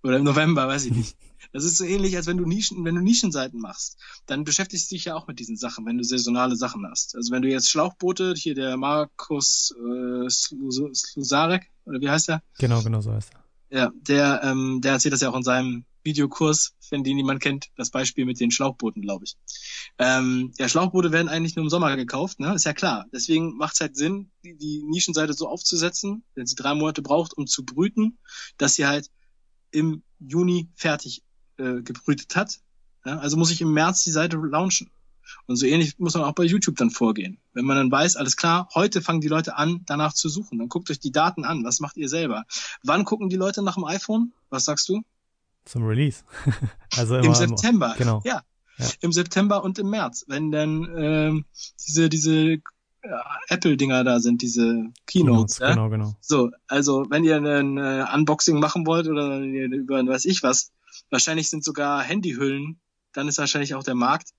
oder 0.03 0.17
im 0.17 0.23
November, 0.23 0.67
weiß 0.67 0.85
ich 0.85 0.91
nicht. 0.91 1.17
Das 1.51 1.63
ist 1.63 1.77
so 1.77 1.83
ähnlich, 1.83 2.15
als 2.15 2.25
wenn 2.25 2.37
du 2.37 2.45
Nischen, 2.45 2.83
wenn 2.83 2.95
du 2.95 3.01
Nischenseiten 3.01 3.59
machst, 3.59 3.97
dann 4.25 4.43
beschäftigst 4.43 4.91
du 4.91 4.95
dich 4.95 5.05
ja 5.05 5.15
auch 5.15 5.27
mit 5.27 5.39
diesen 5.39 5.57
Sachen, 5.57 5.85
wenn 5.85 5.97
du 5.97 6.03
saisonale 6.03 6.55
Sachen 6.55 6.85
hast. 6.89 7.15
Also 7.15 7.31
wenn 7.31 7.41
du 7.41 7.49
jetzt 7.49 7.69
Schlauchboote, 7.69 8.33
hier 8.35 8.55
der 8.55 8.77
Markus 8.77 9.73
äh, 9.77 10.29
Sluzarek, 10.29 11.69
oder 11.85 12.01
wie 12.01 12.09
heißt 12.09 12.29
der? 12.29 12.41
Genau, 12.59 12.81
genau 12.81 13.01
so 13.01 13.11
heißt 13.11 13.31
er. 13.33 13.43
Ja, 13.77 13.91
der, 13.95 14.41
ähm, 14.43 14.81
der 14.81 14.93
erzählt 14.93 15.13
das 15.13 15.21
ja 15.21 15.29
auch 15.29 15.35
in 15.35 15.43
seinem 15.43 15.85
Videokurs, 16.03 16.75
wenn 16.89 17.03
den 17.03 17.15
niemand 17.15 17.41
kennt, 17.41 17.69
das 17.75 17.89
Beispiel 17.89 18.25
mit 18.25 18.39
den 18.39 18.51
Schlauchbooten, 18.51 19.01
glaube 19.01 19.25
ich. 19.25 19.37
Ähm, 19.97 20.53
ja, 20.57 20.67
Schlauchboote 20.67 21.11
werden 21.11 21.29
eigentlich 21.29 21.55
nur 21.55 21.63
im 21.63 21.69
Sommer 21.69 21.95
gekauft, 21.95 22.39
ne? 22.39 22.53
Ist 22.53 22.65
ja 22.65 22.73
klar. 22.73 23.05
Deswegen 23.13 23.55
macht 23.57 23.75
es 23.75 23.81
halt 23.81 23.95
Sinn, 23.95 24.31
die, 24.43 24.55
die 24.57 24.83
Nischenseite 24.83 25.33
so 25.33 25.47
aufzusetzen, 25.47 26.23
wenn 26.35 26.45
sie 26.45 26.55
drei 26.55 26.73
Monate 26.73 27.01
braucht, 27.01 27.33
um 27.35 27.47
zu 27.47 27.65
brüten, 27.65 28.17
dass 28.57 28.75
sie 28.75 28.85
halt 28.85 29.09
im 29.73 30.03
Juni 30.19 30.69
fertig 30.75 31.23
äh, 31.57 31.81
gebrütet 31.81 32.35
hat. 32.35 32.59
Ja, 33.05 33.17
also 33.17 33.37
muss 33.37 33.51
ich 33.51 33.61
im 33.61 33.73
März 33.73 34.03
die 34.03 34.11
Seite 34.11 34.37
launchen. 34.37 34.89
Und 35.47 35.55
so 35.55 35.65
ähnlich 35.65 35.99
muss 35.99 36.13
man 36.13 36.23
auch 36.23 36.33
bei 36.33 36.43
YouTube 36.43 36.77
dann 36.77 36.89
vorgehen. 36.89 37.37
Wenn 37.53 37.65
man 37.65 37.77
dann 37.77 37.91
weiß, 37.91 38.15
alles 38.15 38.37
klar, 38.37 38.69
heute 38.75 39.01
fangen 39.01 39.21
die 39.21 39.27
Leute 39.27 39.57
an, 39.57 39.81
danach 39.85 40.13
zu 40.13 40.29
suchen. 40.29 40.59
Dann 40.59 40.69
guckt 40.69 40.89
euch 40.89 40.99
die 40.99 41.11
Daten 41.11 41.43
an. 41.43 41.63
Was 41.63 41.79
macht 41.79 41.97
ihr 41.97 42.09
selber? 42.09 42.45
Wann 42.83 43.05
gucken 43.05 43.29
die 43.29 43.35
Leute 43.35 43.61
nach 43.61 43.75
dem 43.75 43.85
iPhone? 43.85 44.33
Was 44.49 44.65
sagst 44.65 44.87
du? 44.89 45.01
Zum 45.65 45.85
Release. 45.85 46.23
also 46.97 47.17
Im 47.17 47.33
September. 47.33 47.95
Genau. 47.97 48.21
Ja. 48.25 48.41
ja. 48.77 48.87
Im 49.01 49.11
September 49.11 49.63
und 49.63 49.79
im 49.79 49.89
März. 49.89 50.25
Wenn 50.27 50.51
dann 50.51 50.89
ähm, 50.97 51.45
diese, 51.87 52.09
diese 52.09 52.59
Apple-Dinger 53.49 54.03
da 54.03 54.19
sind, 54.19 54.41
diese 54.41 54.91
Keynotes. 55.07 55.59
Ja? 55.59 55.71
Genau, 55.71 55.89
genau. 55.89 56.15
So, 56.21 56.51
also 56.67 57.05
wenn 57.09 57.23
ihr 57.23 57.37
ein 57.37 57.77
äh, 57.77 58.05
Unboxing 58.13 58.59
machen 58.59 58.87
wollt 58.87 59.07
oder 59.07 59.39
über 59.39 60.05
weiß 60.05 60.25
ich 60.25 60.43
was, 60.43 60.71
wahrscheinlich 61.09 61.49
sind 61.49 61.63
sogar 61.63 62.01
Handyhüllen, 62.01 62.79
dann 63.11 63.27
ist 63.27 63.37
wahrscheinlich 63.37 63.75
auch 63.75 63.83
der 63.83 63.95
Markt. 63.95 64.29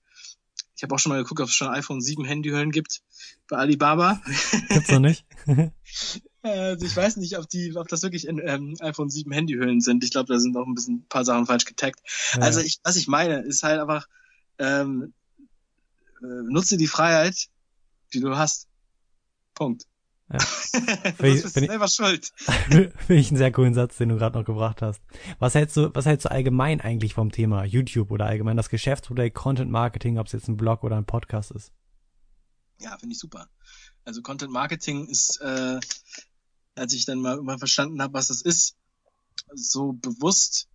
Ich 0.75 0.83
habe 0.83 0.93
auch 0.93 0.99
schon 0.99 1.11
mal 1.11 1.21
geguckt, 1.21 1.39
ob 1.39 1.47
es 1.47 1.53
schon 1.53 1.69
iPhone 1.69 2.01
7 2.01 2.25
Handyhüllen 2.25 2.71
gibt 2.71 3.01
bei 3.47 3.57
Alibaba. 3.57 4.21
Gibt's 4.69 4.91
noch 4.91 4.99
nicht? 4.99 5.25
also 6.41 6.85
ich 6.85 6.95
weiß 6.95 7.17
nicht, 7.17 7.37
ob 7.37 7.47
die, 7.49 7.75
ob 7.77 7.87
das 7.87 8.03
wirklich 8.03 8.27
in, 8.27 8.41
ähm, 8.43 8.75
iPhone 8.81 9.09
7 9.09 9.31
Handyhüllen 9.31 9.79
sind. 9.79 10.03
Ich 10.03 10.11
glaube, 10.11 10.33
da 10.33 10.39
sind 10.39 10.57
auch 10.57 10.65
ein 10.65 10.75
bisschen 10.75 10.95
ein 10.95 11.07
paar 11.07 11.23
Sachen 11.23 11.45
falsch 11.45 11.65
getaggt. 11.65 11.99
Ja. 12.33 12.41
Also 12.41 12.59
ich, 12.59 12.79
was 12.83 12.97
ich 12.97 13.07
meine, 13.07 13.41
ist 13.41 13.63
halt 13.63 13.79
einfach, 13.79 14.07
ähm, 14.57 15.13
äh, 16.21 16.43
nutze 16.49 16.77
die 16.77 16.87
Freiheit, 16.87 17.47
die 18.13 18.19
du 18.19 18.35
hast. 18.35 18.67
Punkt. 19.53 19.85
Ja. 20.31 20.39
du 21.17 21.21
bist 21.21 21.53
selber 21.53 21.87
schuld. 21.87 22.31
Finde 22.37 22.93
ich 23.09 23.29
einen 23.29 23.37
sehr 23.37 23.51
coolen 23.51 23.73
Satz, 23.73 23.97
den 23.97 24.09
du 24.09 24.17
gerade 24.17 24.37
noch 24.37 24.45
gebracht 24.45 24.81
hast. 24.81 25.01
Was 25.39 25.53
hältst 25.53 25.77
du, 25.77 25.93
was 25.93 26.05
hältst 26.05 26.25
du 26.25 26.31
allgemein 26.31 26.81
eigentlich 26.81 27.13
vom 27.13 27.31
Thema 27.31 27.63
YouTube 27.63 28.11
oder 28.11 28.25
allgemein 28.25 28.57
das 28.57 28.69
Geschäftsmodell 28.69 29.31
Content 29.31 29.69
Marketing, 29.69 30.17
ob 30.17 30.27
es 30.27 30.33
jetzt 30.33 30.47
ein 30.47 30.57
Blog 30.57 30.83
oder 30.83 30.97
ein 30.97 31.05
Podcast 31.05 31.51
ist? 31.51 31.71
Ja, 32.79 32.97
finde 32.97 33.13
ich 33.13 33.19
super. 33.19 33.47
Also 34.03 34.21
Content 34.21 34.51
Marketing 34.51 35.07
ist, 35.07 35.39
äh, 35.41 35.79
als 36.75 36.93
ich 36.93 37.05
dann 37.05 37.19
mal, 37.19 37.41
mal 37.41 37.57
verstanden 37.57 38.01
habe, 38.01 38.13
was 38.13 38.27
das 38.27 38.41
ist, 38.41 38.75
so 39.53 39.93
bewusst, 39.93 40.67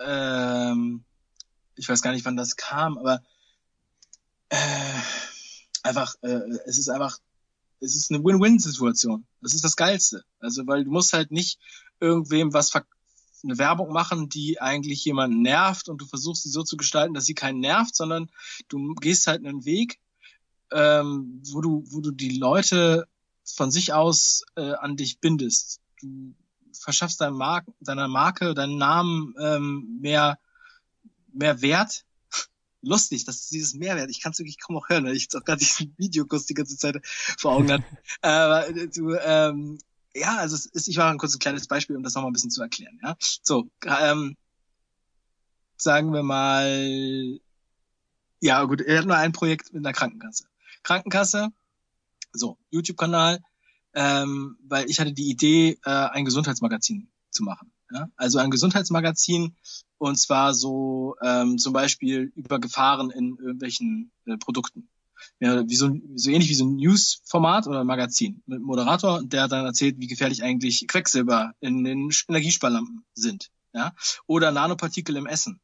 ähm, 0.00 1.04
ich 1.76 1.88
weiß 1.88 2.02
gar 2.02 2.12
nicht, 2.12 2.24
wann 2.24 2.36
das 2.36 2.56
kam, 2.56 2.98
aber 2.98 3.22
äh, 4.48 5.00
einfach, 5.86 6.14
äh, 6.22 6.40
es 6.66 6.78
ist 6.78 6.88
einfach, 6.88 7.18
es 7.80 7.96
ist 7.96 8.10
eine 8.10 8.22
Win-Win-Situation. 8.24 9.26
Das 9.40 9.54
ist 9.54 9.64
das 9.64 9.76
Geilste. 9.76 10.24
Also, 10.40 10.66
weil 10.66 10.84
du 10.84 10.90
musst 10.90 11.12
halt 11.12 11.30
nicht 11.30 11.58
irgendwem 12.00 12.52
was 12.52 12.70
ver 12.70 12.84
eine 13.44 13.58
Werbung 13.58 13.92
machen, 13.92 14.28
die 14.28 14.60
eigentlich 14.60 15.04
jemanden 15.04 15.42
nervt 15.42 15.88
und 15.88 16.00
du 16.00 16.06
versuchst 16.06 16.42
sie 16.42 16.48
so 16.48 16.62
zu 16.62 16.76
gestalten, 16.76 17.14
dass 17.14 17.26
sie 17.26 17.34
keinen 17.34 17.60
nervt, 17.60 17.94
sondern 17.94 18.30
du 18.68 18.94
gehst 18.94 19.26
halt 19.26 19.44
einen 19.44 19.64
Weg, 19.64 20.00
ähm, 20.72 21.42
wo 21.52 21.60
du, 21.60 21.84
wo 21.88 22.00
du 22.00 22.10
die 22.10 22.36
Leute 22.38 23.06
von 23.44 23.70
sich 23.70 23.92
aus 23.92 24.42
äh, 24.56 24.72
an 24.72 24.96
dich 24.96 25.20
bindest. 25.20 25.80
Du 26.00 26.34
verschaffst 26.72 27.20
deinem 27.20 27.36
Mark 27.36 27.66
deiner 27.80 28.08
Marke, 28.08 28.54
deinem 28.54 28.78
Namen 28.78 29.34
ähm, 29.40 29.98
mehr, 30.00 30.38
mehr 31.32 31.62
Wert. 31.62 32.04
Lustig, 32.82 33.24
das 33.24 33.36
ist 33.36 33.52
dieses 33.52 33.74
Mehrwert. 33.74 34.10
Ich 34.10 34.22
kann 34.22 34.32
es 34.32 34.38
wirklich 34.38 34.60
kaum 34.60 34.76
auch 34.76 34.88
hören, 34.88 35.04
weil 35.04 35.16
ich 35.16 35.22
jetzt 35.22 35.36
auch 35.36 35.44
gerade 35.44 35.58
diesen 35.58 35.94
Videokurs 35.96 36.46
die 36.46 36.54
ganze 36.54 36.76
Zeit 36.76 37.00
vor 37.38 37.52
Augen 37.52 37.72
hatte. 37.72 37.84
Aber 38.22 38.66
du, 38.72 39.14
ähm, 39.14 39.78
ja, 40.14 40.36
also 40.36 40.56
ist, 40.72 40.88
ich 40.88 40.96
mache 40.96 41.08
ein 41.08 41.18
kurzes 41.18 41.38
kleines 41.38 41.66
Beispiel, 41.66 41.96
um 41.96 42.02
das 42.02 42.14
nochmal 42.14 42.30
ein 42.30 42.34
bisschen 42.34 42.50
zu 42.50 42.62
erklären. 42.62 42.98
Ja, 43.02 43.16
so 43.20 43.68
ähm, 43.86 44.36
sagen 45.76 46.12
wir 46.12 46.22
mal, 46.22 47.38
ja 48.40 48.64
gut, 48.64 48.80
er 48.80 48.98
hat 48.98 49.06
nur 49.06 49.16
ein 49.16 49.32
Projekt 49.32 49.72
mit 49.72 49.84
einer 49.84 49.92
Krankenkasse. 49.92 50.44
Krankenkasse, 50.82 51.48
so 52.32 52.58
YouTube-Kanal, 52.70 53.42
ähm, 53.94 54.58
weil 54.62 54.88
ich 54.88 55.00
hatte 55.00 55.12
die 55.12 55.30
Idee, 55.30 55.78
äh, 55.84 55.90
ein 55.90 56.24
Gesundheitsmagazin 56.24 57.10
zu 57.30 57.42
machen. 57.42 57.72
Ja? 57.92 58.08
Also 58.16 58.38
ein 58.38 58.50
Gesundheitsmagazin 58.50 59.54
und 59.98 60.18
zwar 60.18 60.54
so 60.54 61.16
ähm, 61.22 61.58
zum 61.58 61.72
Beispiel 61.72 62.32
über 62.34 62.58
Gefahren 62.58 63.10
in 63.10 63.36
irgendwelchen 63.38 64.10
äh, 64.26 64.36
Produkten 64.36 64.88
ja, 65.40 65.68
wie 65.68 65.76
so, 65.76 65.90
so 66.14 66.30
ähnlich 66.30 66.48
wie 66.48 66.54
so 66.54 66.64
ein 66.64 66.76
News-Format 66.76 67.66
oder 67.66 67.80
ein 67.80 67.86
Magazin 67.86 68.42
mit 68.46 68.56
einem 68.56 68.66
Moderator, 68.66 69.22
der 69.22 69.48
dann 69.48 69.66
erzählt, 69.66 69.98
wie 69.98 70.06
gefährlich 70.06 70.42
eigentlich 70.42 70.86
Quecksilber 70.88 71.54
in 71.60 71.84
den 71.84 72.10
Energiesparlampen 72.28 73.04
sind. 73.14 73.50
Ja? 73.72 73.94
Oder 74.26 74.50
Nanopartikel 74.50 75.16
im 75.16 75.26
Essen. 75.26 75.60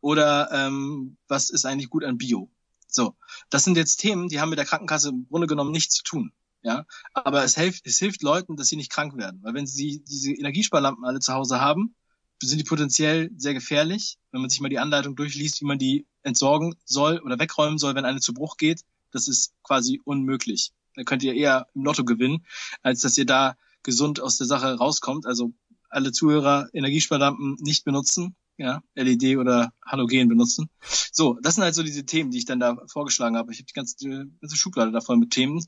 Oder 0.00 0.50
ähm, 0.52 1.16
was 1.28 1.50
ist 1.50 1.64
eigentlich 1.64 1.90
gut 1.90 2.04
an 2.04 2.18
Bio? 2.18 2.50
So, 2.88 3.14
das 3.48 3.64
sind 3.64 3.76
jetzt 3.76 3.98
Themen, 3.98 4.28
die 4.28 4.40
haben 4.40 4.50
mit 4.50 4.58
der 4.58 4.66
Krankenkasse 4.66 5.10
im 5.10 5.26
Grunde 5.28 5.46
genommen 5.46 5.70
nichts 5.70 5.94
zu 5.94 6.02
tun. 6.02 6.32
Ja, 6.62 6.86
aber 7.12 7.42
es 7.42 7.56
hilft, 7.56 7.86
es 7.86 7.98
hilft 7.98 8.22
Leuten, 8.22 8.56
dass 8.56 8.68
sie 8.68 8.76
nicht 8.76 8.90
krank 8.90 9.16
werden, 9.16 9.40
weil 9.42 9.54
wenn 9.54 9.66
sie 9.66 10.02
diese 10.04 10.32
Energiesparlampen 10.32 11.04
alle 11.04 11.18
zu 11.18 11.32
Hause 11.32 11.60
haben, 11.60 11.96
sind 12.40 12.58
die 12.58 12.64
potenziell 12.64 13.30
sehr 13.36 13.54
gefährlich. 13.54 14.18
Wenn 14.30 14.40
man 14.40 14.50
sich 14.50 14.60
mal 14.60 14.68
die 14.68 14.78
Anleitung 14.78 15.16
durchliest, 15.16 15.60
wie 15.60 15.66
man 15.66 15.78
die 15.78 16.06
entsorgen 16.22 16.74
soll 16.84 17.18
oder 17.18 17.38
wegräumen 17.38 17.78
soll, 17.78 17.94
wenn 17.94 18.04
eine 18.04 18.20
zu 18.20 18.32
Bruch 18.32 18.56
geht, 18.56 18.82
das 19.10 19.28
ist 19.28 19.54
quasi 19.62 20.00
unmöglich. 20.04 20.72
Da 20.94 21.04
könnt 21.04 21.22
ihr 21.22 21.34
eher 21.34 21.66
im 21.74 21.84
Lotto 21.84 22.04
gewinnen, 22.04 22.44
als 22.82 23.00
dass 23.00 23.18
ihr 23.18 23.26
da 23.26 23.56
gesund 23.82 24.20
aus 24.20 24.38
der 24.38 24.46
Sache 24.46 24.74
rauskommt. 24.74 25.26
Also 25.26 25.52
alle 25.88 26.12
Zuhörer 26.12 26.68
Energiesparlampen 26.72 27.56
nicht 27.60 27.84
benutzen, 27.84 28.36
ja, 28.56 28.82
LED 28.94 29.38
oder 29.38 29.72
Halogen 29.84 30.28
benutzen. 30.28 30.68
So, 31.12 31.38
das 31.42 31.54
sind 31.54 31.64
halt 31.64 31.74
so 31.74 31.82
diese 31.82 32.04
Themen, 32.04 32.30
die 32.30 32.38
ich 32.38 32.44
dann 32.44 32.60
da 32.60 32.76
vorgeschlagen 32.86 33.36
habe. 33.36 33.52
Ich 33.52 33.58
habe 33.58 33.66
die 33.66 33.72
ganze, 33.72 33.96
die 33.96 34.30
ganze 34.40 34.56
Schublade 34.56 34.92
davon 34.92 35.18
mit 35.18 35.30
Themen. 35.30 35.64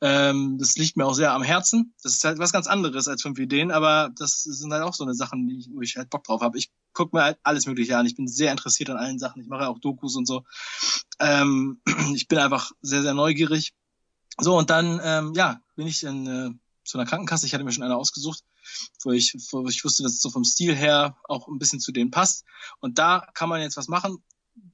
Ähm, 0.00 0.58
das 0.58 0.76
liegt 0.76 0.96
mir 0.96 1.06
auch 1.06 1.14
sehr 1.14 1.32
am 1.32 1.42
Herzen. 1.42 1.94
Das 2.02 2.14
ist 2.14 2.24
halt 2.24 2.38
was 2.38 2.52
ganz 2.52 2.66
anderes 2.66 3.08
als 3.08 3.22
fünf 3.22 3.38
Ideen, 3.38 3.70
aber 3.70 4.10
das 4.16 4.42
sind 4.42 4.72
halt 4.72 4.82
auch 4.82 4.94
so 4.94 5.04
eine 5.04 5.14
Sachen, 5.14 5.46
die 5.46 5.58
ich, 5.58 5.68
wo 5.72 5.80
ich 5.82 5.96
halt 5.96 6.10
Bock 6.10 6.24
drauf 6.24 6.40
habe. 6.40 6.58
Ich 6.58 6.70
gucke 6.92 7.16
mir 7.16 7.22
halt 7.22 7.38
alles 7.42 7.66
Mögliche 7.66 7.96
an. 7.96 8.06
Ich 8.06 8.16
bin 8.16 8.26
sehr 8.26 8.50
interessiert 8.50 8.90
an 8.90 8.96
allen 8.96 9.18
Sachen. 9.18 9.42
Ich 9.42 9.48
mache 9.48 9.68
auch 9.68 9.78
Dokus 9.78 10.16
und 10.16 10.26
so. 10.26 10.44
Ähm, 11.20 11.80
ich 12.14 12.28
bin 12.28 12.38
einfach 12.38 12.70
sehr, 12.80 13.02
sehr 13.02 13.14
neugierig. 13.14 13.72
So, 14.38 14.56
und 14.56 14.70
dann, 14.70 15.00
ähm, 15.04 15.32
ja, 15.34 15.60
bin 15.76 15.86
ich 15.86 16.02
in 16.04 16.26
äh, 16.26 16.50
zu 16.92 16.98
einer 16.98 17.08
Krankenkasse. 17.08 17.46
Ich 17.46 17.54
hatte 17.54 17.64
mir 17.64 17.72
schon 17.72 17.82
eine 17.84 17.96
ausgesucht, 17.96 18.44
wo 19.02 19.12
ich, 19.12 19.34
wo 19.50 19.66
ich 19.66 19.82
wusste, 19.82 20.02
dass 20.02 20.12
es 20.12 20.20
so 20.20 20.30
vom 20.30 20.44
Stil 20.44 20.76
her 20.76 21.16
auch 21.24 21.48
ein 21.48 21.58
bisschen 21.58 21.80
zu 21.80 21.90
denen 21.90 22.10
passt. 22.10 22.44
Und 22.80 22.98
da 22.98 23.26
kann 23.32 23.48
man 23.48 23.62
jetzt 23.62 23.78
was 23.78 23.88
machen, 23.88 24.22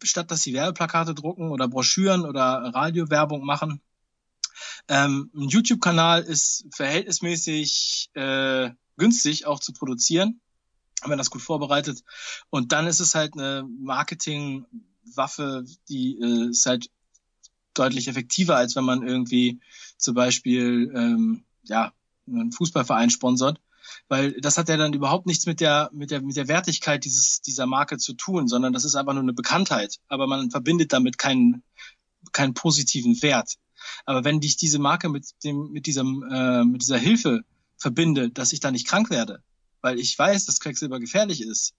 statt 0.02 0.30
dass 0.30 0.42
sie 0.42 0.52
Werbeplakate 0.52 1.14
drucken 1.14 1.50
oder 1.50 1.68
Broschüren 1.68 2.26
oder 2.26 2.72
Radiowerbung 2.74 3.44
machen. 3.44 3.80
Ähm, 4.88 5.30
ein 5.32 5.48
YouTube-Kanal 5.48 6.22
ist 6.22 6.66
verhältnismäßig 6.72 8.10
äh, 8.14 8.70
günstig 8.96 9.46
auch 9.46 9.60
zu 9.60 9.72
produzieren, 9.72 10.40
wenn 11.02 11.10
man 11.10 11.18
das 11.18 11.30
gut 11.30 11.42
vorbereitet. 11.42 12.02
Und 12.50 12.72
dann 12.72 12.88
ist 12.88 12.98
es 12.98 13.14
halt 13.14 13.34
eine 13.34 13.64
Marketingwaffe, 13.78 15.64
die 15.88 16.18
äh, 16.20 16.50
ist 16.50 16.66
halt 16.66 16.90
deutlich 17.74 18.08
effektiver, 18.08 18.56
als 18.56 18.74
wenn 18.74 18.84
man 18.84 19.06
irgendwie 19.06 19.60
zum 19.98 20.14
Beispiel 20.14 20.92
ähm, 20.96 21.44
ja 21.62 21.92
einen 22.32 22.52
Fußballverein 22.52 23.10
sponsert, 23.10 23.60
weil 24.08 24.32
das 24.40 24.58
hat 24.58 24.68
ja 24.68 24.76
dann 24.76 24.92
überhaupt 24.92 25.26
nichts 25.26 25.46
mit 25.46 25.60
der 25.60 25.90
mit 25.92 26.10
der 26.10 26.22
mit 26.22 26.36
der 26.36 26.48
Wertigkeit 26.48 27.04
dieses 27.04 27.40
dieser 27.40 27.66
Marke 27.66 27.98
zu 27.98 28.14
tun, 28.14 28.48
sondern 28.48 28.72
das 28.72 28.84
ist 28.84 28.94
einfach 28.94 29.14
nur 29.14 29.22
eine 29.22 29.32
Bekanntheit, 29.32 29.98
aber 30.08 30.26
man 30.26 30.50
verbindet 30.50 30.92
damit 30.92 31.18
keinen 31.18 31.62
keinen 32.32 32.54
positiven 32.54 33.20
Wert. 33.22 33.54
Aber 34.04 34.24
wenn 34.24 34.40
dich 34.40 34.56
diese 34.56 34.78
Marke 34.78 35.08
mit 35.08 35.26
dem 35.44 35.70
mit 35.70 35.86
diesem 35.86 36.22
äh, 36.30 36.64
mit 36.64 36.82
dieser 36.82 36.98
Hilfe 36.98 37.42
verbinde, 37.76 38.30
dass 38.30 38.52
ich 38.52 38.60
da 38.60 38.70
nicht 38.70 38.86
krank 38.86 39.10
werde, 39.10 39.42
weil 39.80 39.98
ich 39.98 40.18
weiß, 40.18 40.46
dass 40.46 40.60
Quecksilber 40.60 41.00
gefährlich 41.00 41.42
ist, 41.42 41.74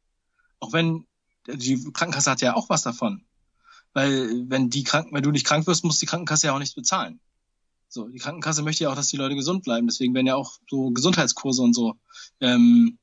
auch 0.60 0.74
wenn 0.74 1.06
die 1.48 1.84
Krankenkasse 1.92 2.32
hat 2.32 2.42
ja 2.42 2.56
auch 2.56 2.70
was 2.70 2.84
davon, 2.84 3.26
weil 3.94 4.50
wenn 4.50 4.70
die 4.70 4.84
krank, 4.84 5.10
wenn 5.12 5.24
du 5.24 5.32
nicht 5.32 5.46
krank 5.46 5.68
wirst, 5.68 5.84
muss 5.84 6.00
die 6.00 6.06
Krankenkasse 6.06 6.48
ja 6.48 6.54
auch 6.54 6.60
nichts 6.60 6.76
bezahlen. 6.76 7.20
So, 7.90 8.08
die 8.08 8.20
Krankenkasse 8.20 8.62
möchte 8.62 8.84
ja 8.84 8.92
auch, 8.92 8.96
dass 8.96 9.08
die 9.08 9.18
Leute 9.18 9.36
gesund 9.36 9.64
bleiben. 9.64 9.88
Deswegen 9.88 10.14
werden 10.14 10.28
ja 10.28 10.36
auch 10.36 10.60
so 10.70 10.92
Gesundheitskurse 10.92 11.64
und 11.64 11.74
so 11.74 11.96
ähm, 12.40 13.00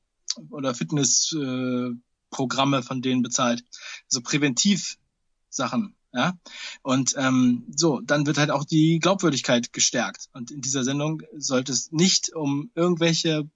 oder 0.49 0.73
Fitnessprogramme 0.73 2.77
äh, 2.77 2.81
von 2.81 3.01
denen 3.01 3.21
bezahlt. 3.21 3.65
So 4.07 4.21
Präventivsachen. 4.21 5.93
Ja, 6.13 6.37
und 6.83 7.15
ähm, 7.17 7.65
so, 7.75 7.99
dann 7.99 8.25
wird 8.25 8.37
halt 8.37 8.49
auch 8.49 8.63
die 8.63 8.99
Glaubwürdigkeit 8.99 9.73
gestärkt. 9.73 10.29
Und 10.31 10.51
in 10.51 10.61
dieser 10.61 10.85
Sendung 10.85 11.21
sollte 11.35 11.73
es 11.73 11.91
nicht 11.91 12.33
um 12.33 12.71
irgendwelche, 12.75 13.49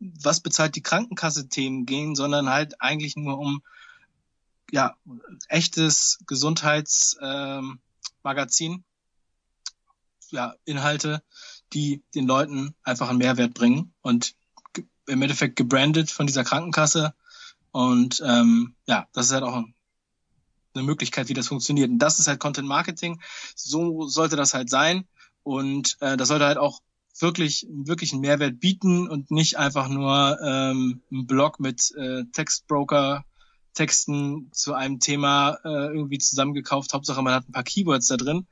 was 0.00 0.40
bezahlt 0.40 0.74
die 0.74 0.82
Krankenkasse 0.82 1.48
Themen 1.48 1.84
gehen, 1.84 2.14
sondern 2.14 2.48
halt 2.48 2.80
eigentlich 2.80 3.14
nur 3.14 3.38
um 3.38 3.62
ja 4.72 4.96
echtes 5.48 6.18
Gesundheitsmagazin. 6.26 8.72
Ähm, 8.72 8.84
ja, 10.32 10.54
Inhalte, 10.64 11.22
die 11.72 12.02
den 12.14 12.26
Leuten 12.26 12.74
einfach 12.82 13.08
einen 13.08 13.18
Mehrwert 13.18 13.54
bringen 13.54 13.92
und 14.02 14.34
im 15.06 15.22
Endeffekt 15.22 15.56
gebrandet 15.56 16.10
von 16.10 16.26
dieser 16.26 16.44
Krankenkasse. 16.44 17.14
Und 17.70 18.22
ähm, 18.26 18.74
ja, 18.86 19.06
das 19.12 19.26
ist 19.26 19.32
halt 19.32 19.44
auch 19.44 19.62
eine 20.74 20.82
Möglichkeit, 20.84 21.28
wie 21.28 21.34
das 21.34 21.48
funktioniert. 21.48 21.90
Und 21.90 21.98
das 21.98 22.18
ist 22.18 22.28
halt 22.28 22.40
Content 22.40 22.68
Marketing. 22.68 23.20
So 23.54 24.06
sollte 24.08 24.36
das 24.36 24.54
halt 24.54 24.70
sein. 24.70 25.06
Und 25.42 25.96
äh, 26.00 26.16
das 26.16 26.28
sollte 26.28 26.46
halt 26.46 26.58
auch 26.58 26.80
wirklich 27.18 27.66
wirklich 27.70 28.12
einen 28.12 28.22
Mehrwert 28.22 28.58
bieten 28.58 29.08
und 29.08 29.30
nicht 29.30 29.58
einfach 29.58 29.88
nur 29.88 30.38
ähm, 30.42 31.02
ein 31.10 31.26
Blog 31.26 31.60
mit 31.60 31.92
äh, 31.96 32.24
Textbroker 32.32 33.24
Texten 33.74 34.50
zu 34.52 34.74
einem 34.74 35.00
Thema 35.00 35.58
äh, 35.64 35.94
irgendwie 35.94 36.18
zusammengekauft. 36.18 36.92
Hauptsache, 36.92 37.22
man 37.22 37.34
hat 37.34 37.48
ein 37.48 37.52
paar 37.52 37.64
Keywords 37.64 38.06
da 38.06 38.16
drin. 38.16 38.46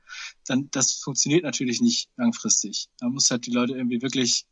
Dann 0.45 0.69
das 0.71 0.93
funktioniert 0.93 1.43
natürlich 1.43 1.81
nicht 1.81 2.09
langfristig. 2.17 2.89
Da 2.99 3.09
muss 3.09 3.29
halt 3.29 3.45
die 3.45 3.51
Leute 3.51 3.73
irgendwie 3.73 4.01
wirklich 4.01 4.45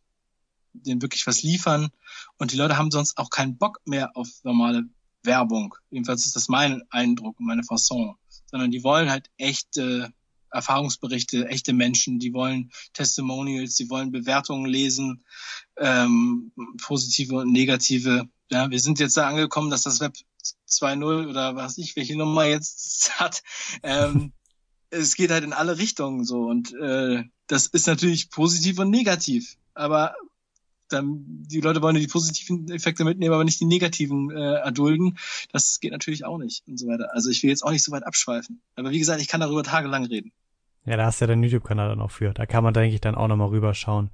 denen 0.74 1.01
wirklich 1.01 1.26
was 1.28 1.43
liefern. 1.43 1.89
Und 2.38 2.51
die 2.51 2.57
Leute 2.57 2.78
haben 2.78 2.91
sonst 2.91 3.17
auch 3.17 3.30
keinen 3.30 3.57
Bock 3.57 3.82
mehr 3.86 4.15
auf 4.15 4.28
normale 4.43 4.84
Werbung. 5.24 5.76
Jedenfalls 5.89 6.26
ist 6.26 6.36
das 6.36 6.47
mein 6.47 6.84
Eindruck 6.89 7.39
und 7.39 7.45
meine 7.45 7.63
Fasson. 7.63 8.15
Sondern 8.45 8.72
die 8.72 8.84
wollen 8.84 9.09
halt 9.09 9.30
echte 9.38 10.13
Erfahrungsberichte, 10.51 11.47
echte 11.47 11.74
Menschen, 11.74 12.20
die 12.20 12.34
wollen 12.34 12.72
Testimonials, 12.93 13.76
die 13.76 13.89
wollen 13.89 14.11
Bewertungen 14.11 14.65
lesen, 14.65 15.24
ähm, 15.78 16.51
positive 16.82 17.36
und 17.36 17.51
negative. 17.51 18.28
Ja, 18.49 18.70
wir 18.72 18.80
sind 18.80 18.99
jetzt 18.99 19.17
da 19.17 19.28
angekommen, 19.28 19.70
dass 19.70 19.84
das 19.84 19.99
Web 19.99 20.15
2.0 20.70 21.30
oder 21.30 21.56
was 21.56 21.78
ich, 21.78 21.96
welche 21.96 22.18
Nummer 22.18 22.46
jetzt 22.46 23.12
hat. 23.20 23.44
Ähm, 23.84 24.34
es 24.90 25.16
geht 25.16 25.32
halt 25.32 25.44
in 25.44 25.54
alle 25.54 25.78
Richtungen 25.78 26.26
so 26.26 26.44
und 26.44 26.74
äh, 26.74 27.24
das 27.48 27.68
ist 27.68 27.88
natürlich 27.88 28.30
positiv 28.32 28.80
und 28.80 28.90
negativ. 28.90 29.58
Aber 29.74 30.16
dann, 30.90 31.24
die 31.26 31.62
Leute 31.62 31.82
wollen 31.82 31.96
die 31.96 32.08
positiven 32.08 32.70
Effekte 32.72 33.04
mitnehmen, 33.04 33.34
aber 33.34 33.44
nicht 33.44 33.60
die 33.60 33.66
negativen 33.66 34.32
äh, 34.32 34.56
erdulden. 34.56 35.18
Das 35.52 35.80
geht 35.80 35.92
natürlich 35.92 36.26
auch 36.26 36.38
nicht 36.38 36.68
und 36.68 36.78
so 36.78 36.88
weiter. 36.88 37.14
Also 37.14 37.30
ich 37.30 37.44
will 37.44 37.50
jetzt 37.50 37.64
auch 37.64 37.72
nicht 37.72 37.84
so 37.84 37.92
weit 37.92 38.06
abschweifen. 38.06 38.62
Aber 38.76 38.90
wie 38.90 39.00
gesagt, 39.00 39.22
ich 39.22 39.28
kann 39.28 39.42
darüber 39.42 39.64
tagelang 39.64 40.06
reden. 40.06 40.32
Ja, 40.86 40.98
da 40.98 41.06
hast 41.06 41.22
du 41.22 41.26
ja 41.26 41.28
deinen 41.28 41.44
YouTube-Kanal 41.44 41.90
dann 41.90 42.02
auch 42.02 42.12
für. 42.12 42.34
Da 42.34 42.46
kann 42.46 42.64
man, 42.64 42.74
denke 42.74 42.96
ich, 42.96 43.02
dann 43.02 43.16
auch 43.16 43.28
nochmal 43.28 43.50
rüberschauen 43.50 44.10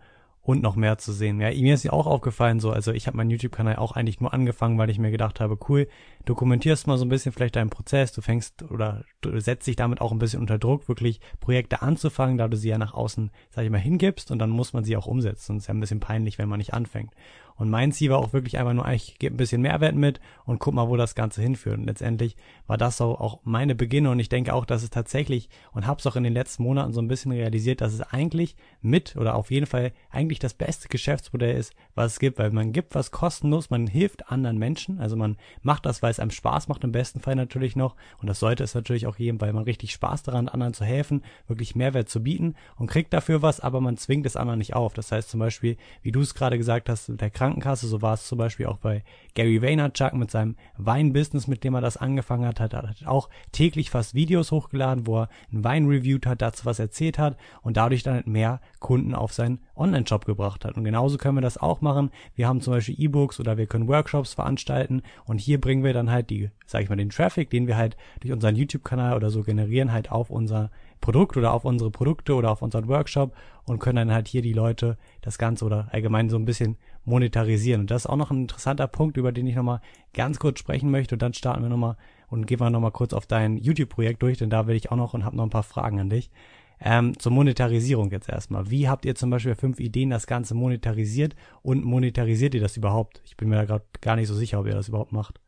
und 0.45 0.61
noch 0.61 0.75
mehr 0.75 0.99
zu 0.99 1.11
sehen. 1.11 1.41
Ja, 1.41 1.49
mir 1.49 1.73
ist 1.73 1.83
ja 1.83 1.91
auch 1.91 2.05
aufgefallen 2.05 2.59
so, 2.59 2.69
also 2.69 2.91
ich 2.91 3.07
habe 3.07 3.17
meinen 3.17 3.31
YouTube-Kanal 3.31 3.77
auch 3.77 3.93
eigentlich 3.93 4.21
nur 4.21 4.31
angefangen, 4.31 4.77
weil 4.77 4.91
ich 4.91 4.99
mir 4.99 5.09
gedacht 5.09 5.39
habe, 5.39 5.57
cool, 5.67 5.87
dokumentierst 6.25 6.85
mal 6.85 6.99
so 6.99 7.05
ein 7.05 7.09
bisschen 7.09 7.31
vielleicht 7.31 7.55
deinen 7.55 7.71
Prozess, 7.71 8.11
du 8.11 8.21
fängst 8.21 8.61
oder 8.69 9.03
du 9.21 9.39
setzt 9.39 9.65
dich 9.65 9.75
damit 9.75 10.01
auch 10.01 10.11
ein 10.11 10.19
bisschen 10.19 10.39
unter 10.39 10.59
Druck, 10.59 10.87
wirklich 10.87 11.19
Projekte 11.39 11.81
anzufangen, 11.81 12.37
da 12.37 12.47
du 12.47 12.57
sie 12.57 12.69
ja 12.69 12.77
nach 12.77 12.93
außen, 12.93 13.31
sag 13.49 13.65
ich 13.65 13.71
mal, 13.71 13.79
hingibst 13.79 14.29
und 14.29 14.37
dann 14.37 14.51
muss 14.51 14.71
man 14.71 14.83
sie 14.83 14.95
auch 14.95 15.07
umsetzen. 15.07 15.53
Und 15.53 15.57
es 15.57 15.63
ist 15.63 15.67
ja 15.67 15.73
ein 15.73 15.79
bisschen 15.79 15.99
peinlich, 15.99 16.37
wenn 16.37 16.47
man 16.49 16.59
nicht 16.59 16.75
anfängt. 16.75 17.11
Und 17.57 17.69
mein 17.69 17.91
Ziel 17.93 18.11
war 18.11 18.19
auch 18.19 18.33
wirklich 18.33 18.57
einfach 18.57 18.73
nur, 18.73 18.87
ich 18.89 19.17
gebe 19.17 19.33
ein 19.33 19.37
bisschen 19.37 19.61
Mehrwert 19.61 19.95
mit 19.95 20.19
und 20.45 20.59
guck 20.59 20.73
mal, 20.73 20.89
wo 20.89 20.97
das 20.97 21.15
Ganze 21.15 21.41
hinführt. 21.41 21.77
Und 21.77 21.85
letztendlich 21.85 22.35
war 22.67 22.77
das 22.77 22.99
auch, 22.99 23.19
auch 23.21 23.39
meine 23.43 23.75
Beginne 23.75 24.09
und 24.11 24.19
ich 24.19 24.29
denke 24.29 24.53
auch, 24.53 24.65
dass 24.65 24.83
es 24.83 24.89
tatsächlich 24.89 25.49
und 25.71 25.87
habe 25.87 25.99
es 25.99 26.07
auch 26.07 26.17
in 26.17 26.23
den 26.23 26.33
letzten 26.33 26.63
Monaten 26.63 26.91
so 26.91 27.01
ein 27.01 27.07
bisschen 27.07 27.31
realisiert, 27.31 27.79
dass 27.79 27.93
es 27.93 28.01
eigentlich 28.01 28.57
mit 28.81 29.15
oder 29.15 29.35
auf 29.35 29.51
jeden 29.51 29.67
Fall 29.67 29.93
eigentlich 30.09 30.34
das 30.39 30.53
beste 30.53 30.87
Geschäftsmodell 30.87 31.57
ist, 31.57 31.73
was 31.93 32.13
es 32.13 32.19
gibt, 32.19 32.39
weil 32.39 32.51
man 32.51 32.71
gibt 32.71 32.95
was 32.95 33.11
kostenlos, 33.11 33.69
man 33.69 33.87
hilft 33.87 34.31
anderen 34.31 34.57
Menschen, 34.57 34.99
also 34.99 35.15
man 35.15 35.37
macht 35.61 35.85
das, 35.85 36.01
weil 36.01 36.11
es 36.11 36.19
einem 36.19 36.31
Spaß 36.31 36.67
macht, 36.67 36.83
im 36.83 36.91
besten 36.91 37.19
Fall 37.19 37.35
natürlich 37.35 37.75
noch 37.75 37.95
und 38.19 38.27
das 38.27 38.39
sollte 38.39 38.63
es 38.63 38.75
natürlich 38.75 39.07
auch 39.07 39.17
geben, 39.17 39.41
weil 39.41 39.53
man 39.53 39.63
richtig 39.63 39.91
Spaß 39.91 40.23
daran, 40.23 40.47
anderen 40.47 40.73
zu 40.73 40.85
helfen, 40.85 41.23
wirklich 41.47 41.75
Mehrwert 41.75 42.09
zu 42.09 42.23
bieten 42.23 42.55
und 42.77 42.87
kriegt 42.87 43.13
dafür 43.13 43.41
was, 43.41 43.59
aber 43.59 43.81
man 43.81 43.97
zwingt 43.97 44.25
es 44.25 44.35
anderen 44.35 44.59
nicht 44.59 44.75
auf. 44.75 44.93
Das 44.93 45.11
heißt 45.11 45.29
zum 45.29 45.39
Beispiel, 45.39 45.77
wie 46.01 46.11
du 46.11 46.21
es 46.21 46.35
gerade 46.35 46.57
gesagt 46.57 46.89
hast, 46.89 47.09
der 47.09 47.29
Krankenkasse, 47.29 47.87
so 47.87 48.01
war 48.01 48.13
es 48.13 48.27
zum 48.27 48.37
Beispiel 48.37 48.65
auch 48.65 48.77
bei 48.77 49.03
Gary 49.33 49.61
Vaynerchuk 49.61 50.13
mit 50.13 50.31
seinem 50.31 50.55
Weinbusiness, 50.77 51.47
mit 51.47 51.63
dem 51.63 51.75
er 51.75 51.81
das 51.81 51.97
angefangen 51.97 52.45
hat, 52.45 52.59
hat, 52.59 52.73
hat 52.73 53.05
auch 53.05 53.29
täglich 53.51 53.89
fast 53.89 54.13
Videos 54.13 54.51
hochgeladen, 54.51 55.07
wo 55.07 55.21
er 55.21 55.29
ein 55.51 55.63
Wein 55.63 55.87
reviewt 55.87 56.25
hat, 56.25 56.41
dazu 56.41 56.65
was 56.65 56.79
erzählt 56.79 57.19
hat 57.19 57.37
und 57.61 57.77
dadurch 57.77 58.03
dann 58.03 58.23
mehr 58.25 58.61
Kunden 58.79 59.15
auf 59.15 59.33
seinen 59.33 59.59
Online-Shop 59.75 60.24
gebracht 60.25 60.65
hat. 60.65 60.75
Und 60.75 60.83
genauso 60.83 61.17
können 61.17 61.37
wir 61.37 61.41
das 61.41 61.57
auch 61.57 61.81
machen. 61.81 62.11
Wir 62.35 62.47
haben 62.47 62.61
zum 62.61 62.73
Beispiel 62.73 62.95
E-Books 62.99 63.39
oder 63.39 63.57
wir 63.57 63.67
können 63.67 63.87
Workshops 63.87 64.33
veranstalten 64.33 65.01
und 65.25 65.39
hier 65.39 65.59
bringen 65.61 65.83
wir 65.83 65.93
dann 65.93 66.11
halt 66.11 66.29
die, 66.29 66.49
sag 66.65 66.83
ich 66.83 66.89
mal, 66.89 66.95
den 66.95 67.09
Traffic, 67.09 67.49
den 67.49 67.67
wir 67.67 67.77
halt 67.77 67.97
durch 68.19 68.33
unseren 68.33 68.55
YouTube-Kanal 68.55 69.15
oder 69.15 69.29
so 69.29 69.43
generieren, 69.43 69.91
halt 69.91 70.11
auf 70.11 70.29
unser 70.29 70.71
Produkt 71.01 71.37
oder 71.37 71.53
auf 71.53 71.65
unsere 71.65 71.91
Produkte 71.91 72.33
oder 72.33 72.51
auf 72.51 72.61
unseren 72.61 72.87
Workshop 72.87 73.35
und 73.65 73.79
können 73.79 73.97
dann 73.97 74.11
halt 74.11 74.27
hier 74.27 74.41
die 74.41 74.53
Leute 74.53 74.97
das 75.21 75.37
Ganze 75.37 75.65
oder 75.65 75.87
allgemein 75.91 76.29
so 76.29 76.37
ein 76.37 76.45
bisschen 76.45 76.77
monetarisieren. 77.03 77.81
Und 77.81 77.91
das 77.91 78.03
ist 78.03 78.09
auch 78.09 78.15
noch 78.15 78.31
ein 78.31 78.41
interessanter 78.41 78.87
Punkt, 78.87 79.17
über 79.17 79.31
den 79.31 79.47
ich 79.47 79.55
nochmal 79.55 79.81
ganz 80.13 80.39
kurz 80.39 80.59
sprechen 80.59 80.89
möchte. 80.89 81.15
Und 81.15 81.21
dann 81.21 81.33
starten 81.33 81.61
wir 81.61 81.69
nochmal 81.69 81.97
und 82.27 82.47
gehen 82.47 82.59
wir 82.59 82.69
nochmal 82.69 82.91
kurz 82.91 83.13
auf 83.13 83.27
dein 83.27 83.57
YouTube-Projekt 83.57 84.21
durch, 84.21 84.37
denn 84.39 84.49
da 84.49 84.67
will 84.67 84.75
ich 84.75 84.91
auch 84.91 84.95
noch 84.95 85.13
und 85.13 85.25
habe 85.25 85.37
noch 85.37 85.43
ein 85.43 85.51
paar 85.51 85.63
Fragen 85.63 85.99
an 85.99 86.09
dich. 86.09 86.31
Ähm, 86.79 87.17
zur 87.17 87.31
Monetarisierung 87.31 88.11
jetzt 88.11 88.29
erstmal. 88.29 88.69
Wie 88.69 88.89
habt 88.89 89.05
ihr 89.05 89.15
zum 89.15 89.29
Beispiel 89.29 89.55
fünf 89.55 89.79
Ideen 89.79 90.09
das 90.09 90.27
Ganze 90.27 90.55
monetarisiert 90.55 91.35
und 91.61 91.85
monetarisiert 91.85 92.53
ihr 92.53 92.61
das 92.61 92.77
überhaupt? 92.77 93.21
Ich 93.25 93.37
bin 93.37 93.49
mir 93.49 93.55
da 93.55 93.65
gerade 93.65 93.85
gar 94.01 94.15
nicht 94.15 94.27
so 94.27 94.35
sicher, 94.35 94.59
ob 94.59 94.67
ihr 94.67 94.75
das 94.75 94.89
überhaupt 94.89 95.11
macht. 95.11 95.39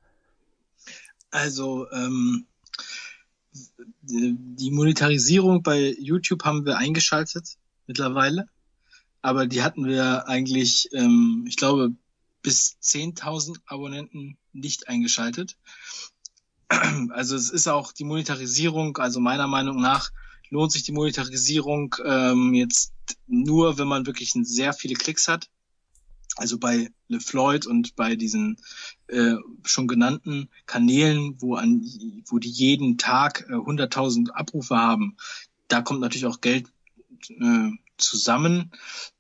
Also 1.30 1.90
ähm, 1.92 2.48
die 4.02 4.72
Monetarisierung 4.72 5.64
bei 5.64 5.96
YouTube 6.00 6.44
haben 6.44 6.66
wir 6.66 6.78
eingeschaltet 6.78 7.58
mittlerweile, 7.88 8.48
aber 9.22 9.48
die 9.48 9.62
hatten 9.62 9.86
wir 9.86 10.28
eigentlich, 10.28 10.90
ähm, 10.94 11.46
ich 11.48 11.58
glaube, 11.58 11.92
bis 12.42 12.78
10.000 12.82 13.58
Abonnenten 13.66 14.38
nicht 14.54 14.88
eingeschaltet. 14.88 15.58
Also 17.12 17.36
es 17.36 17.50
ist 17.50 17.68
auch 17.68 17.94
die 17.94 18.04
Monetarisierung, 18.04 18.98
also 18.98 19.20
meiner 19.22 19.48
Meinung 19.48 19.80
nach 19.82 20.12
lohnt 20.50 20.72
sich 20.72 20.84
die 20.84 20.91
Monetarisierung 20.91 21.95
ähm, 22.06 22.54
jetzt 22.54 22.93
nur, 23.28 23.78
wenn 23.78 23.88
man 23.88 24.06
wirklich 24.06 24.34
sehr 24.34 24.74
viele 24.74 24.95
Klicks 24.95 25.28
hat. 25.28 25.50
Also 26.36 26.60
bei 26.60 26.91
LeFloid 27.08 27.66
und 27.66 27.95
bei 27.95 28.16
diesen 28.16 28.58
äh, 29.08 29.36
schon 29.64 29.88
genannten 29.88 30.50
Kanälen, 30.68 31.36
wo 31.39 31.56
an, 31.56 31.84
wo 32.28 32.38
die 32.38 32.50
jeden 32.50 32.98
Tag 32.98 33.48
äh, 33.50 33.54
100.000 33.54 34.30
Abrufe 34.30 34.78
haben, 34.78 35.18
da 35.68 35.82
kommt 35.82 36.02
natürlich 36.02 36.28
auch 36.28 36.41
Geld 36.41 36.68
äh, 37.30 37.72
zusammen, 37.98 38.72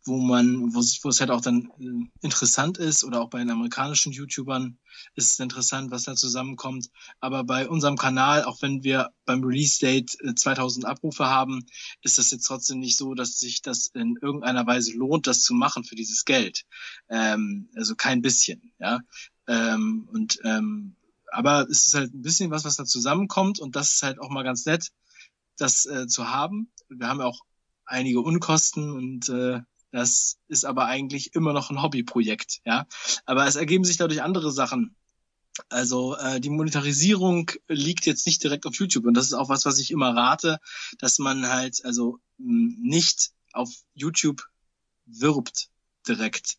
wo 0.03 0.17
man, 0.17 0.73
wo, 0.73 0.79
wo 0.79 1.09
es 1.09 1.19
halt 1.19 1.31
auch 1.31 1.41
dann 1.41 1.71
äh, 1.79 2.25
interessant 2.25 2.77
ist 2.77 3.03
oder 3.03 3.21
auch 3.21 3.29
bei 3.29 3.39
den 3.39 3.49
amerikanischen 3.49 4.11
YouTubern 4.11 4.77
ist 5.15 5.33
es 5.33 5.39
interessant, 5.39 5.91
was 5.91 6.03
da 6.03 6.15
zusammenkommt. 6.15 6.89
Aber 7.19 7.43
bei 7.43 7.67
unserem 7.67 7.97
Kanal, 7.97 8.43
auch 8.43 8.61
wenn 8.61 8.83
wir 8.83 9.11
beim 9.25 9.43
Release 9.43 9.79
Date 9.79 10.11
2000 10.35 10.85
äh, 10.85 10.87
Abrufe 10.87 11.25
haben, 11.25 11.65
ist 12.01 12.17
das 12.17 12.31
jetzt 12.31 12.45
trotzdem 12.45 12.79
nicht 12.79 12.97
so, 12.97 13.13
dass 13.13 13.39
sich 13.39 13.61
das 13.61 13.87
in 13.87 14.17
irgendeiner 14.21 14.65
Weise 14.65 14.93
lohnt, 14.93 15.27
das 15.27 15.41
zu 15.41 15.53
machen 15.53 15.83
für 15.83 15.95
dieses 15.95 16.25
Geld. 16.25 16.65
Ähm, 17.09 17.69
also 17.75 17.95
kein 17.95 18.21
bisschen, 18.21 18.71
ja. 18.79 19.01
Ähm, 19.47 20.07
und 20.11 20.39
ähm, 20.43 20.95
aber 21.31 21.67
es 21.69 21.87
ist 21.87 21.93
halt 21.93 22.13
ein 22.13 22.21
bisschen 22.21 22.51
was, 22.51 22.65
was 22.65 22.77
da 22.77 22.85
zusammenkommt 22.85 23.59
und 23.59 23.75
das 23.75 23.93
ist 23.93 24.03
halt 24.03 24.19
auch 24.19 24.29
mal 24.29 24.43
ganz 24.43 24.65
nett, 24.65 24.91
das 25.57 25.85
äh, 25.85 26.07
zu 26.07 26.29
haben. 26.29 26.71
Wir 26.89 27.07
haben 27.07 27.19
ja 27.19 27.25
auch 27.25 27.41
einige 27.87 28.21
Unkosten 28.21 28.91
und 28.91 29.29
äh, 29.29 29.61
das 29.91 30.37
ist 30.47 30.65
aber 30.65 30.85
eigentlich 30.85 31.33
immer 31.33 31.53
noch 31.53 31.69
ein 31.69 31.81
Hobbyprojekt, 31.81 32.59
ja. 32.65 32.85
Aber 33.25 33.47
es 33.47 33.55
ergeben 33.55 33.85
sich 33.85 33.97
dadurch 33.97 34.21
andere 34.21 34.51
Sachen. 34.51 34.95
Also 35.69 36.15
äh, 36.17 36.39
die 36.39 36.51
Monetarisierung 36.51 37.51
liegt 37.67 38.05
jetzt 38.05 38.27
nicht 38.27 38.43
direkt 38.43 38.65
auf 38.65 38.75
YouTube 38.75 39.05
und 39.05 39.15
das 39.15 39.25
ist 39.25 39.33
auch 39.33 39.49
was, 39.49 39.65
was 39.65 39.79
ich 39.79 39.91
immer 39.91 40.15
rate, 40.15 40.59
dass 40.99 41.17
man 41.17 41.47
halt 41.47 41.83
also 41.83 42.19
nicht 42.37 43.31
auf 43.53 43.71
YouTube 43.95 44.43
wirbt 45.05 45.69
direkt 46.07 46.57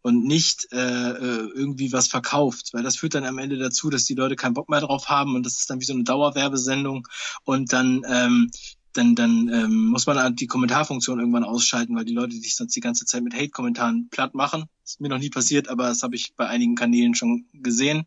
und 0.00 0.24
nicht 0.24 0.72
äh, 0.72 1.10
äh, 1.10 1.50
irgendwie 1.54 1.92
was 1.92 2.08
verkauft, 2.08 2.70
weil 2.72 2.82
das 2.82 2.96
führt 2.96 3.14
dann 3.14 3.24
am 3.24 3.38
Ende 3.38 3.58
dazu, 3.58 3.90
dass 3.90 4.04
die 4.04 4.14
Leute 4.14 4.36
keinen 4.36 4.54
Bock 4.54 4.68
mehr 4.68 4.80
drauf 4.80 5.08
haben 5.08 5.34
und 5.34 5.44
das 5.44 5.58
ist 5.58 5.70
dann 5.70 5.80
wie 5.80 5.84
so 5.84 5.92
eine 5.92 6.04
Dauerwerbesendung 6.04 7.06
und 7.44 7.72
dann 7.72 8.02
ähm, 8.08 8.50
dann, 8.92 9.14
dann 9.14 9.48
ähm, 9.52 9.86
muss 9.86 10.06
man 10.06 10.18
halt 10.18 10.40
die 10.40 10.46
Kommentarfunktion 10.46 11.18
irgendwann 11.18 11.44
ausschalten, 11.44 11.96
weil 11.96 12.04
die 12.04 12.14
Leute 12.14 12.36
sich 12.36 12.56
sonst 12.56 12.76
die 12.76 12.80
ganze 12.80 13.06
Zeit 13.06 13.22
mit 13.22 13.34
Hate-Kommentaren 13.34 14.08
platt 14.10 14.34
machen. 14.34 14.64
Ist 14.84 15.00
mir 15.00 15.08
noch 15.08 15.18
nie 15.18 15.30
passiert, 15.30 15.68
aber 15.68 15.88
das 15.88 16.02
habe 16.02 16.16
ich 16.16 16.34
bei 16.36 16.46
einigen 16.46 16.74
Kanälen 16.74 17.14
schon 17.14 17.46
gesehen. 17.52 18.04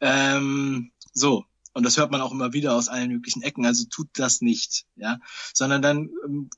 Ähm, 0.00 0.90
so. 1.12 1.44
Und 1.72 1.84
das 1.84 1.98
hört 1.98 2.10
man 2.10 2.22
auch 2.22 2.32
immer 2.32 2.54
wieder 2.54 2.74
aus 2.74 2.88
allen 2.88 3.12
möglichen 3.12 3.42
Ecken. 3.42 3.66
Also 3.66 3.84
tut 3.84 4.08
das 4.14 4.40
nicht, 4.40 4.86
ja. 4.96 5.18
Sondern 5.52 5.82
dann 5.82 6.08
ähm, 6.24 6.50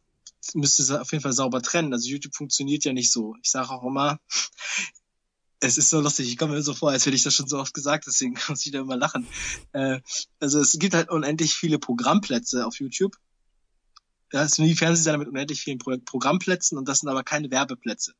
müsste 0.55 0.83
es 0.83 0.91
auf 0.91 1.11
jeden 1.11 1.23
Fall 1.23 1.33
sauber 1.33 1.61
trennen. 1.61 1.93
Also 1.93 2.09
YouTube 2.09 2.35
funktioniert 2.35 2.85
ja 2.85 2.93
nicht 2.93 3.13
so. 3.13 3.35
Ich 3.43 3.51
sage 3.51 3.71
auch 3.71 3.85
immer, 3.85 4.21
es 5.61 5.77
ist 5.77 5.91
so 5.91 6.01
lustig, 6.01 6.29
ich 6.29 6.39
komme 6.39 6.55
mir 6.55 6.63
so 6.63 6.73
vor, 6.73 6.91
als 6.91 7.05
hätte 7.05 7.17
ich 7.17 7.25
das 7.25 7.35
schon 7.35 7.49
so 7.49 7.59
oft 7.59 7.75
gesagt, 7.75 8.07
deswegen 8.07 8.39
muss 8.49 8.65
ich 8.65 8.73
da 8.73 8.81
immer 8.81 8.97
lachen. 8.97 9.27
Äh, 9.73 10.01
also 10.39 10.61
es 10.61 10.79
gibt 10.79 10.95
halt 10.95 11.11
unendlich 11.11 11.55
viele 11.55 11.79
Programmplätze 11.79 12.65
auf 12.65 12.79
YouTube 12.79 13.17
ja, 14.33 14.43
es 14.43 14.53
sind 14.53 14.67
die 14.67 14.75
Fernsehsender 14.75 15.19
mit 15.19 15.29
unendlich 15.29 15.63
vielen 15.63 15.79
Pro 15.79 15.97
Programmplätzen 15.99 16.79
und 16.79 16.89
das 16.89 17.01
sind 17.01 17.09
aber 17.09 17.23
keine 17.23 17.51
Werbeplätze. 17.51 18.13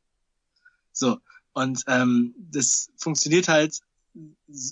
So. 0.91 1.19
Und 1.53 1.83
ähm, 1.87 2.35
das 2.37 2.89
funktioniert 2.97 3.47
halt 3.47 3.79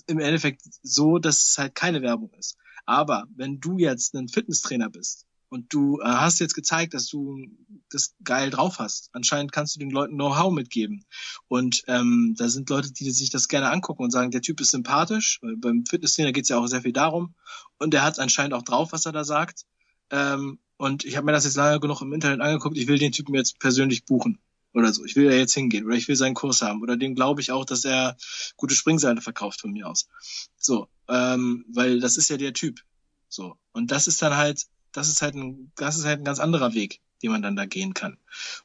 im 0.06 0.18
Endeffekt 0.18 0.62
so, 0.82 1.18
dass 1.18 1.50
es 1.50 1.58
halt 1.58 1.74
keine 1.74 2.02
Werbung 2.02 2.32
ist. 2.34 2.56
Aber 2.86 3.26
wenn 3.36 3.60
du 3.60 3.78
jetzt 3.78 4.14
ein 4.14 4.28
Fitnesstrainer 4.28 4.90
bist 4.90 5.26
und 5.48 5.72
du 5.72 6.00
äh, 6.00 6.04
hast 6.04 6.40
jetzt 6.40 6.54
gezeigt, 6.54 6.94
dass 6.94 7.06
du 7.06 7.46
das 7.90 8.14
geil 8.24 8.50
drauf 8.50 8.78
hast, 8.78 9.10
anscheinend 9.12 9.52
kannst 9.52 9.74
du 9.74 9.80
den 9.80 9.90
Leuten 9.90 10.14
Know-how 10.14 10.52
mitgeben. 10.52 11.04
Und 11.48 11.82
ähm, 11.86 12.34
da 12.36 12.48
sind 12.48 12.68
Leute, 12.70 12.92
die 12.92 13.10
sich 13.10 13.30
das 13.30 13.48
gerne 13.48 13.70
angucken 13.70 14.04
und 14.04 14.10
sagen, 14.10 14.30
der 14.30 14.42
Typ 14.42 14.60
ist 14.60 14.70
sympathisch, 14.70 15.38
weil 15.42 15.56
beim 15.56 15.84
Fitnesstrainer 15.86 16.32
geht 16.32 16.44
es 16.44 16.48
ja 16.48 16.58
auch 16.58 16.66
sehr 16.66 16.82
viel 16.82 16.92
darum. 16.92 17.34
Und 17.78 17.92
der 17.92 18.02
hat 18.02 18.18
anscheinend 18.18 18.54
auch 18.54 18.62
drauf, 18.62 18.92
was 18.92 19.06
er 19.06 19.12
da 19.12 19.24
sagt. 19.24 19.64
Ähm, 20.10 20.58
und 20.78 21.04
ich 21.04 21.16
habe 21.16 21.26
mir 21.26 21.32
das 21.32 21.44
jetzt 21.44 21.56
lange 21.56 21.80
genug 21.80 22.00
im 22.00 22.12
Internet 22.12 22.40
angeguckt, 22.40 22.78
ich 22.78 22.86
will 22.86 22.98
den 22.98 23.12
Typen 23.12 23.34
jetzt 23.34 23.58
persönlich 23.58 24.04
buchen 24.04 24.38
oder 24.72 24.92
so. 24.92 25.04
Ich 25.04 25.16
will 25.16 25.28
da 25.28 25.34
jetzt 25.34 25.52
hingehen 25.52 25.84
oder 25.84 25.96
ich 25.96 26.08
will 26.08 26.16
seinen 26.16 26.34
Kurs 26.34 26.62
haben 26.62 26.82
oder 26.82 26.96
dem 26.96 27.14
glaube 27.14 27.40
ich 27.40 27.50
auch, 27.50 27.64
dass 27.64 27.84
er 27.84 28.16
gute 28.56 28.74
Springseile 28.74 29.20
verkauft 29.20 29.60
von 29.60 29.72
mir 29.72 29.88
aus. 29.88 30.08
So, 30.56 30.88
ähm, 31.08 31.66
weil 31.68 32.00
das 32.00 32.16
ist 32.16 32.30
ja 32.30 32.36
der 32.36 32.52
Typ. 32.54 32.80
So 33.28 33.56
und 33.72 33.90
das 33.90 34.06
ist 34.06 34.22
dann 34.22 34.36
halt, 34.36 34.66
das 34.92 35.08
ist 35.08 35.20
halt 35.20 35.34
ein, 35.34 35.72
das 35.74 35.98
ist 35.98 36.04
halt 36.04 36.20
ein 36.20 36.24
ganz 36.24 36.38
anderer 36.38 36.74
Weg, 36.74 37.00
den 37.22 37.32
man 37.32 37.42
dann 37.42 37.56
da 37.56 37.66
gehen 37.66 37.92
kann. 37.92 38.16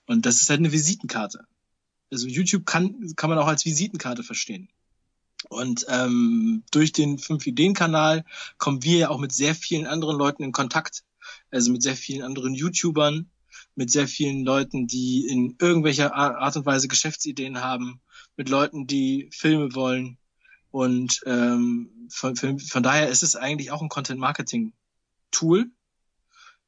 Und 0.06 0.26
das 0.26 0.42
ist 0.42 0.50
halt 0.50 0.60
eine 0.60 0.72
Visitenkarte. 0.72 1.46
Also 2.12 2.28
YouTube 2.28 2.68
kann 2.68 3.14
kann 3.16 3.32
man 3.32 3.40
auch 3.40 3.48
als 3.48 3.66
Visitenkarte 3.66 4.24
verstehen. 4.24 4.70
Und 5.50 5.86
ähm, 5.90 6.64
durch 6.72 6.94
den 6.94 7.18
fünf 7.18 7.46
Ideen 7.48 7.74
Kanal 7.74 8.24
kommen 8.60 8.84
wir 8.84 8.98
ja 8.98 9.10
auch 9.10 9.20
mit 9.20 9.34
sehr 9.34 9.56
vielen 9.56 9.88
anderen 9.88 10.18
Leuten 10.18 10.44
in 10.44 10.52
Kontakt 10.52 11.04
also 11.52 11.72
mit 11.72 11.84
sehr 11.84 11.96
vielen 11.96 12.24
anderen 12.24 12.54
YouTubern, 12.54 13.30
mit 13.76 13.92
sehr 13.92 14.08
vielen 14.08 14.44
Leuten, 14.44 14.88
die 14.88 15.28
in 15.28 15.56
irgendwelcher 15.60 16.14
Art 16.16 16.56
und 16.56 16.66
Weise 16.66 16.88
Geschäftsideen 16.88 17.62
haben, 17.62 18.02
mit 18.36 18.50
Leuten, 18.50 18.88
die 18.88 19.30
Filme 19.32 19.74
wollen. 19.76 20.18
Und 20.72 21.22
ähm, 21.26 22.08
von, 22.10 22.36
von, 22.36 22.84
daher 22.84 23.10
ist 23.10 23.22
es 23.22 23.36
eigentlich 23.36 23.72
auch 23.72 23.82
ein 23.82 23.90
Content-Marketing-Tool. 23.90 25.68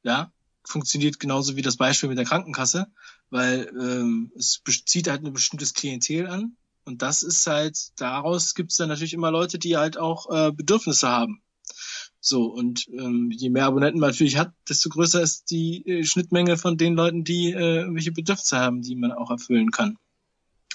Ja, 0.04 0.32
funktioniert 0.64 1.18
genauso 1.18 1.56
wie 1.56 1.62
das 1.62 1.76
Beispiel 1.76 2.08
mit 2.08 2.18
der 2.18 2.24
Krankenkasse, 2.24 2.86
weil 3.30 3.68
ähm, 3.78 4.32
es 4.36 4.62
zieht 4.84 5.08
halt 5.08 5.24
ein 5.24 5.32
bestimmtes 5.32 5.74
Klientel 5.74 6.28
an. 6.28 6.56
Und 6.84 7.02
das 7.02 7.24
ist 7.24 7.44
halt, 7.48 8.00
daraus 8.00 8.54
gibt 8.54 8.70
es 8.70 8.76
dann 8.76 8.88
natürlich 8.88 9.14
immer 9.14 9.32
Leute, 9.32 9.58
die 9.58 9.76
halt 9.76 9.98
auch 9.98 10.30
äh, 10.30 10.52
Bedürfnisse 10.52 11.08
haben. 11.08 11.42
So, 12.28 12.46
und 12.46 12.88
ähm, 12.88 13.30
je 13.30 13.50
mehr 13.50 13.66
Abonnenten 13.66 14.00
man 14.00 14.10
natürlich 14.10 14.36
hat, 14.36 14.52
desto 14.68 14.88
größer 14.88 15.22
ist 15.22 15.50
die 15.50 15.86
äh, 15.86 16.04
Schnittmenge 16.04 16.56
von 16.56 16.76
den 16.76 16.94
Leuten, 16.94 17.22
die 17.22 17.52
äh, 17.52 17.82
irgendwelche 17.82 18.10
Bedürfnisse 18.10 18.58
haben, 18.58 18.82
die 18.82 18.96
man 18.96 19.12
auch 19.12 19.30
erfüllen 19.30 19.70
kann. 19.70 19.96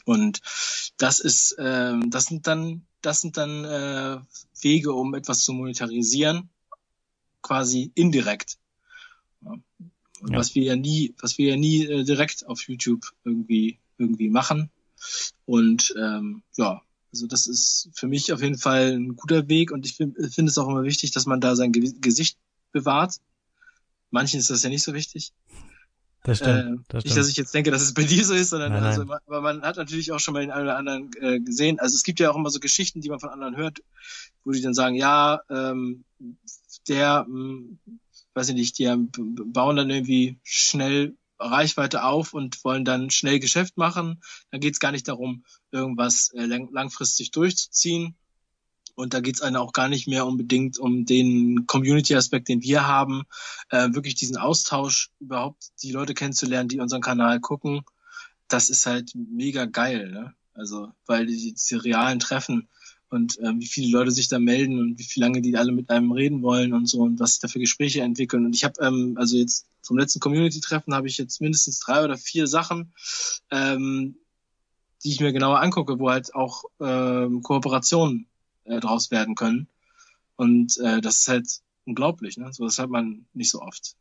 Und 0.06 0.40
das 0.98 1.20
ist, 1.20 1.56
ähm, 1.60 2.10
das 2.10 2.26
sind 2.26 2.48
dann, 2.48 2.86
das 3.02 3.20
sind 3.20 3.36
dann 3.36 3.66
äh, 3.66 4.20
Wege, 4.62 4.94
um 4.94 5.14
etwas 5.14 5.40
zu 5.40 5.52
monetarisieren, 5.52 6.50
quasi 7.42 7.92
indirekt. 7.96 8.58
Ja. 9.42 9.56
Ja. 10.30 10.38
Was 10.38 10.56
wir 10.56 10.64
ja 10.64 10.76
nie, 10.76 11.16
was 11.20 11.38
wir 11.38 11.50
ja 11.50 11.58
nie 11.58 11.84
äh, 11.84 12.04
direkt 12.06 12.48
auf 12.48 12.62
YouTube 12.68 13.06
irgendwie 13.26 13.80
irgendwie 13.98 14.30
machen. 14.30 14.70
Und 15.46 15.94
ähm, 15.98 16.44
ja, 16.56 16.82
also 17.12 17.28
das 17.28 17.48
ist 17.48 17.90
für 17.94 18.08
mich 18.08 18.32
auf 18.32 18.42
jeden 18.42 18.58
Fall 18.58 18.94
ein 18.94 19.16
guter 19.16 19.48
Weg 19.48 19.72
und 19.72 19.86
ich 19.86 19.96
finde 19.96 20.30
find 20.30 20.48
es 20.48 20.58
auch 20.58 20.68
immer 20.68 20.84
wichtig, 20.84 21.12
dass 21.12 21.26
man 21.26 21.42
da 21.42 21.56
sein 21.56 21.72
Ge 21.72 21.94
Gesicht 22.00 22.38
bewahrt. 22.72 23.16
Manchen 24.10 24.40
ist 24.40 24.50
das 24.50 24.64
ja 24.64 24.70
nicht 24.70 24.84
so 24.84 24.94
wichtig. 24.94 25.34
Das 26.24 26.38
stimmt, 26.38 26.52
äh, 26.52 26.64
das 26.64 26.72
stimmt. 26.72 27.06
Nicht, 27.06 27.18
dass 27.18 27.30
ich 27.30 27.38
jetzt 27.38 27.54
denke, 27.54 27.72
dass 27.72 27.82
es 27.82 27.94
bei 27.94 28.04
dir 28.04 28.24
so 28.24 28.34
ist, 28.34 28.50
sondern 28.50 28.74
nein, 28.74 28.84
also, 28.84 29.02
aber 29.02 29.42
man 29.42 29.64
hat 29.64 29.78
natürlich 29.78 30.12
auch 30.12 30.20
schon 30.20 30.34
mal 30.34 30.42
den 30.42 30.52
einen 30.52 30.64
oder 30.64 30.78
anderen 30.78 31.10
äh, 31.20 31.40
gesehen. 31.40 31.80
Also 31.80 31.96
es 31.96 32.04
gibt 32.04 32.20
ja 32.20 32.30
auch 32.32 32.36
immer 32.36 32.52
so 32.52 32.60
Geschichten, 32.60 33.02
die 33.02 33.10
man 33.10 33.20
von 33.20 33.30
anderen 33.30 33.58
hört, 33.58 33.80
wo 34.44 34.52
die 34.52 34.62
dann 34.62 34.76
sagen, 34.76 34.96
ja, 34.96 35.42
ähm, 35.50 36.04
der, 36.88 37.26
mh, 37.28 37.36
hm, 37.36 37.80
weiß 38.34 38.50
ich 38.50 38.56
nicht, 38.56 38.78
die 38.78 38.86
bauen 39.18 39.76
dann 39.76 39.90
irgendwie 39.90 40.38
schnell 40.44 41.16
Reichweite 41.42 42.04
auf 42.04 42.34
und 42.34 42.64
wollen 42.64 42.86
dann 42.86 43.10
schnell 43.10 43.40
Geschäft 43.40 43.78
machen. 43.78 44.22
Da 44.52 44.58
geht 44.58 44.74
es 44.74 44.80
gar 44.80 44.92
nicht 44.92 45.08
darum, 45.08 45.44
irgendwas 45.72 46.32
äh, 46.34 46.46
lang 46.46 46.70
langfristig 46.72 47.32
durchzuziehen. 47.32 48.16
Und 48.96 49.14
da 49.14 49.22
geht 49.22 49.36
es 49.36 49.42
auch 49.42 49.74
gar 49.74 49.88
nicht 49.88 50.08
mehr 50.08 50.26
unbedingt 50.26 50.78
um 50.78 51.06
den 51.06 51.66
Community-Aspekt, 51.66 52.50
den 52.50 52.62
wir 52.62 52.88
haben, 52.88 53.24
äh, 53.70 53.90
wirklich 53.94 54.16
diesen 54.16 54.38
Austausch, 54.38 55.10
überhaupt 55.20 55.64
die 55.82 55.92
Leute 55.92 56.14
kennenzulernen, 56.14 56.70
die 56.70 56.80
unseren 56.80 57.02
Kanal 57.02 57.40
gucken. 57.40 57.82
Das 58.48 58.70
ist 58.70 58.86
halt 58.86 59.12
mega 59.16 59.66
geil, 59.66 60.12
ne? 60.12 60.34
Also, 60.54 60.92
weil 61.06 61.26
die, 61.26 61.54
diese 61.54 61.84
realen 61.84 62.20
Treffen 62.20 62.68
und 63.12 63.38
äh, 63.40 63.52
wie 63.60 63.68
viele 63.68 63.92
Leute 63.92 64.10
sich 64.10 64.30
da 64.30 64.40
melden 64.40 64.80
und 64.80 64.98
wie 64.98 65.04
viel 65.04 65.22
lange 65.22 65.42
die 65.42 65.58
alle 65.58 65.74
mit 65.74 65.90
einem 65.90 66.14
reden 66.14 66.42
wollen 66.42 66.74
und 66.74 66.88
so 66.88 67.02
und 67.02 67.20
was 67.20 67.34
sich 67.34 67.42
da 67.42 67.50
für 67.50 67.60
Gespräche 67.60 68.02
entwickeln. 68.02 68.46
Und 68.46 68.56
ich 68.56 68.64
habe 68.64 68.82
ähm, 68.82 69.16
also 69.18 69.36
jetzt 69.36 69.68
vom 69.84 69.98
letzten 69.98 70.22
Community-Treffen 70.22 70.96
habe 70.96 71.08
ich 71.08 71.18
jetzt 71.18 71.42
mindestens 71.42 71.80
drei 71.80 72.04
oder 72.06 72.18
vier 72.18 72.48
Sachen, 72.48 72.94
ähm, 73.52 74.16
die 75.04 75.12
ich 75.12 75.20
mir 75.20 75.34
genauer 75.34 75.60
angucke, 75.60 76.00
wo 76.00 76.10
halt 76.10 76.34
auch 76.34 76.64
ähm, 76.80 77.42
Kooperationen 77.42 78.28
äh, 78.64 78.80
draus 78.80 79.12
werden 79.12 79.36
können. 79.36 79.68
Und 80.38 80.78
äh, 80.78 81.02
das 81.02 81.20
ist 81.20 81.28
halt 81.28 81.48
unglaublich, 81.86 82.38
ne? 82.38 82.54
So 82.54 82.64
das 82.64 82.80
hat 82.80 82.90
man 82.90 83.26
nicht 83.34 83.52
so 83.52 83.62
oft. 83.62 83.98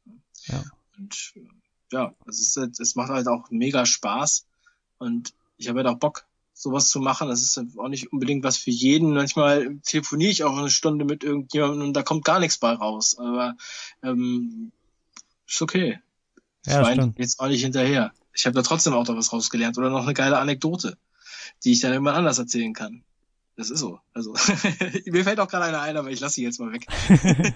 Ja. 0.46 0.62
Und 0.96 1.34
ja, 1.90 2.14
es 2.26 2.38
ist 2.40 2.56
halt, 2.56 2.78
es 2.78 2.94
macht 2.94 3.10
halt 3.10 3.26
auch 3.26 3.50
mega 3.50 3.84
Spaß 3.84 4.46
und 4.98 5.34
ich 5.56 5.68
habe 5.68 5.80
halt 5.80 5.88
auch 5.88 5.98
Bock, 5.98 6.26
sowas 6.60 6.88
zu 6.88 7.00
machen. 7.00 7.28
Das 7.28 7.42
ist 7.42 7.58
auch 7.78 7.88
nicht 7.88 8.12
unbedingt 8.12 8.44
was 8.44 8.58
für 8.58 8.70
jeden. 8.70 9.14
Manchmal 9.14 9.76
telefoniere 9.82 10.30
ich 10.30 10.44
auch 10.44 10.56
eine 10.56 10.70
Stunde 10.70 11.06
mit 11.06 11.24
irgendjemandem 11.24 11.88
und 11.88 11.94
da 11.94 12.02
kommt 12.02 12.24
gar 12.24 12.38
nichts 12.38 12.58
bei 12.58 12.72
raus. 12.72 13.16
Aber 13.18 13.56
ähm, 14.02 14.70
ist 15.46 15.62
okay. 15.62 16.00
Ja, 16.66 16.82
ich 16.82 16.96
meine 16.96 17.14
jetzt 17.16 17.40
auch 17.40 17.48
nicht 17.48 17.62
hinterher. 17.62 18.12
Ich 18.34 18.44
habe 18.44 18.54
da 18.54 18.62
trotzdem 18.62 18.92
auch 18.92 19.06
noch 19.06 19.16
was 19.16 19.32
rausgelernt 19.32 19.78
oder 19.78 19.88
noch 19.88 20.04
eine 20.04 20.12
geile 20.12 20.38
Anekdote, 20.38 20.98
die 21.64 21.72
ich 21.72 21.80
dann 21.80 21.92
irgendwann 21.92 22.14
anders 22.14 22.38
erzählen 22.38 22.74
kann. 22.74 23.04
Das 23.60 23.68
ist 23.68 23.80
so. 23.80 23.98
Also 24.14 24.32
mir 25.04 25.22
fällt 25.22 25.38
auch 25.38 25.46
gerade 25.46 25.66
einer 25.66 25.82
ein, 25.82 25.94
aber 25.98 26.08
ich 26.08 26.18
lasse 26.18 26.36
sie 26.36 26.44
jetzt 26.44 26.58
mal 26.60 26.72
weg. 26.72 26.86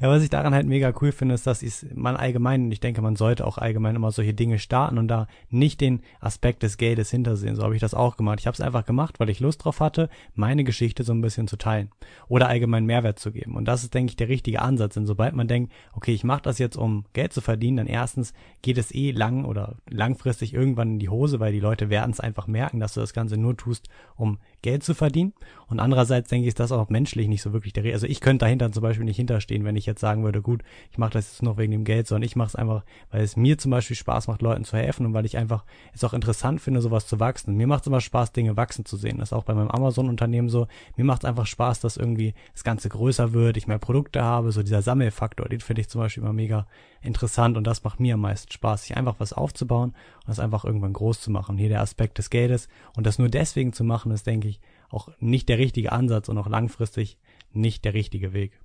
ja, 0.00 0.08
was 0.08 0.24
ich 0.24 0.28
daran 0.28 0.52
halt 0.52 0.66
mega 0.66 0.92
cool 1.00 1.12
finde, 1.12 1.36
ist, 1.36 1.46
dass 1.46 1.64
man 1.94 2.16
allgemein, 2.16 2.64
und 2.64 2.72
ich 2.72 2.80
denke, 2.80 3.00
man 3.00 3.14
sollte 3.14 3.46
auch 3.46 3.56
allgemein 3.56 3.94
immer 3.94 4.10
solche 4.10 4.34
Dinge 4.34 4.58
starten 4.58 4.98
und 4.98 5.06
da 5.06 5.28
nicht 5.48 5.80
den 5.80 6.02
Aspekt 6.18 6.64
des 6.64 6.78
Geldes 6.78 7.12
hintersehen. 7.12 7.54
So 7.54 7.62
habe 7.62 7.76
ich 7.76 7.80
das 7.80 7.94
auch 7.94 8.16
gemacht. 8.16 8.40
Ich 8.40 8.48
habe 8.48 8.56
es 8.56 8.60
einfach 8.60 8.84
gemacht, 8.84 9.20
weil 9.20 9.30
ich 9.30 9.38
Lust 9.38 9.64
drauf 9.64 9.78
hatte, 9.78 10.10
meine 10.34 10.64
Geschichte 10.64 11.04
so 11.04 11.12
ein 11.12 11.20
bisschen 11.20 11.46
zu 11.46 11.56
teilen 11.56 11.90
oder 12.26 12.48
allgemein 12.48 12.84
Mehrwert 12.84 13.20
zu 13.20 13.30
geben. 13.30 13.54
Und 13.54 13.66
das 13.66 13.84
ist, 13.84 13.94
denke 13.94 14.10
ich, 14.10 14.16
der 14.16 14.28
richtige 14.28 14.60
Ansatz. 14.60 14.94
Denn 14.94 15.06
sobald 15.06 15.36
man 15.36 15.46
denkt, 15.46 15.72
okay, 15.92 16.12
ich 16.12 16.24
mache 16.24 16.42
das 16.42 16.58
jetzt, 16.58 16.76
um 16.76 17.04
Geld 17.12 17.32
zu 17.32 17.40
verdienen, 17.40 17.76
dann 17.76 17.86
erstens 17.86 18.32
geht 18.62 18.78
es 18.78 18.92
eh 18.92 19.12
lang 19.12 19.44
oder 19.44 19.76
langfristig 19.88 20.54
irgendwann 20.54 20.94
in 20.94 20.98
die 20.98 21.08
Hose, 21.08 21.38
weil 21.38 21.52
die 21.52 21.60
Leute 21.60 21.88
werden 21.88 22.10
es 22.10 22.18
einfach 22.18 22.48
merken, 22.48 22.80
dass 22.80 22.94
du 22.94 23.00
das 23.00 23.12
Ganze 23.12 23.36
nur 23.36 23.56
tust, 23.56 23.88
um 24.16 24.38
Geld 24.62 24.82
zu 24.82 24.94
verdienen. 24.94 25.32
Und 25.68 25.78
andererseits 25.78 26.28
denke 26.28 26.44
ich, 26.44 26.48
ist 26.48 26.60
das 26.60 26.72
auch 26.72 26.88
menschlich 26.88 27.28
nicht 27.28 27.42
so 27.42 27.52
wirklich 27.52 27.72
der 27.72 27.84
Re 27.84 27.92
Also 27.92 28.06
ich 28.06 28.20
könnte 28.20 28.44
dahinter 28.44 28.72
zum 28.72 28.82
Beispiel 28.82 29.04
nicht 29.04 29.16
hinterstehen, 29.16 29.64
wenn 29.64 29.76
ich 29.76 29.86
jetzt 29.86 30.00
sagen 30.00 30.24
würde, 30.24 30.42
gut, 30.42 30.62
ich 30.90 30.98
mache 30.98 31.12
das 31.12 31.30
jetzt 31.30 31.42
noch 31.42 31.58
wegen 31.58 31.70
dem 31.70 31.84
Geld, 31.84 32.08
sondern 32.08 32.24
ich 32.24 32.34
mache 32.34 32.48
es 32.48 32.56
einfach, 32.56 32.84
weil 33.10 33.22
es 33.22 33.36
mir 33.36 33.56
zum 33.56 33.70
Beispiel 33.70 33.94
Spaß 33.94 34.26
macht, 34.26 34.42
Leuten 34.42 34.64
zu 34.64 34.76
helfen 34.76 35.06
und 35.06 35.14
weil 35.14 35.26
ich 35.26 35.36
einfach 35.36 35.64
es 35.94 36.02
auch 36.02 36.12
interessant 36.12 36.60
finde, 36.60 36.80
sowas 36.80 37.06
zu 37.06 37.20
wachsen. 37.20 37.56
Mir 37.56 37.68
macht 37.68 37.82
es 37.82 37.86
immer 37.86 38.00
Spaß, 38.00 38.32
Dinge 38.32 38.56
wachsen 38.56 38.84
zu 38.84 38.96
sehen. 38.96 39.18
Das 39.18 39.28
ist 39.28 39.32
auch 39.32 39.44
bei 39.44 39.54
meinem 39.54 39.70
Amazon-Unternehmen 39.70 40.48
so. 40.48 40.66
Mir 40.96 41.04
macht 41.04 41.22
es 41.22 41.28
einfach 41.28 41.46
Spaß, 41.46 41.80
dass 41.80 41.96
irgendwie 41.96 42.34
das 42.52 42.64
Ganze 42.64 42.88
größer 42.88 43.32
wird, 43.32 43.56
ich 43.56 43.68
mehr 43.68 43.78
Produkte 43.78 44.22
habe, 44.22 44.50
so 44.50 44.62
dieser 44.62 44.82
Sammelfaktor, 44.82 45.48
den 45.48 45.60
finde 45.60 45.82
ich 45.82 45.88
zum 45.88 46.00
Beispiel 46.00 46.22
immer 46.22 46.32
mega 46.32 46.66
interessant 47.02 47.56
und 47.56 47.66
das 47.66 47.82
macht 47.84 48.00
mir 48.00 48.14
am 48.14 48.20
meisten 48.20 48.50
Spaß, 48.52 48.82
sich 48.82 48.96
einfach 48.96 49.16
was 49.18 49.32
aufzubauen 49.32 49.90
und 49.90 50.28
das 50.28 50.40
einfach 50.40 50.64
irgendwann 50.64 50.92
groß 50.92 51.20
zu 51.20 51.30
machen. 51.30 51.56
Hier 51.56 51.68
der 51.68 51.80
Aspekt 51.80 52.18
des 52.18 52.28
Geldes 52.28 52.68
und 52.96 53.06
das 53.06 53.18
nur 53.18 53.28
deswegen 53.28 53.72
zu 53.72 53.84
machen, 53.84 54.12
ist, 54.12 54.26
denke 54.26 54.48
ich, 54.48 54.49
auch 54.90 55.08
nicht 55.18 55.48
der 55.48 55.58
richtige 55.58 55.92
Ansatz 55.92 56.28
und 56.28 56.38
auch 56.38 56.48
langfristig 56.48 57.18
nicht 57.52 57.84
der 57.84 57.94
richtige 57.94 58.32
Weg. 58.32 58.60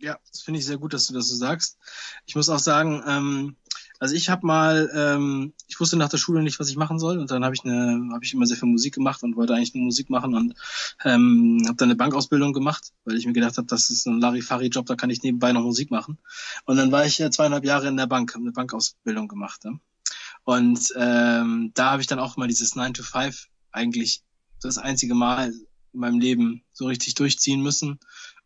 Ja, 0.00 0.16
das 0.30 0.42
finde 0.42 0.60
ich 0.60 0.66
sehr 0.66 0.78
gut, 0.78 0.94
dass 0.94 1.08
du 1.08 1.14
das 1.14 1.28
so 1.28 1.34
sagst. 1.34 1.76
Ich 2.24 2.36
muss 2.36 2.48
auch 2.48 2.60
sagen, 2.60 3.02
ähm, 3.06 3.56
also 3.98 4.14
ich 4.14 4.28
habe 4.28 4.46
mal, 4.46 4.88
ähm, 4.94 5.52
ich 5.66 5.80
wusste 5.80 5.96
nach 5.96 6.08
der 6.08 6.18
Schule 6.18 6.42
nicht, 6.42 6.60
was 6.60 6.68
ich 6.68 6.76
machen 6.76 7.00
soll 7.00 7.18
und 7.18 7.32
dann 7.32 7.44
habe 7.44 7.54
ich 7.54 7.64
eine, 7.64 8.08
habe 8.12 8.24
ich 8.24 8.32
immer 8.32 8.46
sehr 8.46 8.56
viel 8.56 8.68
Musik 8.68 8.94
gemacht 8.94 9.24
und 9.24 9.34
wollte 9.34 9.54
eigentlich 9.54 9.74
nur 9.74 9.84
Musik 9.84 10.08
machen 10.08 10.34
und 10.34 10.54
ähm, 11.04 11.62
habe 11.66 11.76
dann 11.76 11.88
eine 11.88 11.96
Bankausbildung 11.96 12.52
gemacht, 12.52 12.92
weil 13.04 13.16
ich 13.16 13.26
mir 13.26 13.32
gedacht 13.32 13.56
habe, 13.56 13.66
das 13.66 13.90
ist 13.90 14.06
ein 14.06 14.20
Larifari-Job, 14.20 14.86
da 14.86 14.94
kann 14.94 15.10
ich 15.10 15.22
nebenbei 15.24 15.52
noch 15.52 15.62
Musik 15.62 15.90
machen. 15.90 16.18
Und 16.64 16.76
dann 16.76 16.92
war 16.92 17.04
ich 17.04 17.18
äh, 17.18 17.30
zweieinhalb 17.30 17.64
Jahre 17.64 17.88
in 17.88 17.96
der 17.96 18.06
Bank, 18.06 18.34
habe 18.34 18.44
eine 18.44 18.52
Bankausbildung 18.52 19.26
gemacht. 19.26 19.64
Ja? 19.64 19.72
Und 20.44 20.92
ähm, 20.96 21.72
da 21.74 21.90
habe 21.90 22.00
ich 22.00 22.06
dann 22.06 22.20
auch 22.20 22.36
mal 22.36 22.46
dieses 22.46 22.76
9 22.76 22.94
to 22.94 23.02
5 23.02 23.48
eigentlich 23.72 24.22
das 24.60 24.78
einzige 24.78 25.14
Mal 25.14 25.52
in 25.92 26.00
meinem 26.00 26.20
Leben 26.20 26.62
so 26.72 26.86
richtig 26.86 27.14
durchziehen 27.14 27.62
müssen. 27.62 27.98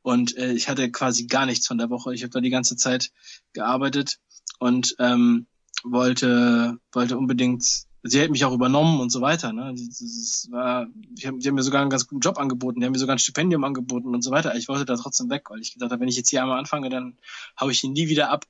Und 0.02 0.36
äh, 0.36 0.52
ich 0.52 0.68
hatte 0.68 0.90
quasi 0.90 1.26
gar 1.26 1.46
nichts 1.46 1.66
von 1.66 1.78
der 1.78 1.90
Woche. 1.90 2.14
Ich 2.14 2.22
habe 2.22 2.30
da 2.30 2.40
die 2.40 2.50
ganze 2.50 2.76
Zeit 2.76 3.12
gearbeitet 3.52 4.18
und 4.58 4.96
ähm, 4.98 5.46
wollte, 5.84 6.78
wollte 6.92 7.16
unbedingt, 7.18 7.64
sie 8.02 8.20
hätten 8.20 8.32
mich 8.32 8.44
auch 8.44 8.52
übernommen 8.52 9.00
und 9.00 9.10
so 9.10 9.20
weiter. 9.20 9.52
Ne? 9.52 9.74
Das 9.74 10.48
war, 10.50 10.86
die, 10.94 11.26
haben, 11.26 11.38
die 11.38 11.48
haben 11.48 11.54
mir 11.54 11.62
sogar 11.62 11.80
einen 11.80 11.90
ganz 11.90 12.06
guten 12.06 12.20
Job 12.20 12.38
angeboten, 12.38 12.80
die 12.80 12.86
haben 12.86 12.92
mir 12.92 12.98
sogar 12.98 13.14
ein 13.14 13.20
Stipendium 13.20 13.62
angeboten 13.64 14.14
und 14.14 14.22
so 14.22 14.32
weiter. 14.32 14.54
Ich 14.56 14.68
wollte 14.68 14.84
da 14.84 14.96
trotzdem 14.96 15.30
weg, 15.30 15.50
weil 15.50 15.60
ich 15.60 15.72
gedacht 15.72 15.92
habe, 15.92 16.00
wenn 16.00 16.08
ich 16.08 16.16
jetzt 16.16 16.30
hier 16.30 16.42
einmal 16.42 16.58
anfange, 16.58 16.90
dann 16.90 17.16
hau 17.60 17.68
ich 17.68 17.82
ihn 17.84 17.92
nie 17.92 18.08
wieder 18.08 18.30
ab. 18.30 18.46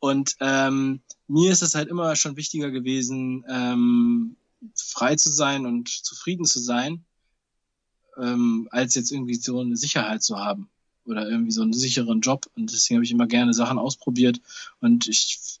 Und 0.00 0.36
ähm, 0.40 1.02
mir 1.28 1.52
ist 1.52 1.62
es 1.62 1.74
halt 1.74 1.88
immer 1.88 2.16
schon 2.16 2.36
wichtiger 2.36 2.70
gewesen, 2.70 3.44
ähm, 3.48 4.36
frei 4.74 5.16
zu 5.16 5.30
sein 5.30 5.66
und 5.66 5.88
zufrieden 5.88 6.44
zu 6.44 6.60
sein 6.60 7.04
ähm, 8.16 8.68
als 8.70 8.94
jetzt 8.94 9.12
irgendwie 9.12 9.34
so 9.34 9.60
eine 9.60 9.76
Sicherheit 9.76 10.22
zu 10.22 10.38
haben 10.38 10.68
oder 11.04 11.28
irgendwie 11.28 11.52
so 11.52 11.62
einen 11.62 11.72
sicheren 11.72 12.20
Job. 12.20 12.46
Und 12.56 12.72
deswegen 12.72 12.96
habe 12.96 13.04
ich 13.04 13.12
immer 13.12 13.26
gerne 13.26 13.54
Sachen 13.54 13.78
ausprobiert. 13.78 14.40
Und 14.80 15.06
ich, 15.06 15.60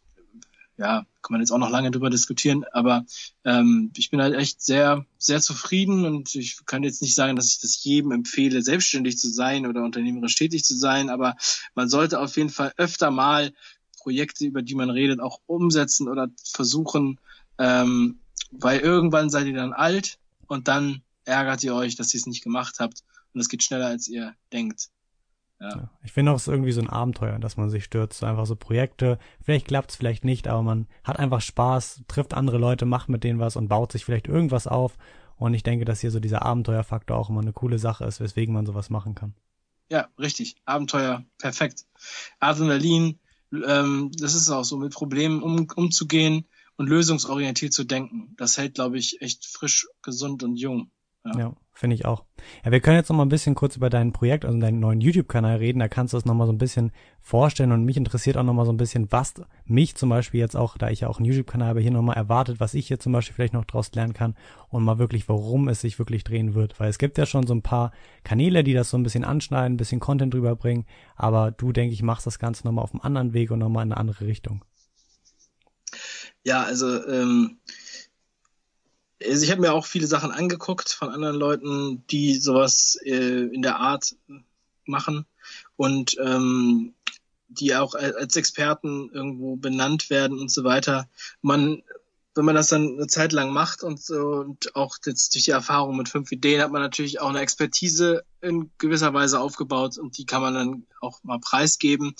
ja, 0.76 1.06
kann 1.22 1.32
man 1.32 1.40
jetzt 1.40 1.50
auch 1.52 1.58
noch 1.58 1.70
lange 1.70 1.90
drüber 1.90 2.10
diskutieren, 2.10 2.64
aber 2.72 3.04
ähm, 3.44 3.90
ich 3.96 4.10
bin 4.10 4.20
halt 4.20 4.34
echt 4.34 4.62
sehr, 4.62 5.04
sehr 5.18 5.40
zufrieden 5.40 6.04
und 6.04 6.34
ich 6.34 6.64
kann 6.66 6.82
jetzt 6.82 7.02
nicht 7.02 7.14
sagen, 7.14 7.36
dass 7.36 7.48
ich 7.48 7.60
das 7.60 7.82
jedem 7.82 8.12
empfehle, 8.12 8.62
selbstständig 8.62 9.18
zu 9.18 9.28
sein 9.28 9.66
oder 9.66 9.82
unternehmerisch 9.82 10.36
tätig 10.36 10.64
zu 10.64 10.76
sein, 10.76 11.10
aber 11.10 11.36
man 11.74 11.88
sollte 11.88 12.20
auf 12.20 12.36
jeden 12.36 12.50
Fall 12.50 12.72
öfter 12.76 13.10
mal 13.10 13.52
Projekte, 13.98 14.46
über 14.46 14.62
die 14.62 14.76
man 14.76 14.90
redet, 14.90 15.18
auch 15.18 15.40
umsetzen 15.46 16.08
oder 16.08 16.28
versuchen, 16.44 17.18
ähm, 17.58 18.20
weil 18.52 18.80
irgendwann 18.80 19.30
seid 19.30 19.46
ihr 19.46 19.54
dann 19.54 19.72
alt 19.72 20.18
und 20.46 20.68
dann 20.68 21.02
ärgert 21.24 21.62
ihr 21.62 21.74
euch, 21.74 21.96
dass 21.96 22.14
ihr 22.14 22.18
es 22.18 22.26
nicht 22.26 22.42
gemacht 22.42 22.76
habt. 22.78 23.02
Und 23.34 23.40
es 23.40 23.48
geht 23.48 23.62
schneller, 23.62 23.86
als 23.86 24.08
ihr 24.08 24.34
denkt. 24.52 24.88
Ja. 25.60 25.90
ich 26.04 26.12
finde 26.12 26.32
auch, 26.32 26.36
es 26.36 26.42
ist 26.42 26.52
irgendwie 26.52 26.72
so 26.72 26.82
ein 26.82 26.90
Abenteuer, 26.90 27.38
dass 27.38 27.56
man 27.56 27.70
sich 27.70 27.84
stürzt. 27.84 28.22
Einfach 28.22 28.46
so 28.46 28.56
Projekte. 28.56 29.18
Vielleicht 29.42 29.68
klappt 29.68 29.90
es, 29.90 29.96
vielleicht 29.96 30.24
nicht, 30.24 30.48
aber 30.48 30.62
man 30.62 30.86
hat 31.02 31.18
einfach 31.18 31.40
Spaß, 31.40 32.02
trifft 32.08 32.34
andere 32.34 32.58
Leute, 32.58 32.84
macht 32.84 33.08
mit 33.08 33.24
denen 33.24 33.38
was 33.38 33.56
und 33.56 33.68
baut 33.68 33.92
sich 33.92 34.04
vielleicht 34.04 34.28
irgendwas 34.28 34.66
auf. 34.66 34.98
Und 35.36 35.54
ich 35.54 35.62
denke, 35.62 35.84
dass 35.84 36.00
hier 36.00 36.10
so 36.10 36.20
dieser 36.20 36.42
Abenteuerfaktor 36.42 37.16
auch 37.16 37.30
immer 37.30 37.40
eine 37.40 37.52
coole 37.52 37.78
Sache 37.78 38.04
ist, 38.04 38.20
weswegen 38.20 38.54
man 38.54 38.66
sowas 38.66 38.90
machen 38.90 39.14
kann. 39.14 39.34
Ja, 39.90 40.08
richtig. 40.18 40.56
Abenteuer, 40.64 41.24
perfekt. 41.38 41.86
Adrenalin, 42.40 43.18
ähm, 43.52 44.10
das 44.18 44.34
ist 44.34 44.50
auch 44.50 44.64
so, 44.64 44.76
mit 44.76 44.92
Problemen 44.92 45.42
um, 45.42 45.68
umzugehen 45.74 46.46
und 46.76 46.88
lösungsorientiert 46.88 47.72
zu 47.72 47.84
denken. 47.84 48.34
Das 48.36 48.58
hält, 48.58 48.74
glaube 48.74 48.98
ich, 48.98 49.20
echt 49.22 49.46
frisch, 49.46 49.88
gesund 50.02 50.42
und 50.42 50.56
jung. 50.56 50.90
Ja, 51.24 51.38
ja 51.38 51.56
finde 51.76 51.94
ich 51.94 52.06
auch. 52.06 52.24
Ja, 52.64 52.72
wir 52.72 52.80
können 52.80 52.96
jetzt 52.96 53.10
noch 53.10 53.16
mal 53.16 53.24
ein 53.24 53.28
bisschen 53.30 53.54
kurz 53.54 53.76
über 53.76 53.90
dein 53.90 54.12
Projekt, 54.12 54.44
also 54.44 54.58
deinen 54.58 54.80
neuen 54.80 55.00
YouTube-Kanal 55.00 55.56
reden. 55.56 55.78
Da 55.78 55.88
kannst 55.88 56.14
du 56.14 56.18
es 56.18 56.24
noch 56.24 56.34
mal 56.34 56.46
so 56.46 56.52
ein 56.52 56.58
bisschen 56.58 56.90
vorstellen 57.20 57.72
und 57.72 57.84
mich 57.84 57.96
interessiert 57.96 58.36
auch 58.36 58.42
noch 58.42 58.54
mal 58.54 58.64
so 58.64 58.72
ein 58.72 58.76
bisschen, 58.76 59.10
was 59.10 59.34
mich 59.64 59.94
zum 59.94 60.08
Beispiel 60.08 60.40
jetzt 60.40 60.56
auch, 60.56 60.78
da 60.78 60.88
ich 60.88 61.00
ja 61.00 61.08
auch 61.08 61.18
einen 61.18 61.26
YouTube-Kanal 61.26 61.68
habe, 61.68 61.80
hier 61.80 61.90
noch 61.90 62.02
mal 62.02 62.14
erwartet, 62.14 62.60
was 62.60 62.74
ich 62.74 62.88
hier 62.88 62.98
zum 62.98 63.12
Beispiel 63.12 63.34
vielleicht 63.34 63.52
noch 63.52 63.64
draus 63.64 63.92
lernen 63.94 64.14
kann 64.14 64.36
und 64.68 64.84
mal 64.84 64.98
wirklich, 64.98 65.28
warum 65.28 65.68
es 65.68 65.80
sich 65.80 65.98
wirklich 65.98 66.24
drehen 66.24 66.54
wird. 66.54 66.80
Weil 66.80 66.88
es 66.88 66.98
gibt 66.98 67.18
ja 67.18 67.26
schon 67.26 67.46
so 67.46 67.54
ein 67.54 67.62
paar 67.62 67.92
Kanäle, 68.24 68.64
die 68.64 68.74
das 68.74 68.90
so 68.90 68.96
ein 68.96 69.02
bisschen 69.02 69.24
anschneiden, 69.24 69.74
ein 69.74 69.78
bisschen 69.78 70.00
Content 70.00 70.32
drüber 70.32 70.56
bringen, 70.56 70.86
aber 71.14 71.50
du, 71.50 71.72
denke 71.72 71.92
ich, 71.92 72.02
machst 72.02 72.26
das 72.26 72.38
Ganze 72.38 72.64
noch 72.64 72.72
mal 72.72 72.82
auf 72.82 72.94
einem 72.94 73.02
anderen 73.02 73.34
Weg 73.34 73.50
und 73.50 73.58
noch 73.58 73.68
mal 73.68 73.82
in 73.82 73.92
eine 73.92 74.00
andere 74.00 74.26
Richtung. 74.26 74.64
Ja, 76.44 76.62
also 76.62 77.04
ähm, 77.06 77.58
also 79.22 79.44
ich 79.44 79.50
habe 79.50 79.60
mir 79.60 79.72
auch 79.72 79.86
viele 79.86 80.06
Sachen 80.06 80.30
angeguckt 80.30 80.90
von 80.90 81.10
anderen 81.10 81.36
Leuten, 81.36 82.04
die 82.08 82.34
sowas 82.34 82.98
äh, 83.02 83.46
in 83.46 83.62
der 83.62 83.76
Art 83.76 84.14
machen 84.84 85.26
und 85.76 86.16
ähm, 86.20 86.94
die 87.48 87.74
auch 87.74 87.94
als 87.94 88.36
Experten 88.36 89.10
irgendwo 89.12 89.56
benannt 89.56 90.10
werden 90.10 90.38
und 90.38 90.50
so 90.50 90.64
weiter. 90.64 91.08
Man, 91.42 91.82
wenn 92.34 92.44
man 92.44 92.56
das 92.56 92.68
dann 92.68 92.96
eine 92.96 93.06
Zeit 93.06 93.32
lang 93.32 93.50
macht 93.50 93.82
und 93.82 94.02
so 94.02 94.40
und 94.40 94.74
auch 94.74 94.96
jetzt 95.06 95.34
durch 95.34 95.44
die 95.44 95.52
Erfahrung 95.52 95.96
mit 95.96 96.08
fünf 96.08 96.30
Ideen 96.32 96.60
hat 96.60 96.72
man 96.72 96.82
natürlich 96.82 97.20
auch 97.20 97.30
eine 97.30 97.40
Expertise 97.40 98.24
in 98.40 98.70
gewisser 98.78 99.14
Weise 99.14 99.40
aufgebaut 99.40 99.96
und 99.96 100.18
die 100.18 100.26
kann 100.26 100.42
man 100.42 100.54
dann 100.54 100.86
auch 101.00 101.22
mal 101.22 101.40
preisgeben. 101.40 102.14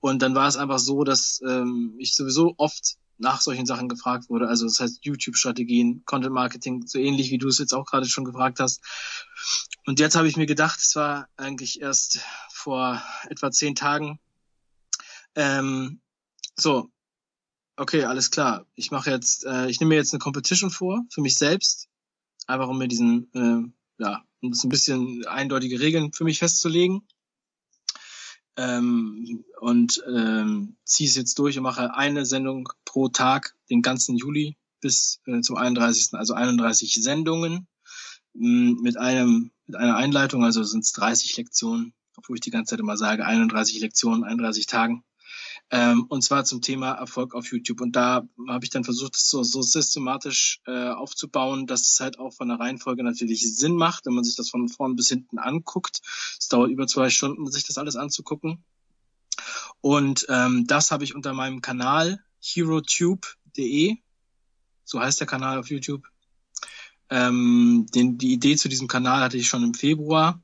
Und 0.00 0.22
dann 0.22 0.34
war 0.34 0.48
es 0.48 0.56
einfach 0.56 0.78
so, 0.78 1.04
dass 1.04 1.40
ähm, 1.46 1.94
ich 1.98 2.14
sowieso 2.14 2.54
oft 2.56 2.96
nach 3.20 3.40
solchen 3.40 3.66
Sachen 3.66 3.88
gefragt 3.88 4.28
wurde. 4.28 4.48
Also 4.48 4.66
das 4.66 4.80
heißt 4.80 5.04
YouTube-Strategien, 5.04 6.02
Content-Marketing, 6.06 6.86
so 6.86 6.98
ähnlich 6.98 7.30
wie 7.30 7.38
du 7.38 7.48
es 7.48 7.58
jetzt 7.58 7.74
auch 7.74 7.86
gerade 7.86 8.08
schon 8.08 8.24
gefragt 8.24 8.60
hast. 8.60 8.82
Und 9.86 10.00
jetzt 10.00 10.16
habe 10.16 10.28
ich 10.28 10.36
mir 10.36 10.46
gedacht, 10.46 10.80
es 10.80 10.96
war 10.96 11.28
eigentlich 11.36 11.80
erst 11.80 12.20
vor 12.50 13.02
etwa 13.28 13.50
zehn 13.50 13.74
Tagen, 13.74 14.18
ähm, 15.36 16.00
so, 16.56 16.90
okay, 17.76 18.04
alles 18.04 18.30
klar. 18.30 18.66
Ich 18.74 18.90
mache 18.90 19.10
jetzt, 19.10 19.44
äh, 19.44 19.68
ich 19.68 19.80
nehme 19.80 19.90
mir 19.90 19.96
jetzt 19.96 20.12
eine 20.12 20.18
Competition 20.18 20.70
vor 20.70 21.04
für 21.10 21.20
mich 21.20 21.36
selbst, 21.36 21.88
einfach 22.46 22.68
um 22.68 22.78
mir 22.78 22.88
diesen, 22.88 23.30
äh, 23.34 24.02
ja, 24.02 24.24
um 24.42 24.50
das 24.50 24.64
ein 24.64 24.70
bisschen 24.70 25.26
eindeutige 25.26 25.80
Regeln 25.80 26.12
für 26.12 26.24
mich 26.24 26.38
festzulegen 26.38 27.06
ähm, 28.56 29.44
und 29.60 30.02
ähm, 30.06 30.76
ziehe 30.84 31.08
es 31.08 31.16
jetzt 31.16 31.38
durch 31.38 31.56
und 31.56 31.62
mache 31.62 31.94
eine 31.94 32.26
Sendung 32.26 32.68
pro 32.90 33.08
Tag 33.08 33.54
den 33.70 33.82
ganzen 33.82 34.16
Juli 34.16 34.56
bis 34.80 35.20
äh, 35.26 35.42
zum 35.42 35.56
31. 35.56 36.14
Also 36.14 36.34
31 36.34 37.00
Sendungen 37.00 37.68
mh, 38.34 38.80
mit 38.82 38.96
einem 38.98 39.52
mit 39.66 39.76
einer 39.76 39.94
Einleitung, 39.94 40.44
also 40.44 40.64
sind 40.64 40.82
es 40.82 40.90
30 40.92 41.36
Lektionen, 41.36 41.94
obwohl 42.16 42.36
ich 42.36 42.40
die 42.40 42.50
ganze 42.50 42.70
Zeit 42.70 42.80
immer 42.80 42.96
sage 42.96 43.24
31 43.24 43.78
Lektionen, 43.80 44.24
31 44.24 44.66
Tagen. 44.66 45.04
Ähm, 45.70 46.06
und 46.08 46.22
zwar 46.22 46.44
zum 46.44 46.62
Thema 46.62 46.90
Erfolg 46.90 47.36
auf 47.36 47.52
YouTube. 47.52 47.80
Und 47.80 47.94
da 47.94 48.26
habe 48.48 48.64
ich 48.64 48.70
dann 48.70 48.82
versucht, 48.82 49.14
das 49.14 49.30
so, 49.30 49.44
so 49.44 49.62
systematisch 49.62 50.60
äh, 50.66 50.88
aufzubauen, 50.88 51.68
dass 51.68 51.82
es 51.82 52.00
halt 52.00 52.18
auch 52.18 52.34
von 52.34 52.48
der 52.48 52.58
Reihenfolge 52.58 53.04
natürlich 53.04 53.56
Sinn 53.56 53.76
macht, 53.76 54.06
wenn 54.06 54.14
man 54.14 54.24
sich 54.24 54.34
das 54.34 54.50
von 54.50 54.68
vorn 54.68 54.96
bis 54.96 55.08
hinten 55.08 55.38
anguckt. 55.38 56.00
Es 56.40 56.48
dauert 56.48 56.72
über 56.72 56.88
zwei 56.88 57.08
Stunden, 57.08 57.48
sich 57.52 57.64
das 57.64 57.78
alles 57.78 57.94
anzugucken. 57.94 58.64
Und 59.80 60.26
ähm, 60.28 60.66
das 60.66 60.90
habe 60.90 61.04
ich 61.04 61.14
unter 61.14 61.32
meinem 61.32 61.60
Kanal 61.60 62.20
herotube.de, 62.40 63.96
so 64.84 65.00
heißt 65.00 65.20
der 65.20 65.26
Kanal 65.26 65.58
auf 65.58 65.70
YouTube. 65.70 66.06
Ähm, 67.10 67.86
den, 67.94 68.18
die 68.18 68.32
Idee 68.32 68.56
zu 68.56 68.68
diesem 68.68 68.88
Kanal 68.88 69.20
hatte 69.20 69.36
ich 69.36 69.48
schon 69.48 69.64
im 69.64 69.74
Februar, 69.74 70.40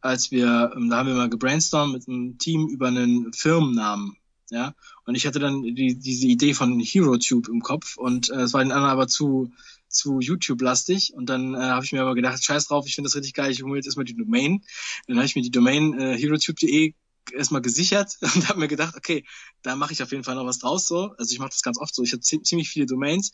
als 0.00 0.30
wir, 0.30 0.72
ähm, 0.76 0.90
da 0.90 0.98
haben 0.98 1.08
wir 1.08 1.14
mal 1.14 1.30
gebrainstormt 1.30 1.92
mit 1.92 2.08
einem 2.08 2.38
Team 2.38 2.68
über 2.68 2.88
einen 2.88 3.32
Firmennamen 3.32 4.16
ja. 4.50 4.74
Und 5.04 5.14
ich 5.14 5.26
hatte 5.26 5.38
dann 5.38 5.62
die, 5.62 5.98
diese 5.98 6.26
Idee 6.26 6.54
von 6.54 6.78
HeroTube 6.80 7.48
im 7.48 7.62
Kopf 7.62 7.96
und 7.96 8.30
äh, 8.30 8.42
es 8.42 8.52
war 8.52 8.62
den 8.62 8.72
anderen 8.72 8.90
aber 8.90 9.08
zu, 9.08 9.52
zu 9.88 10.20
YouTube-lastig. 10.20 11.14
Und 11.14 11.28
dann 11.28 11.54
äh, 11.54 11.58
habe 11.58 11.84
ich 11.84 11.92
mir 11.92 12.02
aber 12.02 12.14
gedacht, 12.14 12.44
scheiß 12.44 12.68
drauf, 12.68 12.86
ich 12.86 12.94
finde 12.94 13.08
das 13.08 13.16
richtig 13.16 13.34
geil, 13.34 13.50
ich 13.50 13.62
hole 13.62 13.76
jetzt 13.76 13.86
erstmal 13.86 14.04
die 14.04 14.16
Domain. 14.16 14.62
Dann 15.06 15.16
habe 15.16 15.26
ich 15.26 15.36
mir 15.36 15.42
die 15.42 15.50
Domain 15.50 15.98
äh, 15.98 16.16
herotube.de 16.16 16.94
erstmal 17.32 17.62
gesichert 17.62 18.16
und 18.20 18.48
habe 18.48 18.60
mir 18.60 18.68
gedacht, 18.68 18.96
okay, 18.96 19.24
da 19.62 19.76
mache 19.76 19.92
ich 19.92 20.02
auf 20.02 20.10
jeden 20.12 20.24
Fall 20.24 20.34
noch 20.34 20.46
was 20.46 20.58
draus 20.58 20.86
so. 20.86 21.14
Also 21.18 21.32
ich 21.32 21.38
mache 21.38 21.50
das 21.50 21.62
ganz 21.62 21.78
oft 21.78 21.94
so. 21.94 22.02
Ich 22.02 22.12
habe 22.12 22.20
ziemlich 22.20 22.68
viele 22.68 22.86
Domains, 22.86 23.32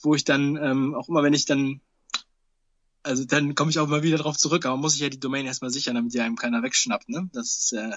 wo 0.00 0.14
ich 0.14 0.24
dann 0.24 0.56
ähm, 0.56 0.94
auch 0.94 1.08
immer, 1.08 1.22
wenn 1.22 1.34
ich 1.34 1.44
dann 1.44 1.80
also 3.04 3.24
dann 3.24 3.54
komme 3.54 3.70
ich 3.70 3.78
auch 3.78 3.86
mal 3.86 4.02
wieder 4.02 4.18
drauf 4.18 4.36
zurück, 4.36 4.66
aber 4.66 4.76
muss 4.76 4.94
ich 4.94 5.00
ja 5.00 5.08
die 5.08 5.20
Domain 5.20 5.46
erstmal 5.46 5.70
sichern, 5.70 5.94
damit 5.94 6.12
die 6.12 6.20
einem 6.20 6.36
keiner 6.36 6.62
wegschnappt, 6.62 7.08
ne? 7.08 7.30
Das 7.32 7.56
ist 7.56 7.72
äh, 7.72 7.92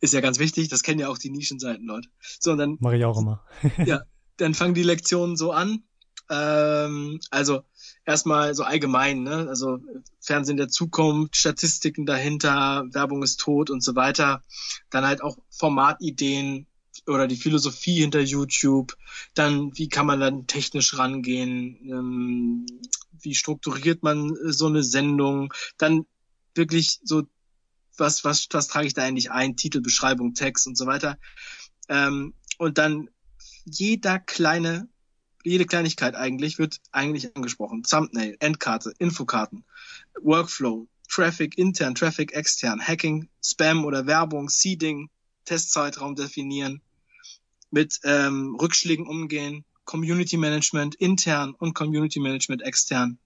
ist 0.00 0.12
ja 0.12 0.20
ganz 0.20 0.38
wichtig, 0.38 0.68
das 0.68 0.82
kennen 0.82 1.00
ja 1.00 1.08
auch 1.08 1.18
die 1.18 1.30
Nischenseiten, 1.30 1.86
Leute. 1.86 2.08
So, 2.38 2.52
und 2.52 2.58
dann. 2.58 2.76
Mache 2.80 2.96
ich 2.96 3.04
auch 3.04 3.18
immer. 3.18 3.44
ja, 3.86 4.02
dann 4.36 4.54
fangen 4.54 4.74
die 4.74 4.82
Lektionen 4.82 5.36
so 5.36 5.52
an. 5.52 5.84
Ähm, 6.30 7.20
also 7.30 7.62
erstmal 8.04 8.54
so 8.54 8.62
allgemein, 8.62 9.22
ne? 9.22 9.46
Also 9.48 9.80
Fernsehen 10.20 10.56
der 10.56 10.68
Zukunft, 10.68 11.36
Statistiken 11.36 12.06
dahinter, 12.06 12.86
Werbung 12.92 13.22
ist 13.22 13.40
tot 13.40 13.70
und 13.70 13.82
so 13.82 13.94
weiter. 13.94 14.42
Dann 14.90 15.06
halt 15.06 15.22
auch 15.22 15.38
Formatideen 15.50 16.66
oder 17.06 17.26
die 17.26 17.36
Philosophie 17.36 18.00
hinter 18.00 18.20
YouTube. 18.20 18.96
Dann, 19.34 19.76
wie 19.76 19.88
kann 19.88 20.06
man 20.06 20.20
dann 20.20 20.46
technisch 20.46 20.96
rangehen? 20.98 21.78
Ähm, 21.82 22.66
wie 23.20 23.34
strukturiert 23.34 24.02
man 24.02 24.36
so 24.44 24.66
eine 24.66 24.82
Sendung? 24.82 25.52
Dann 25.78 26.06
wirklich 26.54 27.00
so 27.02 27.24
was, 27.96 28.24
was, 28.24 28.48
was 28.50 28.68
trage 28.68 28.86
ich 28.86 28.94
da 28.94 29.02
eigentlich 29.02 29.30
ein, 29.30 29.56
Titel, 29.56 29.80
Beschreibung, 29.80 30.34
Text 30.34 30.66
und 30.66 30.76
so 30.76 30.86
weiter. 30.86 31.18
Ähm, 31.88 32.34
und 32.58 32.78
dann 32.78 33.08
jeder 33.64 34.18
kleine, 34.18 34.88
jede 35.44 35.66
Kleinigkeit 35.66 36.14
eigentlich 36.14 36.58
wird 36.58 36.80
eigentlich 36.90 37.36
angesprochen. 37.36 37.82
Thumbnail, 37.82 38.36
Endkarte, 38.40 38.92
Infokarten, 38.98 39.64
Workflow, 40.20 40.88
Traffic 41.08 41.58
intern, 41.58 41.94
Traffic 41.94 42.32
extern, 42.32 42.80
Hacking, 42.80 43.28
Spam 43.42 43.84
oder 43.84 44.06
Werbung, 44.06 44.48
Seeding, 44.48 45.10
Testzeitraum 45.44 46.14
definieren, 46.16 46.80
mit 47.70 48.00
ähm, 48.04 48.56
Rückschlägen 48.60 49.06
umgehen, 49.06 49.64
Community 49.84 50.36
Management 50.36 50.94
intern 50.94 51.54
und 51.54 51.74
Community 51.74 52.20
Management 52.20 52.62
extern, 52.62 53.18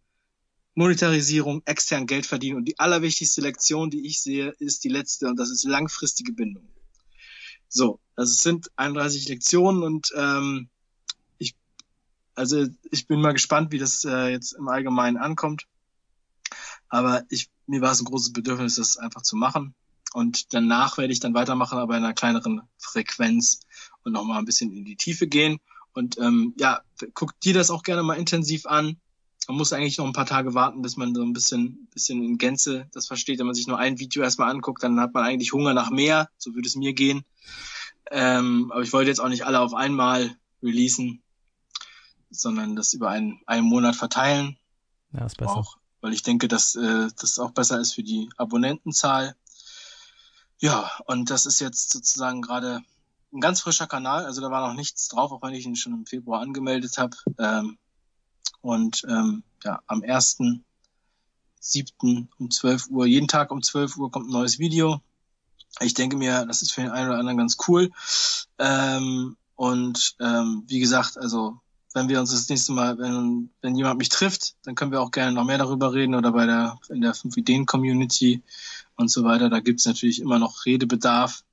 Monetarisierung, 0.74 1.62
extern 1.66 2.06
Geld 2.06 2.26
verdienen. 2.26 2.56
Und 2.56 2.64
die 2.64 2.78
allerwichtigste 2.78 3.40
Lektion, 3.40 3.90
die 3.90 4.06
ich 4.06 4.20
sehe, 4.20 4.54
ist 4.58 4.84
die 4.84 4.88
letzte 4.88 5.28
und 5.28 5.38
das 5.38 5.50
ist 5.50 5.64
langfristige 5.64 6.32
Bindung. 6.32 6.68
So, 7.68 8.00
es 8.16 8.38
sind 8.38 8.70
31 8.76 9.28
Lektionen 9.28 9.82
und 9.82 10.12
ähm, 10.16 10.68
also 12.38 12.66
ich 12.90 13.06
bin 13.06 13.20
mal 13.20 13.32
gespannt, 13.32 13.72
wie 13.72 13.78
das 13.78 14.04
äh, 14.04 14.28
jetzt 14.28 14.52
im 14.52 14.68
Allgemeinen 14.68 15.16
ankommt. 15.16 15.66
Aber 16.88 17.24
ich, 17.28 17.50
mir 17.66 17.80
war 17.80 17.92
es 17.92 18.00
ein 18.00 18.06
großes 18.06 18.32
Bedürfnis, 18.32 18.76
das 18.76 18.96
einfach 18.96 19.22
zu 19.22 19.36
machen. 19.36 19.74
Und 20.14 20.54
danach 20.54 20.96
werde 20.96 21.12
ich 21.12 21.20
dann 21.20 21.34
weitermachen, 21.34 21.78
aber 21.78 21.96
in 21.96 22.04
einer 22.04 22.14
kleineren 22.14 22.62
Frequenz 22.78 23.60
und 24.04 24.12
nochmal 24.12 24.38
ein 24.38 24.46
bisschen 24.46 24.72
in 24.72 24.84
die 24.84 24.96
Tiefe 24.96 25.26
gehen. 25.26 25.58
Und 25.92 26.16
ähm, 26.18 26.54
ja, 26.56 26.80
guckt 27.12 27.44
dir 27.44 27.52
das 27.52 27.70
auch 27.70 27.82
gerne 27.82 28.02
mal 28.02 28.14
intensiv 28.14 28.64
an 28.66 28.98
man 29.48 29.56
muss 29.56 29.72
eigentlich 29.72 29.96
noch 29.96 30.04
ein 30.04 30.12
paar 30.12 30.26
Tage 30.26 30.52
warten, 30.52 30.82
bis 30.82 30.98
man 30.98 31.14
so 31.14 31.22
ein 31.22 31.32
bisschen, 31.32 31.88
bisschen 31.92 32.22
in 32.22 32.36
Gänze 32.36 32.86
das 32.92 33.06
versteht. 33.06 33.38
Wenn 33.38 33.46
man 33.46 33.54
sich 33.54 33.66
nur 33.66 33.78
ein 33.78 33.98
Video 33.98 34.22
erstmal 34.22 34.50
anguckt, 34.50 34.82
dann 34.82 35.00
hat 35.00 35.14
man 35.14 35.24
eigentlich 35.24 35.54
Hunger 35.54 35.72
nach 35.72 35.90
mehr. 35.90 36.28
So 36.36 36.54
würde 36.54 36.68
es 36.68 36.76
mir 36.76 36.92
gehen. 36.92 37.24
Ähm, 38.10 38.70
aber 38.70 38.82
ich 38.82 38.92
wollte 38.92 39.08
jetzt 39.08 39.20
auch 39.20 39.28
nicht 39.28 39.46
alle 39.46 39.60
auf 39.60 39.72
einmal 39.72 40.36
releasen, 40.62 41.22
sondern 42.30 42.76
das 42.76 42.92
über 42.92 43.10
einen, 43.10 43.40
einen 43.46 43.66
Monat 43.66 43.96
verteilen. 43.96 44.56
Ja, 45.12 45.26
ist 45.26 45.36
besser. 45.36 45.56
Auch, 45.56 45.78
weil 46.00 46.12
ich 46.12 46.22
denke, 46.22 46.48
dass 46.48 46.74
äh, 46.74 47.08
das 47.18 47.38
auch 47.38 47.50
besser 47.50 47.80
ist 47.80 47.94
für 47.94 48.02
die 48.02 48.30
Abonnentenzahl. 48.36 49.34
Ja, 50.58 50.90
und 51.06 51.30
das 51.30 51.46
ist 51.46 51.60
jetzt 51.60 51.90
sozusagen 51.90 52.42
gerade 52.42 52.82
ein 53.32 53.40
ganz 53.40 53.60
frischer 53.60 53.86
Kanal. 53.86 54.24
Also 54.24 54.40
da 54.40 54.50
war 54.50 54.66
noch 54.66 54.74
nichts 54.74 55.08
drauf, 55.08 55.32
auch 55.32 55.42
wenn 55.42 55.54
ich 55.54 55.66
ihn 55.66 55.76
schon 55.76 55.92
im 55.92 56.06
Februar 56.06 56.40
angemeldet 56.40 56.98
habe. 56.98 57.16
Ähm, 57.38 57.78
und 58.60 59.04
ähm, 59.08 59.42
ja, 59.64 59.80
am 59.86 60.02
1.7. 60.02 62.26
um 62.38 62.50
12 62.50 62.88
Uhr, 62.88 63.06
jeden 63.06 63.28
Tag 63.28 63.50
um 63.50 63.62
12 63.62 63.96
Uhr 63.96 64.10
kommt 64.10 64.28
ein 64.28 64.32
neues 64.32 64.58
Video. 64.58 65.00
Ich 65.80 65.94
denke 65.94 66.16
mir, 66.16 66.44
das 66.46 66.62
ist 66.62 66.72
für 66.72 66.80
den 66.80 66.90
einen 66.90 67.08
oder 67.08 67.18
anderen 67.18 67.38
ganz 67.38 67.56
cool. 67.68 67.90
Ähm, 68.58 69.36
und 69.54 70.16
ähm, 70.20 70.64
wie 70.66 70.80
gesagt, 70.80 71.18
also 71.18 71.60
wenn 71.98 72.08
wir 72.08 72.20
uns 72.20 72.30
das 72.30 72.48
nächste 72.48 72.72
Mal, 72.72 72.98
wenn, 72.98 73.50
wenn 73.60 73.74
jemand 73.74 73.98
mich 73.98 74.08
trifft, 74.08 74.54
dann 74.62 74.74
können 74.74 74.92
wir 74.92 75.00
auch 75.00 75.10
gerne 75.10 75.32
noch 75.32 75.44
mehr 75.44 75.58
darüber 75.58 75.92
reden 75.92 76.14
oder 76.14 76.32
bei 76.32 76.46
der 76.46 76.78
in 76.88 77.00
der 77.00 77.14
5 77.14 77.36
Ideen 77.36 77.66
Community 77.66 78.42
und 78.96 79.10
so 79.10 79.24
weiter. 79.24 79.50
Da 79.50 79.60
gibt's 79.60 79.84
natürlich 79.84 80.20
immer 80.20 80.38
noch 80.38 80.64
Redebedarf. 80.64 81.44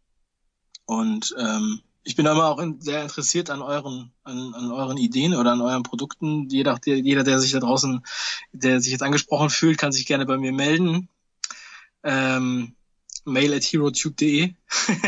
Und 0.85 1.35
ähm, 1.39 1.81
ich 2.03 2.15
bin 2.15 2.27
immer 2.27 2.45
auch 2.45 2.59
in, 2.59 2.79
sehr 2.79 3.01
interessiert 3.01 3.49
an 3.49 3.63
euren, 3.63 4.11
an, 4.23 4.53
an 4.53 4.71
euren 4.71 4.97
Ideen 4.97 5.33
oder 5.33 5.53
an 5.53 5.61
euren 5.61 5.83
Produkten. 5.83 6.47
Jeder, 6.49 6.77
der, 6.77 6.99
jeder, 6.99 7.23
der 7.23 7.39
sich 7.39 7.51
da 7.51 7.59
draußen, 7.59 8.05
der 8.51 8.79
sich 8.79 8.91
jetzt 8.91 9.03
angesprochen 9.03 9.49
fühlt, 9.49 9.79
kann 9.79 9.91
sich 9.91 10.05
gerne 10.05 10.27
bei 10.27 10.37
mir 10.37 10.51
melden. 10.51 11.09
Ähm, 12.03 12.75
mail 13.23 13.55
at 13.55 13.63
herotube.de 13.63 14.53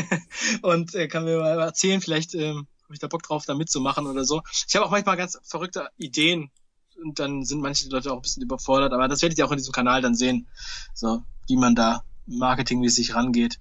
und 0.63 0.95
äh, 0.95 1.07
kann 1.07 1.25
mir 1.25 1.37
mal 1.37 1.59
erzählen, 1.59 2.01
vielleicht 2.01 2.33
ähm, 2.33 2.65
habe 2.87 2.93
ich 2.93 2.99
da 2.99 3.07
Bock 3.07 3.23
drauf, 3.23 3.45
da 3.45 3.53
mitzumachen 3.53 4.07
oder 4.07 4.23
so. 4.23 4.41
Ich 4.67 4.75
habe 4.75 4.85
auch 4.85 4.91
manchmal 4.91 5.17
ganz 5.17 5.37
verrückte 5.43 5.89
Ideen 5.97 6.51
und 7.03 7.19
dann 7.19 7.43
sind 7.43 7.59
manche 7.59 7.89
Leute 7.89 8.11
auch 8.11 8.15
ein 8.15 8.21
bisschen 8.21 8.43
überfordert, 8.43 8.93
aber 8.93 9.09
das 9.09 9.21
werdet 9.21 9.37
ihr 9.37 9.45
auch 9.45 9.51
in 9.51 9.57
diesem 9.57 9.73
Kanal 9.73 10.01
dann 10.01 10.15
sehen, 10.15 10.47
so 10.93 11.23
wie 11.47 11.57
man 11.57 11.75
da 11.75 12.03
marketingmäßig 12.27 13.13
rangeht. 13.13 13.59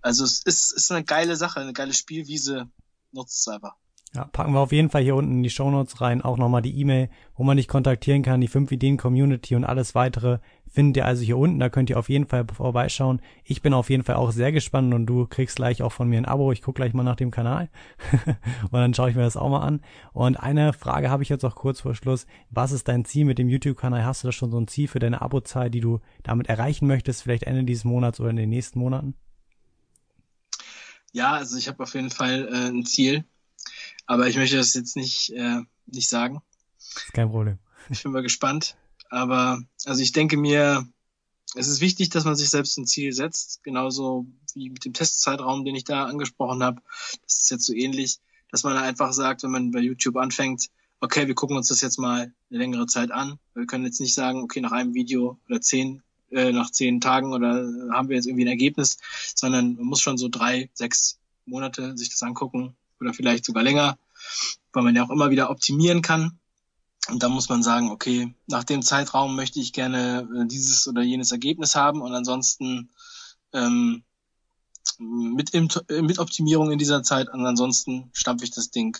Also 0.00 0.24
es 0.24 0.42
ist, 0.42 0.72
ist 0.72 0.90
eine 0.90 1.04
geile 1.04 1.36
Sache, 1.36 1.60
eine 1.60 1.74
geile 1.74 1.92
Spielwiese, 1.92 2.68
nutzt 3.12 3.40
es 3.40 3.48
einfach. 3.48 3.76
Ja, 4.14 4.26
packen 4.26 4.52
wir 4.52 4.60
auf 4.60 4.72
jeden 4.72 4.90
Fall 4.90 5.02
hier 5.02 5.14
unten 5.14 5.32
in 5.32 5.42
die 5.42 5.48
Shownotes 5.48 6.02
rein, 6.02 6.20
auch 6.20 6.36
nochmal 6.36 6.60
die 6.60 6.78
E-Mail, 6.78 7.08
wo 7.34 7.44
man 7.44 7.56
dich 7.56 7.66
kontaktieren 7.66 8.22
kann, 8.22 8.42
die 8.42 8.48
5 8.48 8.70
Ideen 8.70 8.98
Community 8.98 9.54
und 9.54 9.64
alles 9.64 9.94
weitere 9.94 10.38
findet 10.68 10.98
ihr 10.98 11.06
also 11.06 11.22
hier 11.22 11.38
unten, 11.38 11.58
da 11.58 11.70
könnt 11.70 11.88
ihr 11.88 11.98
auf 11.98 12.10
jeden 12.10 12.26
Fall 12.26 12.46
vorbeischauen. 12.46 13.22
Ich 13.42 13.62
bin 13.62 13.72
auf 13.72 13.88
jeden 13.88 14.04
Fall 14.04 14.16
auch 14.16 14.30
sehr 14.30 14.52
gespannt 14.52 14.92
und 14.92 15.06
du 15.06 15.26
kriegst 15.26 15.56
gleich 15.56 15.82
auch 15.82 15.92
von 15.92 16.08
mir 16.08 16.18
ein 16.18 16.26
Abo, 16.26 16.52
ich 16.52 16.60
gucke 16.60 16.76
gleich 16.76 16.92
mal 16.92 17.04
nach 17.04 17.16
dem 17.16 17.30
Kanal 17.30 17.70
und 18.64 18.72
dann 18.72 18.92
schaue 18.92 19.08
ich 19.08 19.16
mir 19.16 19.22
das 19.22 19.38
auch 19.38 19.48
mal 19.48 19.60
an. 19.60 19.80
Und 20.12 20.36
eine 20.36 20.74
Frage 20.74 21.08
habe 21.08 21.22
ich 21.22 21.30
jetzt 21.30 21.44
auch 21.44 21.54
kurz 21.54 21.80
vor 21.80 21.94
Schluss, 21.94 22.26
was 22.50 22.72
ist 22.72 22.88
dein 22.88 23.06
Ziel 23.06 23.24
mit 23.24 23.38
dem 23.38 23.48
YouTube-Kanal? 23.48 24.04
Hast 24.04 24.24
du 24.24 24.28
da 24.28 24.32
schon 24.32 24.50
so 24.50 24.58
ein 24.58 24.68
Ziel 24.68 24.88
für 24.88 24.98
deine 24.98 25.22
Abozahl, 25.22 25.70
die 25.70 25.80
du 25.80 26.00
damit 26.22 26.48
erreichen 26.48 26.86
möchtest, 26.86 27.22
vielleicht 27.22 27.44
Ende 27.44 27.64
dieses 27.64 27.84
Monats 27.84 28.20
oder 28.20 28.30
in 28.30 28.36
den 28.36 28.50
nächsten 28.50 28.78
Monaten? 28.78 29.14
Ja, 31.12 31.32
also 31.32 31.58
ich 31.58 31.68
habe 31.68 31.82
auf 31.82 31.94
jeden 31.94 32.10
Fall 32.10 32.48
äh, 32.50 32.68
ein 32.68 32.86
Ziel, 32.86 33.24
aber 34.12 34.28
ich 34.28 34.36
möchte 34.36 34.58
das 34.58 34.74
jetzt 34.74 34.94
nicht, 34.94 35.30
äh, 35.30 35.62
nicht 35.86 36.10
sagen. 36.10 36.42
Kein 37.14 37.30
Problem. 37.30 37.58
Ich 37.88 38.02
bin 38.02 38.12
mal 38.12 38.22
gespannt. 38.22 38.76
Aber 39.08 39.62
also 39.86 40.02
ich 40.02 40.12
denke 40.12 40.36
mir, 40.36 40.86
es 41.54 41.66
ist 41.66 41.80
wichtig, 41.80 42.10
dass 42.10 42.26
man 42.26 42.36
sich 42.36 42.50
selbst 42.50 42.76
ein 42.76 42.86
Ziel 42.86 43.14
setzt, 43.14 43.64
genauso 43.64 44.26
wie 44.52 44.68
mit 44.68 44.84
dem 44.84 44.92
Testzeitraum, 44.92 45.64
den 45.64 45.74
ich 45.76 45.84
da 45.84 46.04
angesprochen 46.04 46.62
habe. 46.62 46.82
Das 47.24 47.38
ist 47.38 47.50
jetzt 47.50 47.64
so 47.64 47.72
ähnlich, 47.72 48.18
dass 48.50 48.64
man 48.64 48.76
einfach 48.76 49.14
sagt, 49.14 49.44
wenn 49.44 49.50
man 49.50 49.70
bei 49.70 49.80
YouTube 49.80 50.16
anfängt, 50.16 50.68
okay, 51.00 51.26
wir 51.26 51.34
gucken 51.34 51.56
uns 51.56 51.68
das 51.68 51.80
jetzt 51.80 51.98
mal 51.98 52.34
eine 52.50 52.58
längere 52.58 52.84
Zeit 52.84 53.12
an. 53.12 53.38
Wir 53.54 53.64
können 53.64 53.86
jetzt 53.86 54.00
nicht 54.00 54.12
sagen, 54.12 54.42
okay, 54.42 54.60
nach 54.60 54.72
einem 54.72 54.92
Video 54.92 55.38
oder 55.48 55.62
zehn 55.62 56.02
äh, 56.30 56.52
nach 56.52 56.70
zehn 56.70 57.00
Tagen 57.00 57.32
oder 57.32 57.66
haben 57.92 58.10
wir 58.10 58.16
jetzt 58.16 58.26
irgendwie 58.26 58.44
ein 58.44 58.48
Ergebnis, 58.48 58.98
sondern 59.34 59.76
man 59.76 59.86
muss 59.86 60.02
schon 60.02 60.18
so 60.18 60.28
drei, 60.28 60.68
sechs 60.74 61.18
Monate 61.46 61.96
sich 61.96 62.10
das 62.10 62.22
angucken 62.22 62.76
oder 63.02 63.12
vielleicht 63.12 63.44
sogar 63.44 63.62
länger, 63.62 63.98
weil 64.72 64.82
man 64.82 64.96
ja 64.96 65.04
auch 65.04 65.10
immer 65.10 65.30
wieder 65.30 65.50
optimieren 65.50 66.02
kann. 66.02 66.38
Und 67.08 67.22
da 67.22 67.28
muss 67.28 67.48
man 67.48 67.62
sagen, 67.62 67.90
okay, 67.90 68.32
nach 68.46 68.64
dem 68.64 68.82
Zeitraum 68.82 69.34
möchte 69.34 69.60
ich 69.60 69.72
gerne 69.72 70.28
äh, 70.34 70.46
dieses 70.46 70.86
oder 70.86 71.02
jenes 71.02 71.32
Ergebnis 71.32 71.74
haben 71.74 72.00
und 72.00 72.14
ansonsten 72.14 72.90
ähm, 73.52 74.04
mit, 74.98 75.52
mit 75.52 76.18
Optimierung 76.18 76.70
in 76.70 76.78
dieser 76.78 77.02
Zeit 77.02 77.28
ansonsten 77.28 78.10
stampfe 78.12 78.44
ich 78.44 78.52
das 78.52 78.70
Ding 78.70 78.96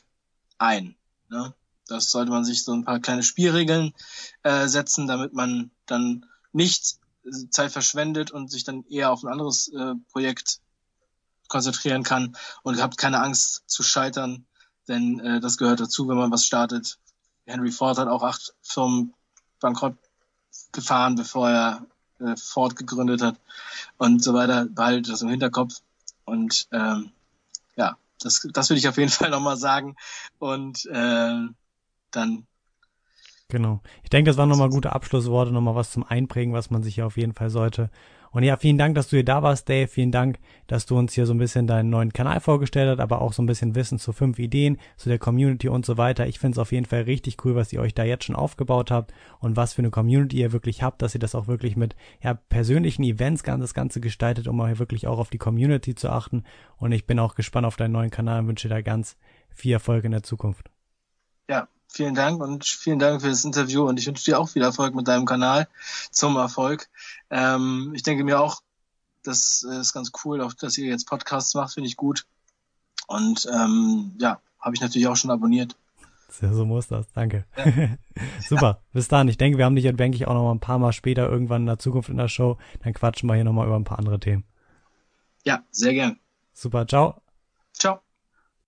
ein. 0.59 0.97
Ne? 1.29 1.55
Das 1.87 2.11
sollte 2.11 2.31
man 2.31 2.45
sich 2.45 2.65
so 2.65 2.73
ein 2.73 2.85
paar 2.85 3.01
kleine 3.01 3.23
Spielregeln 3.23 3.93
äh, 4.43 4.67
setzen, 4.67 5.07
damit 5.07 5.33
man 5.33 5.71
dann 5.87 6.27
nicht 6.53 6.99
Zeit 7.51 7.73
verschwendet 7.73 8.31
und 8.31 8.51
sich 8.51 8.65
dann 8.65 8.85
eher 8.89 9.13
auf 9.13 9.23
ein 9.23 9.33
anderes 9.33 9.69
äh, 9.69 9.95
Projekt 10.11 10.61
konzentrieren 11.53 12.03
kann 12.03 12.35
und 12.63 12.83
habt 12.83 12.97
keine 12.97 13.21
Angst 13.21 13.63
zu 13.67 13.83
scheitern, 13.83 14.47
denn 14.89 15.21
äh, 15.21 15.39
das 15.39 15.59
gehört 15.59 15.81
dazu, 15.81 16.09
wenn 16.09 16.17
man 16.17 16.33
was 16.33 16.47
startet. 16.47 16.99
Henry 17.45 17.71
Ford 17.71 17.99
hat 17.99 18.09
auch 18.09 18.23
acht 18.23 18.55
Firmen 18.63 19.13
bankrott 19.61 19.97
gefahren, 20.73 21.15
bevor 21.15 21.51
er 21.51 21.87
äh, 22.21 22.37
Ford 22.37 22.75
gegründet 22.75 23.21
hat 23.21 23.39
und 23.99 24.25
so 24.25 24.33
weiter. 24.33 24.65
Behaltet 24.65 25.13
das 25.13 25.21
im 25.21 25.29
Hinterkopf 25.29 25.81
und 26.25 26.69
ähm, 26.73 27.13
ja, 27.77 27.97
das, 28.19 28.49
das 28.53 28.71
würde 28.71 28.79
ich 28.79 28.89
auf 28.89 28.97
jeden 28.97 29.11
Fall 29.19 29.31
nochmal 29.31 29.59
sagen 29.59 29.97
und 30.39 30.87
äh, 30.87 31.37
dann 32.11 32.47
Genau. 33.49 33.83
Ich 34.03 34.09
denke, 34.09 34.31
das 34.31 34.39
waren 34.39 34.49
nochmal 34.49 34.71
gute 34.71 34.95
Abschlussworte, 34.95 35.53
nochmal 35.53 35.75
was 35.75 35.91
zum 35.91 36.05
Einprägen, 36.05 36.55
was 36.55 36.71
man 36.71 36.83
sich 36.83 36.95
hier 36.95 37.05
auf 37.05 37.19
jeden 37.19 37.35
Fall 37.35 37.51
sollte. 37.51 37.91
Und 38.33 38.45
ja, 38.45 38.57
vielen 38.57 38.79
Dank, 38.79 38.95
dass 38.95 39.09
du 39.09 39.17
hier 39.17 39.25
da 39.25 39.43
warst, 39.43 39.69
Dave. 39.69 39.87
Vielen 39.87 40.11
Dank, 40.11 40.39
dass 40.67 40.87
du 40.87 40.99
uns 40.99 41.13
hier 41.13 41.27
so 41.27 41.35
ein 41.35 41.39
bisschen 41.39 41.67
deinen 41.67 41.91
neuen 41.91 42.15
Kanal 42.15 42.41
vorgestellt 42.41 42.89
hast, 42.89 43.01
aber 43.01 43.21
auch 43.21 43.35
so 43.35 43.43
ein 43.43 43.47
bisschen 43.47 43.75
Wissen 43.75 43.99
zu 43.99 44.13
fünf 44.13 44.39
Ideen, 44.39 44.79
zu 44.97 45.11
der 45.11 45.19
Community 45.19 45.69
und 45.69 45.85
so 45.85 45.99
weiter. 45.99 46.27
Ich 46.27 46.39
finde 46.39 46.55
es 46.55 46.59
auf 46.59 46.73
jeden 46.73 46.87
Fall 46.87 47.03
richtig 47.03 47.45
cool, 47.45 47.55
was 47.55 47.73
ihr 47.75 47.81
euch 47.81 47.95
da 47.95 48.05
jetzt 48.05 48.25
schon 48.25 48.35
aufgebaut 48.35 48.91
habt 48.91 49.13
und 49.39 49.57
was 49.57 49.75
für 49.75 49.83
eine 49.83 49.91
Community 49.91 50.39
ihr 50.39 50.53
wirklich 50.53 50.83
habt, 50.83 51.03
dass 51.03 51.15
ihr 51.15 51.21
das 51.21 51.35
auch 51.35 51.47
wirklich 51.47 51.77
mit 51.77 51.95
ja, 52.23 52.33
persönlichen 52.33 53.05
Events 53.05 53.43
ganz 53.43 53.61
das 53.61 53.75
Ganze 53.75 54.01
gestaltet, 54.01 54.49
um 54.49 54.61
auch 54.61 54.79
wirklich 54.79 55.07
auch 55.07 55.19
auf 55.19 55.29
die 55.29 55.39
Community 55.39 55.95
zu 55.95 56.09
achten. 56.09 56.45
Und 56.79 56.93
ich 56.93 57.07
bin 57.07 57.19
auch 57.19 57.35
gespannt 57.35 57.67
auf 57.67 57.77
deinen 57.77 57.93
neuen 57.93 58.11
Kanal 58.11 58.41
und 58.41 58.49
wünsche 58.49 58.67
dir 58.67 58.75
da 58.75 58.81
ganz 58.81 59.19
viel 59.51 59.73
Erfolg 59.73 60.05
in 60.05 60.13
der 60.13 60.23
Zukunft. 60.23 60.71
Ja, 61.51 61.69
vielen 61.93 62.15
Dank 62.15 62.41
und 62.41 62.65
vielen 62.65 62.99
Dank 62.99 63.23
für 63.23 63.29
das 63.29 63.45
Interview 63.45 63.87
und 63.87 63.99
ich 63.99 64.07
wünsche 64.07 64.25
dir 64.25 64.39
auch 64.39 64.49
viel 64.49 64.63
Erfolg 64.63 64.95
mit 64.95 65.09
deinem 65.09 65.27
Kanal 65.27 65.69
zum 66.11 66.37
Erfolg. 66.37 66.89
Ähm, 67.31 67.93
ich 67.95 68.03
denke 68.03 68.25
mir 68.25 68.41
auch, 68.41 68.63
das 69.23 69.63
ist 69.63 69.93
ganz 69.93 70.11
cool, 70.25 70.41
auch 70.41 70.53
dass 70.55 70.79
ihr 70.79 70.89
jetzt 70.89 71.07
Podcasts 71.07 71.55
macht, 71.55 71.75
finde 71.75 71.89
ich 71.89 71.97
gut. 71.97 72.27
Und 73.07 73.49
ähm, 73.53 74.13
ja, 74.19 74.41
habe 74.59 74.75
ich 74.75 74.81
natürlich 74.81 75.07
auch 75.09 75.17
schon 75.17 75.31
abonniert. 75.31 75.77
Ja, 76.41 76.53
so 76.53 76.65
muss 76.65 76.89
das, 76.89 77.13
danke. 77.13 77.45
Ja. 77.57 77.89
Super, 78.49 78.81
bis 78.93 79.09
dann. 79.09 79.29
Ich 79.29 79.37
denke, 79.37 79.59
wir 79.59 79.67
haben 79.67 79.77
dich 79.77 79.85
ja, 79.85 79.93
denke 79.93 80.17
ich, 80.17 80.27
auch 80.27 80.35
noch 80.35 80.45
mal 80.45 80.53
ein 80.53 80.61
paar 80.61 80.79
Mal 80.79 80.93
später 80.93 81.29
irgendwann 81.29 81.63
in 81.63 81.67
der 81.67 81.79
Zukunft 81.79 82.09
in 82.09 82.17
der 82.17 82.29
Show. 82.29 82.57
Dann 82.83 82.95
quatschen 82.95 83.29
wir 83.29 83.35
hier 83.35 83.45
noch 83.45 83.53
mal 83.53 83.67
über 83.67 83.77
ein 83.77 83.85
paar 83.85 83.99
andere 83.99 84.19
Themen. 84.19 84.45
Ja, 85.45 85.63
sehr 85.71 85.93
gern. 85.93 86.19
Super, 86.55 86.87
ciao. 86.87 87.21
Ciao. 87.75 88.01